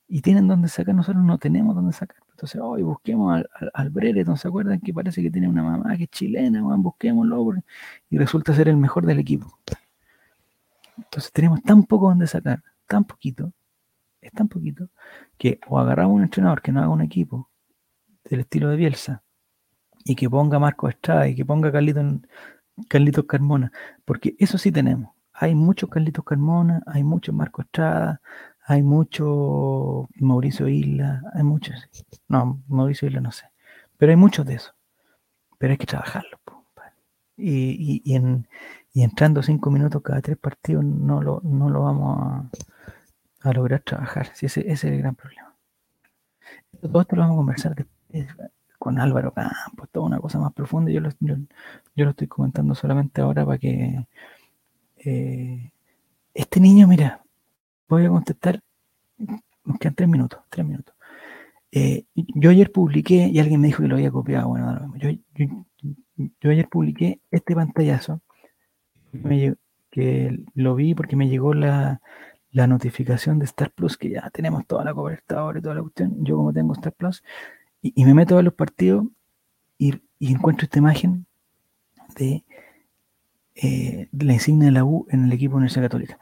Y 0.09 0.21
tienen 0.21 0.47
donde 0.47 0.69
sacar, 0.69 0.95
nosotros 0.95 1.23
no 1.23 1.37
tenemos 1.37 1.75
donde 1.75 1.93
sacar. 1.93 2.17
Entonces, 2.31 2.61
hoy 2.61 2.83
busquemos 2.83 3.35
al, 3.35 3.49
al, 3.73 3.91
al 3.95 4.37
¿se 4.37 4.47
acuerdan 4.47 4.79
que 4.79 4.93
parece 4.93 5.21
que 5.21 5.31
tiene 5.31 5.47
una 5.49 5.63
mamá 5.63 5.97
que 5.97 6.03
es 6.03 6.09
chilena? 6.09 6.63
weón? 6.63 6.83
busquémoslo. 6.83 7.55
Y 8.09 8.17
resulta 8.17 8.53
ser 8.53 8.69
el 8.69 8.77
mejor 8.77 9.05
del 9.05 9.19
equipo. 9.19 9.57
Entonces 10.97 11.31
tenemos 11.31 11.61
tan 11.63 11.83
poco 11.83 12.09
donde 12.09 12.27
sacar, 12.27 12.61
tan 12.87 13.05
poquito, 13.05 13.53
es 14.21 14.31
tan 14.31 14.47
poquito, 14.47 14.89
que 15.37 15.59
o 15.67 15.79
agarramos 15.79 16.15
un 16.15 16.23
entrenador 16.23 16.61
que 16.61 16.71
no 16.71 16.79
haga 16.79 16.89
un 16.89 17.01
equipo 17.01 17.49
del 18.23 18.41
estilo 18.41 18.69
de 18.69 18.77
Bielsa, 18.77 19.23
y 20.07 20.15
que 20.15 20.29
ponga 20.29 20.57
Marco 20.57 20.87
Estrada 20.87 21.27
y 21.27 21.35
que 21.35 21.45
ponga 21.45 21.71
Carlitos, 21.71 22.21
Carlitos 22.87 23.25
Carmona, 23.25 23.71
porque 24.05 24.35
eso 24.39 24.57
sí 24.57 24.71
tenemos. 24.71 25.11
Hay 25.33 25.53
muchos 25.53 25.89
Carlitos 25.89 26.23
Carmona, 26.23 26.81
hay 26.87 27.03
muchos 27.03 27.35
Marco 27.35 27.61
Estrada, 27.61 28.21
hay 28.65 28.83
mucho 28.83 30.07
Mauricio 30.15 30.67
Isla, 30.67 31.21
hay 31.33 31.43
muchos. 31.43 31.75
No, 32.27 32.63
Mauricio 32.67 33.07
Isla 33.07 33.19
no 33.21 33.31
sé, 33.31 33.47
pero 33.97 34.11
hay 34.11 34.15
muchos 34.15 34.45
de 34.45 34.55
esos. 34.55 34.73
Pero 35.57 35.71
hay 35.71 35.77
que 35.77 35.85
trabajarlo. 35.85 36.37
Y 37.39 38.15
entrando 38.95 39.43
cinco 39.43 39.69
minutos 39.69 40.01
cada 40.01 40.21
tres 40.21 40.37
partidos 40.37 40.83
no 40.83 41.21
lo, 41.21 41.39
no 41.43 41.69
lo 41.69 41.83
vamos 41.83 42.17
a, 42.19 42.49
a 43.41 43.53
lograr 43.53 43.81
trabajar. 43.81 44.31
ese, 44.33 44.45
ese, 44.47 44.71
es 44.71 44.83
el 44.83 44.97
gran 44.99 45.15
problema. 45.15 45.53
Todo 46.81 47.01
esto 47.01 47.15
lo 47.15 47.21
vamos 47.23 47.35
a 47.35 47.37
conversar 47.37 47.75
después 47.75 48.51
con 48.77 48.99
Álvaro 48.99 49.33
Campos, 49.33 49.89
toda 49.91 50.05
una 50.05 50.19
cosa 50.19 50.39
más 50.39 50.53
profunda. 50.53 50.91
Yo 50.91 51.01
lo, 51.01 51.09
yo, 51.19 51.35
lo 51.95 52.09
estoy 52.11 52.27
comentando 52.27 52.75
solamente 52.75 53.21
ahora 53.21 53.45
para 53.45 53.57
que 53.57 54.05
eh, 54.97 55.71
este 56.33 56.59
niño, 56.59 56.87
mira, 56.87 57.21
voy 57.87 58.05
a 58.05 58.09
contestar, 58.09 58.61
nos 59.17 59.79
quedan 59.79 59.95
tres 59.95 60.09
minutos, 60.09 60.39
tres 60.49 60.65
minutos. 60.65 60.95
Eh, 61.71 62.05
yo 62.15 62.49
ayer 62.49 62.71
publiqué, 62.71 63.27
y 63.27 63.39
alguien 63.39 63.61
me 63.61 63.67
dijo 63.67 63.83
que 63.83 63.89
lo 63.89 63.95
había 63.95 64.11
copiado, 64.11 64.49
bueno, 64.49 64.93
yo, 64.97 65.09
yo, 65.35 66.49
ayer 66.49 66.69
publiqué 66.69 67.19
este 67.31 67.55
pantallazo, 67.55 68.21
que 69.91 70.39
lo 70.53 70.75
vi 70.75 70.93
porque 70.93 71.15
me 71.15 71.27
llegó 71.27 71.53
la, 71.53 71.99
la 72.57 72.67
notificación 72.67 73.37
de 73.39 73.45
Star 73.45 73.71
Plus, 73.71 73.97
que 73.97 74.09
ya 74.09 74.29
tenemos 74.31 74.65
toda 74.65 74.83
la 74.83 74.93
cobertura 74.93 75.59
y 75.59 75.61
toda 75.61 75.75
la 75.75 75.81
cuestión. 75.81 76.25
Yo 76.25 76.37
como 76.37 76.51
tengo 76.51 76.73
Star 76.73 76.91
Plus, 76.91 77.23
y, 77.81 78.03
me 78.03 78.13
meto 78.15 78.37
a 78.37 78.41
los 78.41 78.53
partidos 78.53 79.05
y, 79.77 80.01
encuentro 80.19 80.65
esta 80.65 80.79
imagen 80.79 81.27
de, 82.15 82.43
eh, 83.55 84.09
la 84.11 84.33
insignia 84.33 84.65
de 84.65 84.71
la 84.71 84.83
U 84.83 85.05
en 85.09 85.25
el 85.25 85.31
equipo 85.31 85.51
de 85.53 85.57
Universidad 85.57 85.85
Católica. 85.85 86.19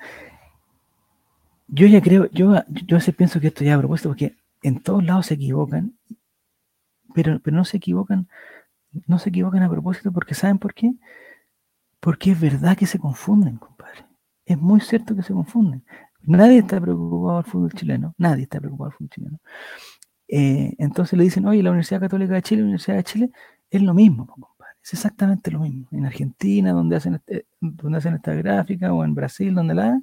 Yo 1.68 1.88
ya 1.88 2.02
creo, 2.02 2.30
yo, 2.32 2.54
yo 2.68 2.98
a 2.98 3.00
veces 3.00 3.16
pienso 3.16 3.40
que 3.40 3.48
esto 3.48 3.64
ya 3.64 3.76
a 3.76 3.80
propósito, 3.80 4.10
porque 4.10 4.36
en 4.62 4.82
todos 4.82 5.04
lados 5.04 5.28
se 5.28 5.36
equivocan, 5.36 5.94
pero, 7.14 7.40
pero 7.40 7.56
no 7.56 7.64
se 7.64 7.78
equivocan, 7.78 8.28
no 9.08 9.20
se 9.20 9.30
equivocan 9.30 9.64
a 9.64 9.70
propósito 9.70 10.12
porque 10.12 10.36
¿saben 10.36 10.60
por 10.60 10.74
qué? 10.74 10.94
Porque 12.02 12.32
es 12.32 12.40
verdad 12.40 12.78
que 12.78 12.86
se 12.86 13.00
confunden, 13.00 13.58
compadre. 13.58 14.06
Es 14.46 14.58
muy 14.58 14.82
cierto 14.82 15.16
que 15.16 15.24
se 15.24 15.34
confunden. 15.34 15.84
Nadie 16.28 16.60
está 16.60 16.80
preocupado 16.82 17.38
al 17.40 17.46
fútbol 17.46 17.72
chileno, 17.74 18.14
nadie 18.18 18.44
está 18.44 18.60
preocupado 18.60 18.92
al 18.92 18.94
fútbol 18.94 19.10
chileno. 19.10 19.40
Eh, 20.28 20.74
entonces 20.80 21.18
le 21.18 21.24
dicen, 21.26 21.46
oye, 21.46 21.62
la 21.62 21.70
Universidad 21.70 22.02
Católica 22.02 22.34
de 22.36 22.42
Chile, 22.42 22.62
la 22.62 22.66
Universidad 22.66 22.98
de 22.98 23.04
Chile, 23.04 23.30
es 23.70 23.82
lo 23.82 23.94
mismo, 23.94 24.28
compadre. 24.28 24.56
Es 24.84 24.94
exactamente 24.94 25.52
lo 25.52 25.60
mismo. 25.60 25.88
En 25.92 26.06
Argentina, 26.06 26.72
donde 26.72 26.96
hacen, 26.96 27.16
este, 27.16 27.48
donde 27.60 27.98
hacen 27.98 28.16
esta 28.16 28.34
gráfica, 28.34 28.94
o 28.94 29.04
en 29.04 29.16
Brasil, 29.16 29.54
donde 29.54 29.76
la. 29.76 30.02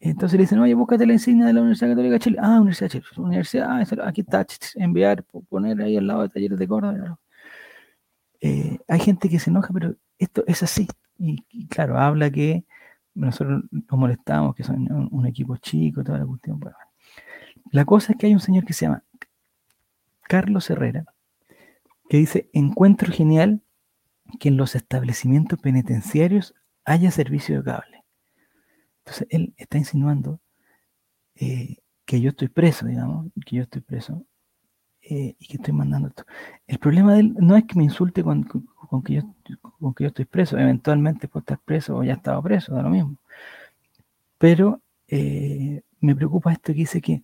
Entonces 0.00 0.38
le 0.38 0.44
dicen, 0.44 0.58
oye, 0.60 0.74
búscate 0.74 1.06
la 1.06 1.12
insignia 1.12 1.46
de 1.46 1.52
la 1.52 1.60
Universidad 1.60 1.90
Católica 1.90 2.14
de 2.14 2.20
Chile. 2.20 2.38
Ah, 2.40 2.60
Universidad 2.60 2.90
de 2.90 3.00
Chile. 3.00 3.04
Universidad, 3.18 3.68
ah, 3.70 4.08
aquí 4.08 4.22
está, 4.22 4.46
enviar, 4.76 5.24
poner 5.48 5.80
ahí 5.82 5.96
al 5.96 6.06
lado 6.06 6.22
de 6.22 6.30
talleres 6.30 6.58
de 6.58 6.68
Córdoba. 6.68 7.18
Eh, 8.40 8.78
hay 8.88 9.00
gente 9.00 9.28
que 9.28 9.38
se 9.38 9.50
enoja, 9.50 9.72
pero 9.72 9.94
esto 10.18 10.44
es 10.46 10.62
así. 10.62 10.88
Y, 11.18 11.66
claro, 11.68 11.98
habla 11.98 12.30
que 12.30 12.64
nosotros 13.14 13.64
nos 13.70 13.98
molestamos, 13.98 14.54
que 14.54 14.64
son 14.64 14.90
un, 15.10 15.26
equipo 15.26 15.56
chico, 15.56 16.02
toda 16.02 16.18
la 16.18 16.26
cuestión. 16.26 16.60
la 17.72 17.84
cosa 17.84 18.12
es 18.12 18.18
que 18.18 18.26
hay 18.26 18.34
un 18.34 18.40
señor 18.40 18.64
que 18.64 18.72
se 18.72 18.86
llama 18.86 19.04
Carlos 20.22 20.70
Herrera, 20.70 21.04
que 22.08 22.16
dice, 22.16 22.50
encuentro 22.52 23.12
genial 23.12 23.62
que 24.38 24.48
en 24.48 24.56
los 24.56 24.74
establecimientos 24.74 25.58
penitenciarios 25.58 26.54
haya 26.84 27.10
servicio 27.10 27.58
de 27.58 27.64
cable. 27.64 28.04
Entonces, 28.98 29.26
él 29.30 29.54
está 29.56 29.78
insinuando 29.78 30.40
eh, 31.34 31.78
que 32.04 32.20
yo 32.20 32.30
estoy 32.30 32.48
preso, 32.48 32.86
digamos, 32.86 33.32
que 33.46 33.56
yo 33.56 33.62
estoy 33.62 33.82
preso 33.82 34.24
eh, 35.02 35.34
y 35.38 35.46
que 35.46 35.56
estoy 35.56 35.72
mandando 35.72 36.08
esto. 36.08 36.24
El 36.66 36.78
problema 36.78 37.14
de 37.14 37.20
él 37.20 37.34
no 37.38 37.56
es 37.56 37.64
que 37.64 37.76
me 37.76 37.84
insulte 37.84 38.22
con, 38.22 38.44
que, 39.04 39.14
yo, 39.14 39.22
con 39.78 39.94
que 39.94 40.04
yo 40.04 40.08
estoy 40.08 40.26
preso, 40.26 40.58
eventualmente 40.58 41.26
puedo 41.28 41.40
estar 41.40 41.58
preso 41.58 41.96
o 41.96 42.04
ya 42.04 42.14
estaba 42.14 42.42
preso, 42.42 42.74
da 42.74 42.82
lo 42.82 42.90
mismo. 42.90 43.16
Pero 44.38 44.80
eh, 45.08 45.82
me 46.00 46.14
preocupa 46.14 46.52
esto 46.52 46.72
que 46.72 46.80
dice 46.80 47.00
que 47.00 47.22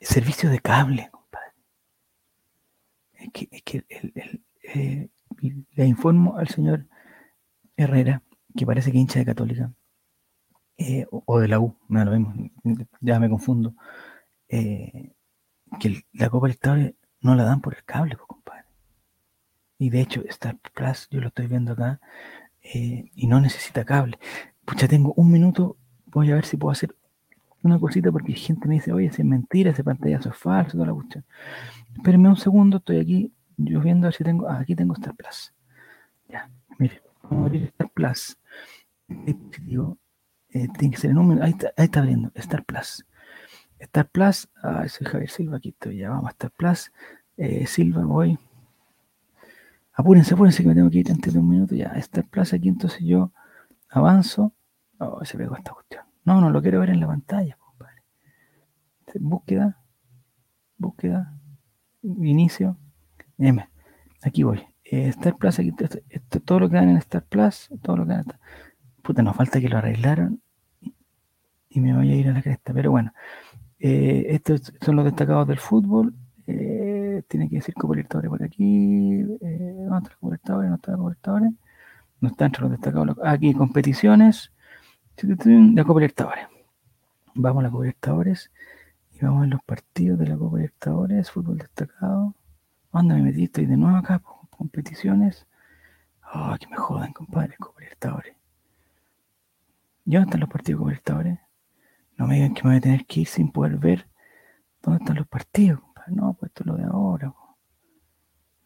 servicio 0.00 0.50
de 0.50 0.60
cable, 0.60 1.10
es 3.50 3.62
que, 3.62 3.84
eh, 4.62 5.08
le 5.74 5.86
informo 5.86 6.36
al 6.36 6.48
señor 6.48 6.86
Herrera, 7.76 8.22
que 8.56 8.66
parece 8.66 8.92
que 8.92 8.98
hincha 8.98 9.18
de 9.18 9.24
Católica, 9.24 9.72
o, 11.10 11.38
de 11.38 11.48
la 11.48 11.60
U, 11.60 11.76
da 11.88 12.04
lo 12.04 12.18
mismo, 12.18 12.50
ya 13.00 13.18
me 13.20 13.28
confundo, 13.28 13.74
que 15.78 16.04
la 16.12 16.28
Copa 16.30 16.48
Libertadores 16.48 16.94
no 17.20 17.34
la 17.34 17.44
dan 17.44 17.60
por 17.60 17.74
el 17.74 17.84
cable, 17.84 18.16
compadre. 18.16 18.64
Y 19.78 19.90
de 19.90 20.00
hecho, 20.00 20.22
Star 20.28 20.58
Plus, 20.74 21.08
yo 21.10 21.20
lo 21.20 21.28
estoy 21.28 21.46
viendo 21.46 21.72
acá, 21.72 22.00
y 22.62 23.26
no 23.26 23.40
necesita 23.40 23.84
cable. 23.84 24.18
Pucha, 24.64 24.88
tengo 24.88 25.12
un 25.16 25.30
minuto, 25.30 25.76
voy 26.06 26.30
a 26.30 26.34
ver 26.34 26.46
si 26.46 26.56
puedo 26.56 26.72
hacer 26.72 26.94
una 27.62 27.78
cosita 27.78 28.12
porque 28.12 28.34
gente 28.34 28.68
me 28.68 28.74
dice, 28.74 28.92
oye, 28.92 29.06
es 29.06 29.18
mentira, 29.24 29.70
ese 29.70 29.82
pantallazo 29.82 30.30
es 30.30 30.36
falso, 30.36 30.72
toda 30.72 30.86
la 30.86 30.94
cuestión. 30.94 31.24
Espérenme 31.94 32.28
un 32.28 32.36
segundo, 32.36 32.76
estoy 32.78 32.98
aquí, 32.98 33.32
yo 33.56 33.80
viendo 33.80 34.06
a 34.06 34.08
ver 34.08 34.14
si 34.14 34.24
tengo. 34.24 34.48
Ah, 34.48 34.60
aquí 34.60 34.74
tengo 34.74 34.94
Star 34.94 35.14
Plus. 35.14 35.52
Ya, 36.28 36.50
mire, 36.78 37.02
vamos 37.22 37.42
a 37.42 37.46
abrir 37.46 37.64
Star 37.64 37.90
Plus. 37.90 38.38
Digo, 39.62 39.98
eh, 40.50 40.68
tiene 40.78 40.94
que 40.94 41.00
ser 41.00 41.10
el 41.10 41.16
número. 41.16 41.42
Ahí 41.42 41.50
está, 41.52 41.72
ahí 41.76 41.84
está 41.84 42.00
abriendo, 42.00 42.30
Star 42.34 42.64
Plus. 42.64 43.04
Star 43.84 44.08
Plus, 44.08 44.48
ah, 44.62 44.86
soy 44.88 45.06
Javier 45.06 45.30
Silva, 45.30 45.56
aquí 45.58 45.70
estoy, 45.70 45.98
ya 45.98 46.10
vamos 46.10 46.26
a 46.26 46.30
Star 46.30 46.50
Plus. 46.50 46.92
Eh, 47.36 47.66
Silva, 47.66 48.04
voy. 48.04 48.38
Apúrense, 49.92 50.34
apúrense 50.34 50.62
que 50.62 50.68
me 50.68 50.74
tengo 50.74 50.90
que 50.90 50.98
ir 50.98 51.10
antes 51.10 51.32
de 51.32 51.38
un 51.38 51.48
minuto. 51.48 51.74
Ya, 51.74 51.88
Star 51.96 52.24
Plus 52.24 52.52
aquí, 52.52 52.68
entonces 52.68 53.00
yo 53.00 53.32
avanzo. 53.90 54.52
Oh, 54.98 55.24
se 55.24 55.36
pegó 55.36 55.56
esta 55.56 55.72
cuestión. 55.72 56.04
No, 56.24 56.40
no 56.40 56.50
lo 56.50 56.62
quiero 56.62 56.80
ver 56.80 56.90
en 56.90 57.00
la 57.00 57.06
pantalla, 57.06 57.56
compadre. 57.58 58.02
Búsqueda, 59.20 59.78
búsqueda, 60.78 61.34
inicio, 62.02 62.76
M. 63.38 63.68
Aquí 64.22 64.42
voy. 64.42 64.66
Eh, 64.84 65.08
Star 65.08 65.36
Plus, 65.36 65.58
aquí, 65.58 65.72
esto, 66.08 66.40
todo 66.40 66.60
lo 66.60 66.68
que 66.70 66.76
dan 66.76 66.88
en 66.88 66.96
Star 66.98 67.22
Plus, 67.22 67.68
todo 67.82 67.98
lo 67.98 68.06
que 68.06 68.12
dan 68.12 68.26
Puta, 69.02 69.22
nos 69.22 69.36
falta 69.36 69.60
que 69.60 69.68
lo 69.68 69.76
arreglaron 69.76 70.40
y, 71.68 71.80
me 71.80 71.94
voy 71.94 72.10
a 72.10 72.14
ir 72.14 72.28
a 72.28 72.32
la 72.32 72.40
cresta. 72.40 72.72
Pero 72.72 72.90
bueno, 72.90 73.12
eh, 73.86 74.34
estos 74.34 74.72
son 74.80 74.96
los 74.96 75.04
destacados 75.04 75.46
del 75.46 75.58
fútbol. 75.58 76.14
Eh, 76.46 77.22
tiene 77.28 77.50
que 77.50 77.56
decir 77.56 77.74
Copa 77.74 77.94
por 78.10 78.42
aquí. 78.42 79.20
Eh, 79.42 79.86
¿Dónde 79.90 80.08
está 80.08 80.16
Copa 80.54 80.64
No 80.64 80.74
está 80.74 80.96
Copa 80.96 81.40
No 82.20 82.28
está 82.30 82.46
entre 82.46 82.62
los 82.62 82.70
destacados. 82.70 83.18
Aquí, 83.22 83.52
competiciones 83.52 84.50
de 85.20 85.84
Copa 85.84 86.00
Vamos 87.34 87.60
a 87.60 87.66
la 87.66 87.70
Copa 87.70 87.86
y 87.86 89.18
vamos 89.20 89.42
a 89.44 89.46
los 89.48 89.62
partidos 89.62 90.18
de 90.18 90.28
la 90.28 90.38
Copa 90.38 90.56
Libertadores, 90.56 91.30
fútbol 91.30 91.58
destacado. 91.58 92.34
¿Dónde 92.90 93.16
me 93.16 93.22
metí? 93.24 93.44
Estoy 93.44 93.66
de 93.66 93.76
nuevo 93.76 93.98
acá, 93.98 94.22
competiciones. 94.48 95.46
Oh, 96.32 96.56
que 96.58 96.68
me 96.68 96.76
jodan, 96.76 97.12
compadre, 97.12 97.54
Copa 97.58 97.80
Libertadores. 97.80 98.34
¿Y 100.06 100.12
dónde 100.14 100.24
están 100.24 100.40
los 100.40 100.48
partidos 100.48 100.78
de 100.78 100.78
Copa 100.78 100.90
Libertadores? 100.90 101.43
No 102.16 102.26
me 102.26 102.34
digan 102.36 102.54
que 102.54 102.62
me 102.62 102.70
voy 102.70 102.78
a 102.78 102.80
tener 102.80 103.06
que 103.06 103.20
ir 103.20 103.26
sin 103.26 103.50
poder 103.50 103.76
ver 103.78 104.08
dónde 104.82 105.02
están 105.02 105.16
los 105.16 105.26
partidos, 105.26 105.80
compadre. 105.80 106.12
No, 106.12 106.34
pues 106.34 106.50
esto 106.50 106.62
es 106.62 106.66
lo 106.66 106.76
de 106.76 106.84
ahora. 106.84 107.34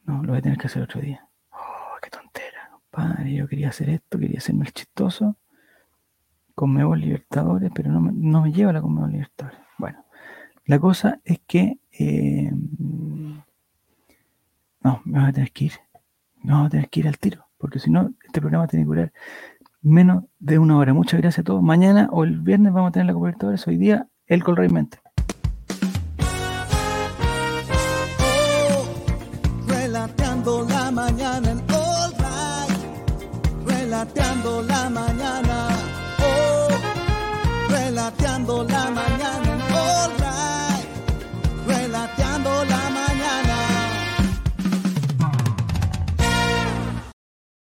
No, 0.05 0.22
lo 0.22 0.28
voy 0.30 0.38
a 0.38 0.42
tener 0.42 0.59
que 0.59 0.66
hacer 0.66 0.82
otro 0.82 1.01
día. 1.01 1.26
Oh, 1.51 1.96
qué 2.03 2.11
tontera, 2.11 2.70
compadre. 2.70 3.34
Yo 3.34 3.49
quería 3.49 3.68
hacer 3.68 3.90
esto, 3.90 4.18
quería 4.18 4.38
hacerme 4.38 4.66
el 4.66 4.72
chistoso. 4.72 5.36
Conmebol 6.55 7.01
Libertadores, 7.01 7.70
pero 7.74 7.90
no 7.92 8.01
me, 8.01 8.12
no 8.12 8.42
me 8.42 8.53
lleva 8.53 8.72
la 8.72 8.82
Conmebol 8.82 9.12
Libertadores. 9.12 9.61
Bueno, 9.78 10.05
la 10.64 10.78
cosa 10.78 11.20
es 11.24 11.40
que. 11.46 11.78
Eh, 11.92 12.51
no, 14.80 15.03
me 15.05 15.20
voy 15.20 15.28
a 15.28 15.32
tener 15.32 15.53
que 15.53 15.66
ir. 15.66 15.72
Me 16.42 16.55
voy 16.55 16.66
a 16.66 16.68
tener 16.68 16.88
que 16.88 17.01
ir 17.01 17.09
al 17.09 17.18
tiro, 17.18 17.46
porque 17.59 17.78
si 17.78 17.90
no, 17.90 18.12
este 18.24 18.40
programa 18.40 18.66
tiene 18.66 18.84
que 18.84 18.88
durar 18.88 19.12
menos 19.80 20.24
de 20.38 20.58
una 20.58 20.76
hora. 20.76 20.94
Muchas 20.94 21.20
gracias 21.20 21.40
a 21.40 21.44
todos. 21.44 21.62
Mañana 21.62 22.08
o 22.10 22.24
el 22.24 22.40
viernes 22.40 22.72
vamos 22.72 22.90
a 22.90 22.92
tener 22.92 23.06
la 23.06 23.14
cobertura. 23.14 23.56
Hoy 23.66 23.76
día, 23.76 24.08
el 24.26 24.44
Colrey 24.44 24.68
Mente. 24.68 24.98
la 30.68 30.90
mañana 30.90 31.50
en 31.50 31.58
All 31.70 32.08
la 33.90 34.06